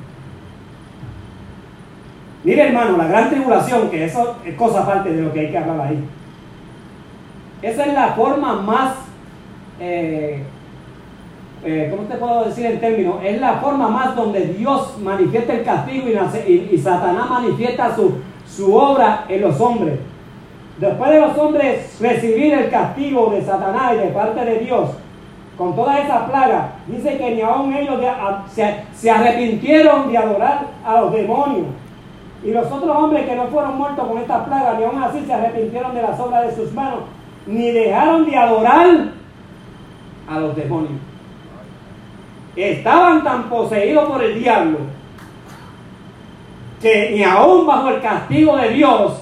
Mire 2.43 2.67
hermano, 2.67 2.97
la 2.97 3.07
gran 3.07 3.29
tribulación, 3.29 3.89
que 3.89 4.05
eso 4.05 4.37
es 4.45 4.55
cosa 4.55 4.83
aparte 4.83 5.11
de 5.11 5.21
lo 5.23 5.33
que 5.33 5.41
hay 5.41 5.51
que 5.51 5.57
hablar 5.57 5.81
ahí. 5.81 6.03
Esa 7.61 7.85
es 7.85 7.93
la 7.93 8.09
forma 8.09 8.61
más, 8.61 8.93
eh, 9.79 10.43
eh, 11.64 11.88
¿cómo 11.91 12.07
te 12.07 12.16
puedo 12.16 12.45
decir 12.45 12.66
en 12.66 12.80
términos? 12.80 13.16
Es 13.24 13.39
la 13.39 13.55
forma 13.55 13.88
más 13.89 14.16
donde 14.16 14.47
Dios 14.47 14.97
manifiesta 14.99 15.53
el 15.53 15.64
castigo 15.64 16.07
y, 16.07 16.78
Satanás 16.78 17.30
manifiesta 17.30 17.95
su, 17.95 18.16
su 18.47 18.74
obra 18.76 19.26
en 19.28 19.41
los 19.41 19.60
hombres. 19.60 19.99
Después 20.78 21.12
de 21.12 21.20
los 21.20 21.38
hombres 21.38 21.97
recibir 21.99 22.53
el 22.53 22.70
castigo 22.70 23.32
de 23.32 23.41
Satanás 23.41 23.93
y 23.95 23.97
de 23.97 24.07
parte 24.07 24.45
de 24.45 24.60
Dios, 24.60 24.91
con 25.57 25.76
toda 25.76 25.99
esa 25.99 26.26
plaga, 26.26 26.76
dice 26.88 27.18
que 27.18 27.36
ni 27.36 27.41
aún 27.41 27.74
ellos 27.74 27.99
se 28.93 29.12
arrepintieron 29.12 30.10
de 30.10 30.18
adorar 30.18 30.68
a 30.86 31.01
los 31.01 31.12
demonios 31.12 31.68
y 32.43 32.51
los 32.51 32.72
otros 32.72 32.95
hombres 32.95 33.26
que 33.26 33.36
no 33.36 33.47
fueron 33.47 33.78
muertos 33.78 34.07
con 34.07 34.18
esta 34.18 34.45
plaga, 34.45 34.76
ni 34.76 34.86
aún 34.86 35.03
así 35.03 35.26
se 35.26 35.34
arrepintieron 35.34 35.93
de 35.93 36.01
las 36.01 36.18
obras 36.18 36.47
de 36.47 36.55
sus 36.55 36.74
manos, 36.74 37.01
ni 37.45 37.72
dejaron 37.72 38.26
de 38.26 38.38
adorar 38.38 38.88
a 40.30 40.39
los 40.39 40.55
demonios. 40.55 41.09
Estaban 42.55 43.23
tan 43.23 43.49
poseídos 43.49 44.09
por 44.09 44.23
el 44.23 44.39
diablo 44.39 44.79
que 46.81 47.11
ni 47.11 47.23
aún 47.23 47.67
bajo 47.67 47.89
el 47.89 48.01
castigo 48.01 48.57
de 48.57 48.69
Dios 48.69 49.21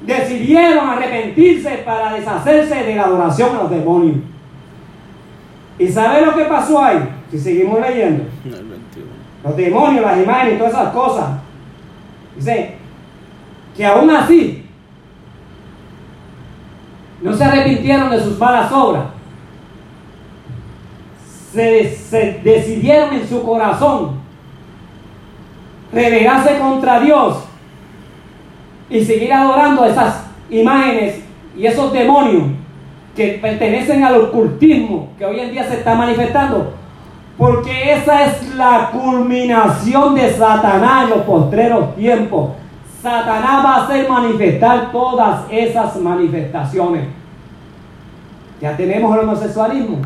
decidieron 0.00 0.88
arrepentirse 0.88 1.82
para 1.84 2.14
deshacerse 2.14 2.74
de 2.74 2.94
la 2.96 3.04
adoración 3.04 3.56
a 3.56 3.62
los 3.62 3.70
demonios. 3.70 4.16
¿Y 5.78 5.88
sabe 5.88 6.24
lo 6.24 6.34
que 6.34 6.44
pasó 6.44 6.82
ahí? 6.82 6.98
Si 7.30 7.38
seguimos 7.38 7.80
leyendo. 7.80 8.24
Los 9.42 9.56
demonios, 9.56 10.02
las 10.02 10.22
imágenes 10.22 10.54
y 10.54 10.58
todas 10.58 10.72
esas 10.72 10.92
cosas 10.92 11.30
Dice 12.36 12.74
que 13.76 13.86
aún 13.86 14.10
así 14.10 14.66
no 17.20 17.32
se 17.32 17.44
arrepintieron 17.44 18.10
de 18.10 18.20
sus 18.20 18.38
malas 18.38 18.70
obras. 18.72 19.04
Se, 21.54 22.40
decidieron 22.42 23.14
en 23.14 23.28
su 23.28 23.42
corazón 23.44 24.16
rebelarse 25.92 26.58
contra 26.58 26.98
Dios 26.98 27.44
y 28.90 29.04
seguir 29.04 29.32
adorando 29.32 29.84
esas 29.84 30.24
imágenes 30.50 31.20
y 31.56 31.66
esos 31.66 31.92
demonios 31.92 32.44
que 33.14 33.38
pertenecen 33.40 34.02
al 34.02 34.20
ocultismo 34.20 35.10
que 35.16 35.24
hoy 35.24 35.38
en 35.38 35.52
día 35.52 35.64
se 35.64 35.74
está 35.74 35.94
manifestando 35.94 36.74
porque 37.38 37.92
esa 37.92 38.24
es 38.24 38.54
la 38.54 38.90
culminación 38.92 40.14
de 40.14 40.32
Satanás 40.32 41.04
en 41.04 41.10
los 41.10 41.20
postreros 41.20 41.96
tiempos. 41.96 42.50
Satanás 43.02 43.64
va 43.64 43.74
a 43.74 43.84
hacer 43.84 44.08
manifestar 44.08 44.92
todas 44.92 45.42
esas 45.50 45.96
manifestaciones. 45.96 47.06
Ya 48.60 48.76
tenemos 48.76 49.14
el 49.14 49.24
homosexualismo, 49.24 49.98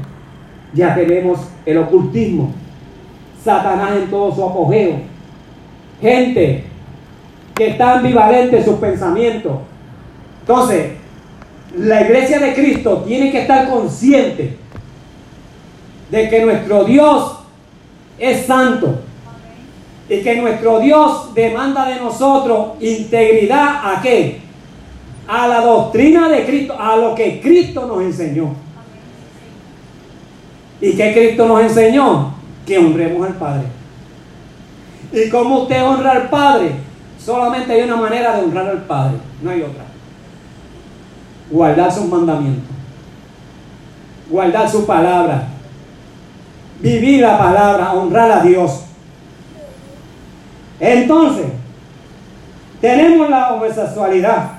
ya 0.75 0.95
tenemos 0.95 1.41
el 1.65 1.79
ocultismo, 1.79 2.53
Satanás 3.43 3.93
en 3.97 4.11
todo 4.11 4.35
su 4.35 4.45
apogeo, 4.45 4.97
gente 6.01 6.65
que 7.55 7.69
está 7.69 7.99
ambivalente 7.99 8.59
en 8.59 8.65
sus 8.65 8.77
pensamientos. 8.77 9.59
Entonces, 10.41 10.93
la 11.77 12.03
iglesia 12.03 12.39
de 12.39 12.55
Cristo 12.55 13.05
tiene 13.07 13.31
que 13.31 13.43
estar 13.43 13.69
consciente 13.69 14.57
de 16.11 16.29
que 16.29 16.45
nuestro 16.45 16.85
Dios 16.85 17.39
es 18.19 18.47
santo 18.47 19.01
y 20.09 20.23
que 20.23 20.37
nuestro 20.37 20.81
Dios 20.81 21.35
demanda 21.35 21.87
de 21.87 21.97
nosotros 21.97 22.81
integridad 22.81 23.81
a 23.85 24.01
qué? 24.01 24.41
A 25.27 25.47
la 25.47 25.61
doctrina 25.61 26.29
de 26.29 26.47
Cristo, 26.47 26.75
a 26.79 26.97
lo 26.97 27.15
que 27.15 27.41
Cristo 27.41 27.87
nos 27.87 28.03
enseñó. 28.03 28.55
¿Y 30.81 30.93
qué 30.97 31.13
Cristo 31.13 31.47
nos 31.47 31.63
enseñó? 31.63 32.35
Que 32.67 32.79
honremos 32.79 33.27
al 33.27 33.35
Padre. 33.35 33.65
¿Y 35.13 35.29
cómo 35.29 35.63
usted 35.63 35.83
honra 35.83 36.13
al 36.13 36.29
Padre? 36.29 36.73
Solamente 37.19 37.73
hay 37.73 37.83
una 37.83 37.97
manera 37.97 38.37
de 38.37 38.45
honrar 38.45 38.69
al 38.69 38.83
Padre, 38.85 39.17
no 39.43 39.51
hay 39.51 39.63
otra. 39.63 39.85
Guardar 41.51 41.91
sus 41.91 42.07
mandamientos. 42.07 42.71
Guardar 44.31 44.69
su 44.69 44.87
palabra. 44.87 45.49
Vivir 46.81 47.23
la 47.23 47.39
palabra, 47.39 47.93
honrar 47.93 48.31
a 48.31 48.43
Dios. 48.43 48.85
Entonces, 50.79 51.47
tenemos 52.81 53.29
la 53.29 53.55
homosexualidad. 53.55 54.53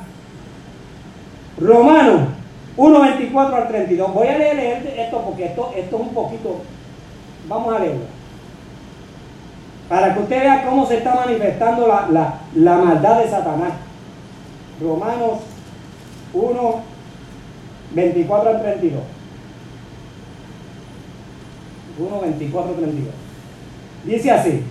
Romano 1.59 2.38
1, 2.79 3.01
24 3.01 3.55
al 3.57 3.67
32. 3.67 4.13
Voy 4.13 4.27
a 4.27 4.37
leer 4.37 4.93
esto 4.97 5.21
porque 5.21 5.47
esto, 5.47 5.73
esto 5.75 5.95
es 5.97 6.01
un 6.01 6.13
poquito. 6.13 6.61
Vamos 7.49 7.75
a 7.75 7.79
leerlo. 7.79 8.05
Para 9.89 10.13
que 10.13 10.19
usted 10.21 10.39
vea 10.39 10.65
cómo 10.65 10.85
se 10.85 10.97
está 10.97 11.13
manifestando 11.13 11.87
la, 11.87 12.39
la 12.55 12.77
maldad 12.77 13.19
de 13.19 13.29
Satanás. 13.29 13.73
Romanos 14.79 15.39
1, 16.33 16.75
24 17.95 18.49
al 18.49 18.61
32. 18.61 19.01
1, 21.97 22.21
24 22.21 22.69
al 22.69 22.75
32. 22.77 23.13
Dice 24.05 24.31
así. 24.31 24.63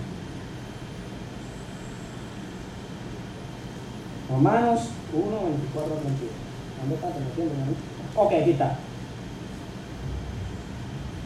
Romanos 4.31 4.89
1, 5.13 5.23
24 5.23 5.93
al 5.93 6.01
32. 6.01 6.49
¿Dónde 6.79 6.95
está? 6.95 7.88
Ok, 8.15 8.33
aquí 8.33 8.51
está. 8.51 8.75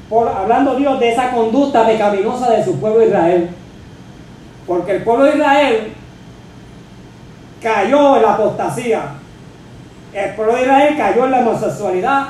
Por, 0.10 0.28
hablando 0.28 0.76
Dios 0.76 1.00
de 1.00 1.12
esa 1.12 1.32
conducta 1.32 1.86
pecaminosa 1.86 2.52
de 2.52 2.64
su 2.64 2.80
pueblo 2.80 3.06
Israel. 3.06 3.50
Porque 4.68 4.98
el 4.98 5.04
pueblo 5.04 5.26
de 5.26 5.36
Israel 5.36 5.94
cayó 7.62 8.18
en 8.18 8.22
la 8.22 8.34
apostasía. 8.34 9.02
El 10.14 10.36
pueblo 10.36 10.56
de 10.56 10.62
Israel 10.62 10.96
cayó 10.98 11.26
en 11.26 11.32
la 11.32 11.40
homosexualidad. 11.40 12.28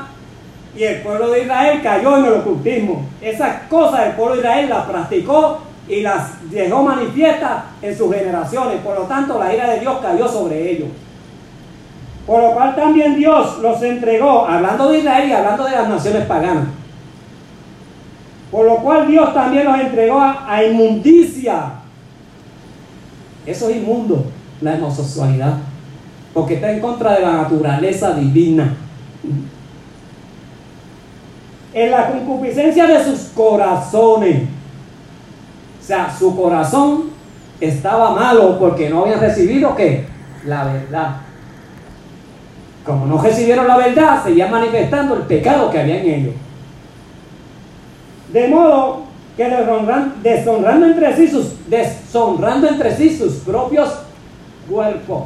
Y 0.75 0.83
el 0.83 1.01
pueblo 1.01 1.29
de 1.29 1.43
Israel 1.43 1.81
cayó 1.83 2.17
en 2.17 2.25
el 2.25 2.33
ocultismo. 2.33 3.05
Esas 3.21 3.63
cosas 3.69 4.07
el 4.07 4.13
pueblo 4.13 4.35
de 4.35 4.41
Israel 4.41 4.69
las 4.69 4.85
practicó 4.85 5.59
y 5.87 6.01
las 6.01 6.49
dejó 6.49 6.83
manifiestas 6.83 7.63
en 7.81 7.97
sus 7.97 8.13
generaciones. 8.13 8.79
Por 8.81 8.97
lo 8.97 9.03
tanto, 9.03 9.37
la 9.37 9.53
ira 9.53 9.69
de 9.69 9.79
Dios 9.81 9.97
cayó 10.01 10.27
sobre 10.27 10.71
ellos. 10.71 10.89
Por 12.25 12.41
lo 12.41 12.53
cual 12.53 12.75
también 12.75 13.15
Dios 13.15 13.59
los 13.59 13.81
entregó, 13.83 14.45
hablando 14.45 14.89
de 14.89 14.99
Israel 14.99 15.29
y 15.29 15.33
hablando 15.33 15.65
de 15.65 15.71
las 15.71 15.89
naciones 15.89 16.25
paganas. 16.25 16.67
Por 18.49 18.65
lo 18.65 18.77
cual 18.77 19.07
Dios 19.07 19.33
también 19.33 19.65
los 19.65 19.79
entregó 19.79 20.21
a, 20.21 20.63
inmundicia. 20.63 21.73
Eso 23.45 23.69
es 23.69 23.77
inmundo, 23.77 24.25
la 24.61 24.75
homosexualidad. 24.75 25.57
Porque 26.33 26.55
está 26.55 26.71
en 26.71 26.79
contra 26.79 27.13
de 27.13 27.21
la 27.21 27.33
naturaleza 27.33 28.11
divina. 28.13 28.75
En 31.73 31.91
la 31.91 32.11
concupiscencia 32.11 32.85
de 32.85 33.03
sus 33.03 33.31
corazones. 33.35 34.43
O 35.81 35.85
sea, 35.85 36.15
su 36.17 36.35
corazón 36.35 37.05
estaba 37.59 38.11
malo 38.11 38.59
porque 38.59 38.89
no 38.89 39.01
habían 39.01 39.19
recibido 39.19 39.75
qué? 39.75 40.05
La 40.45 40.65
verdad. 40.65 41.22
Como 42.85 43.05
no 43.05 43.21
recibieron 43.21 43.67
la 43.67 43.77
verdad, 43.77 44.23
seguían 44.23 44.51
manifestando 44.51 45.15
el 45.15 45.21
pecado 45.21 45.71
que 45.71 45.79
había 45.79 46.01
en 46.01 46.09
ellos. 46.09 46.33
De 48.31 48.47
modo 48.49 49.03
que 49.37 49.49
deshonrando 50.21 50.85
entre 50.85 51.15
sí 51.15 51.27
sus, 51.27 51.69
deshonrando 51.69 52.67
entre 52.67 52.95
sí 52.95 53.15
sus 53.15 53.35
propios 53.35 53.89
cuerpos. 54.69 55.23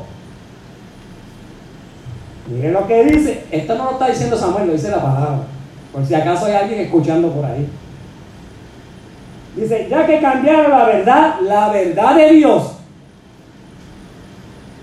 Miren 2.47 2.74
lo 2.74 2.88
que 2.88 3.03
dice. 3.05 3.45
Esto 3.51 3.76
no 3.76 3.86
lo 3.86 3.91
está 3.91 4.08
diciendo 4.08 4.38
Samuel, 4.38 4.68
lo 4.68 4.74
dice 4.74 4.91
la 4.91 5.01
palabra. 5.01 5.39
Por 5.91 6.05
si 6.05 6.14
acaso 6.14 6.45
hay 6.45 6.53
alguien 6.53 6.82
escuchando 6.82 7.30
por 7.32 7.43
ahí. 7.43 7.68
Dice, 9.55 9.88
ya 9.89 10.05
que 10.05 10.22
cambiaron 10.22 10.70
la 10.70 10.86
verdad, 10.86 11.36
la 11.41 11.70
verdad 11.70 12.16
de 12.16 12.32
Dios 12.34 12.76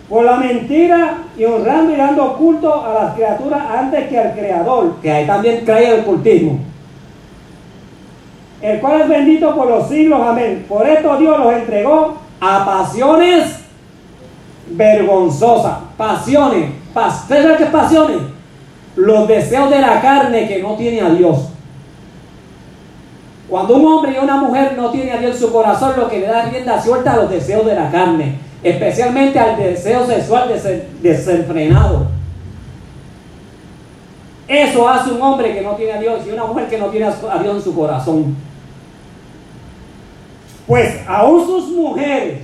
por 0.09 0.25
la 0.25 0.37
mentira 0.37 1.19
y 1.37 1.45
honrando 1.45 1.93
y 1.93 1.97
dando 1.97 2.37
culto 2.37 2.85
a 2.85 3.05
las 3.05 3.15
criaturas 3.15 3.63
antes 3.71 4.09
que 4.09 4.19
al 4.19 4.35
Creador, 4.35 4.97
que 5.01 5.11
ahí 5.11 5.27
también 5.27 5.65
cae 5.65 5.95
el 5.95 6.05
cultismo, 6.05 6.59
el 8.61 8.81
cual 8.81 9.03
es 9.03 9.09
bendito 9.09 9.55
por 9.55 9.69
los 9.69 9.89
siglos, 9.89 10.21
amén. 10.23 10.67
Por 10.69 10.87
esto 10.87 11.17
Dios 11.17 11.39
los 11.39 11.53
entregó 11.53 12.17
a 12.41 12.65
pasiones 12.65 13.61
vergonzosas, 14.69 15.79
pasiones, 15.97 16.71
¿sabes 16.93 17.57
qué 17.57 17.67
pasiones? 17.67 18.19
Los 18.97 19.27
deseos 19.27 19.71
de 19.71 19.81
la 19.81 20.01
carne 20.01 20.47
que 20.47 20.63
no 20.63 20.77
tiene 20.77 21.01
a 21.01 21.11
Dios. 21.11 21.49
Cuando 23.49 23.77
un 23.77 23.87
hombre 23.87 24.13
y 24.13 24.25
una 24.25 24.37
mujer 24.37 24.75
no 24.77 24.91
tiene 24.91 25.13
a 25.13 25.19
Dios 25.19 25.33
en 25.33 25.41
su 25.41 25.53
corazón, 25.53 25.95
lo 25.97 26.09
que 26.09 26.21
le 26.21 26.27
da 26.27 26.45
rienda 26.45 26.81
suelta 26.81 27.13
a 27.13 27.17
los 27.17 27.31
deseos 27.31 27.67
de 27.67 27.75
la 27.75 27.91
carne 27.91 28.39
especialmente 28.65 29.39
al 29.39 29.57
deseo 29.59 30.07
sexual 30.07 30.51
desenfrenado. 31.03 32.09
Eso 34.49 34.89
hace 34.89 35.13
un 35.13 35.23
hombre 35.23 35.55
que 35.55 35.61
no 35.61 35.73
tiene 35.77 35.93
a 35.93 36.01
Dios 36.01 36.21
y 36.27 36.31
una 36.31 36.45
mujer 36.45 36.69
que 36.69 36.79
no 36.79 36.87
tiene 36.87 37.07
a 37.07 37.43
Dios 37.43 37.57
en 37.57 37.63
su 37.63 37.75
corazón. 37.75 38.37
Pues 40.67 40.99
aún 41.07 41.47
sus 41.47 41.69
mujeres 41.69 42.41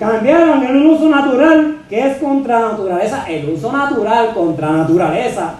cambiaron 0.00 0.64
el 0.64 0.86
uso 0.86 1.08
natural 1.08 1.78
que 1.88 2.06
es 2.06 2.18
contra 2.18 2.60
naturaleza, 2.60 3.24
el 3.28 3.50
uso 3.50 3.72
natural 3.72 4.34
contra 4.34 4.72
naturaleza. 4.72 5.54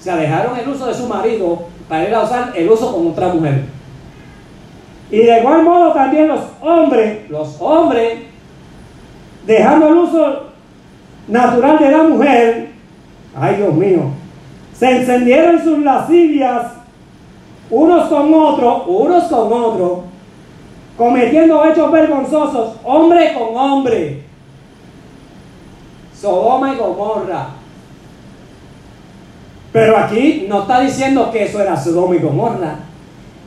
Se 0.00 0.10
alejaron 0.10 0.58
el 0.58 0.68
uso 0.68 0.86
de 0.86 0.94
su 0.94 1.06
marido 1.06 1.66
para 1.88 2.08
ir 2.08 2.14
a 2.14 2.22
usar 2.22 2.52
el 2.56 2.68
uso 2.68 2.92
con 2.92 3.08
otra 3.08 3.28
mujer. 3.28 3.64
Y 5.12 5.18
de 5.18 5.40
igual 5.40 5.62
modo 5.62 5.92
también 5.92 6.26
los 6.26 6.40
hombres, 6.62 7.30
los 7.30 7.60
hombres, 7.60 8.20
dejando 9.46 9.88
el 9.88 9.94
uso 9.98 10.44
natural 11.28 11.78
de 11.78 11.90
la 11.90 12.02
mujer, 12.04 12.68
ay 13.36 13.56
Dios 13.56 13.74
mío, 13.74 14.00
se 14.72 14.90
encendieron 14.90 15.62
sus 15.62 15.80
lascivias 15.80 16.62
unos 17.68 18.08
con 18.08 18.32
otros, 18.32 18.84
unos 18.86 19.24
con 19.24 19.52
otros, 19.52 19.98
cometiendo 20.96 21.62
hechos 21.66 21.92
vergonzosos, 21.92 22.76
hombre 22.82 23.34
con 23.34 23.54
hombre. 23.54 24.22
Sodoma 26.18 26.72
y 26.72 26.78
Gomorra. 26.78 27.48
Pero 29.72 29.98
aquí 29.98 30.46
no 30.48 30.62
está 30.62 30.80
diciendo 30.80 31.30
que 31.30 31.44
eso 31.44 31.60
era 31.60 31.76
Sodoma 31.76 32.16
y 32.16 32.20
Gomorra. 32.20 32.91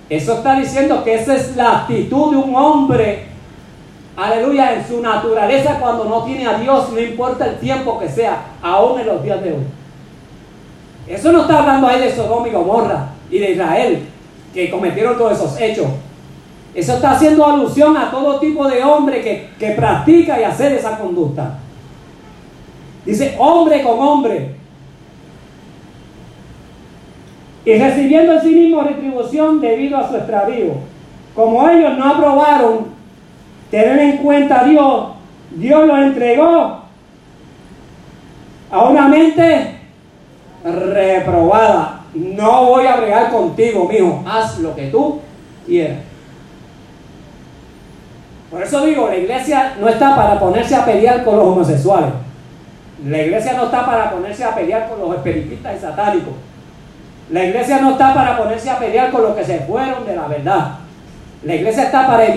Eso 0.10 0.34
está 0.34 0.60
diciendo 0.60 1.04
que 1.04 1.16
esa 1.16 1.36
es 1.36 1.56
la 1.56 1.80
actitud 1.80 2.32
de 2.32 2.38
un 2.38 2.56
hombre, 2.56 3.26
aleluya, 4.16 4.76
en 4.76 4.88
su 4.88 5.02
naturaleza 5.02 5.80
cuando 5.80 6.06
no 6.06 6.24
tiene 6.24 6.46
a 6.46 6.60
Dios, 6.60 6.92
no 6.92 7.00
importa 7.00 7.48
el 7.48 7.58
tiempo 7.58 8.00
que 8.00 8.08
sea, 8.08 8.46
aún 8.62 9.00
en 9.00 9.08
los 9.08 9.24
días 9.24 9.44
de 9.44 9.54
hoy. 9.54 9.64
Eso 11.08 11.32
no 11.32 11.42
está 11.42 11.60
hablando 11.60 11.88
ahí 11.88 12.02
de 12.02 12.16
Sodoma 12.16 12.48
y 12.48 12.52
Gomorra 12.52 13.10
y 13.32 13.40
de 13.40 13.52
Israel, 13.52 14.08
que 14.54 14.70
cometieron 14.70 15.18
todos 15.18 15.34
esos 15.34 15.60
hechos. 15.60 15.88
Eso 16.76 16.94
está 16.94 17.12
haciendo 17.12 17.46
alusión 17.46 17.96
a 17.98 18.12
todo 18.12 18.40
tipo 18.40 18.68
de 18.68 18.84
hombre 18.84 19.22
que, 19.22 19.50
que 19.58 19.72
practica 19.72 20.40
y 20.40 20.44
hace 20.44 20.76
esa 20.76 20.98
conducta. 21.00 21.58
Dice 23.06 23.36
hombre 23.40 23.82
con 23.82 24.00
hombre 24.00 24.55
y 27.66 27.78
recibiendo 27.80 28.34
en 28.34 28.42
sí 28.42 28.50
mismo 28.50 28.82
retribución 28.84 29.60
debido 29.60 29.98
a 29.98 30.08
su 30.08 30.16
extravío. 30.16 30.74
Como 31.34 31.68
ellos 31.68 31.98
no 31.98 32.06
aprobaron 32.06 32.86
tener 33.72 34.00
en 34.00 34.18
cuenta 34.18 34.62
a 34.62 34.64
Dios, 34.66 35.08
Dios 35.52 35.88
los 35.88 36.00
entregó 36.00 36.82
a 38.72 38.84
una 38.90 39.08
mente 39.08 39.80
reprobada. 40.64 42.02
No 42.14 42.66
voy 42.66 42.86
a 42.86 42.98
bregar 42.98 43.32
contigo, 43.32 43.90
mijo. 43.90 44.24
Haz 44.26 44.60
lo 44.60 44.76
que 44.76 44.88
tú 44.88 45.20
quieras. 45.66 45.98
Por 48.52 48.62
eso 48.62 48.86
digo, 48.86 49.08
la 49.10 49.18
iglesia 49.18 49.74
no 49.80 49.90
está 49.90 50.16
para 50.16 50.40
ponerse 50.40 50.76
a 50.76 50.86
pelear 50.86 51.26
con 51.26 51.36
los 51.36 51.48
homosexuales. 51.48 52.12
La 53.06 53.22
iglesia 53.22 53.54
no 53.54 53.66
está 53.66 53.86
para 53.86 54.12
ponerse 54.12 54.44
a 54.44 54.56
pelear 54.56 54.88
con 54.88 55.00
los 55.02 55.18
espiritistas 55.18 55.76
y 55.76 55.80
satánicos. 55.82 56.34
La 57.30 57.44
iglesia 57.44 57.80
no 57.80 57.92
está 57.92 58.14
para 58.14 58.38
ponerse 58.38 58.70
a 58.70 58.78
pelear 58.78 59.12
con 59.12 59.24
los 59.24 59.36
que 59.36 59.44
se 59.44 59.60
fueron 59.62 60.06
de 60.06 60.16
la 60.16 60.28
verdad. 60.28 60.72
La 61.44 61.56
iglesia 61.56 61.84
está 61.84 62.08
para 62.08 62.26
evitar 62.26 62.34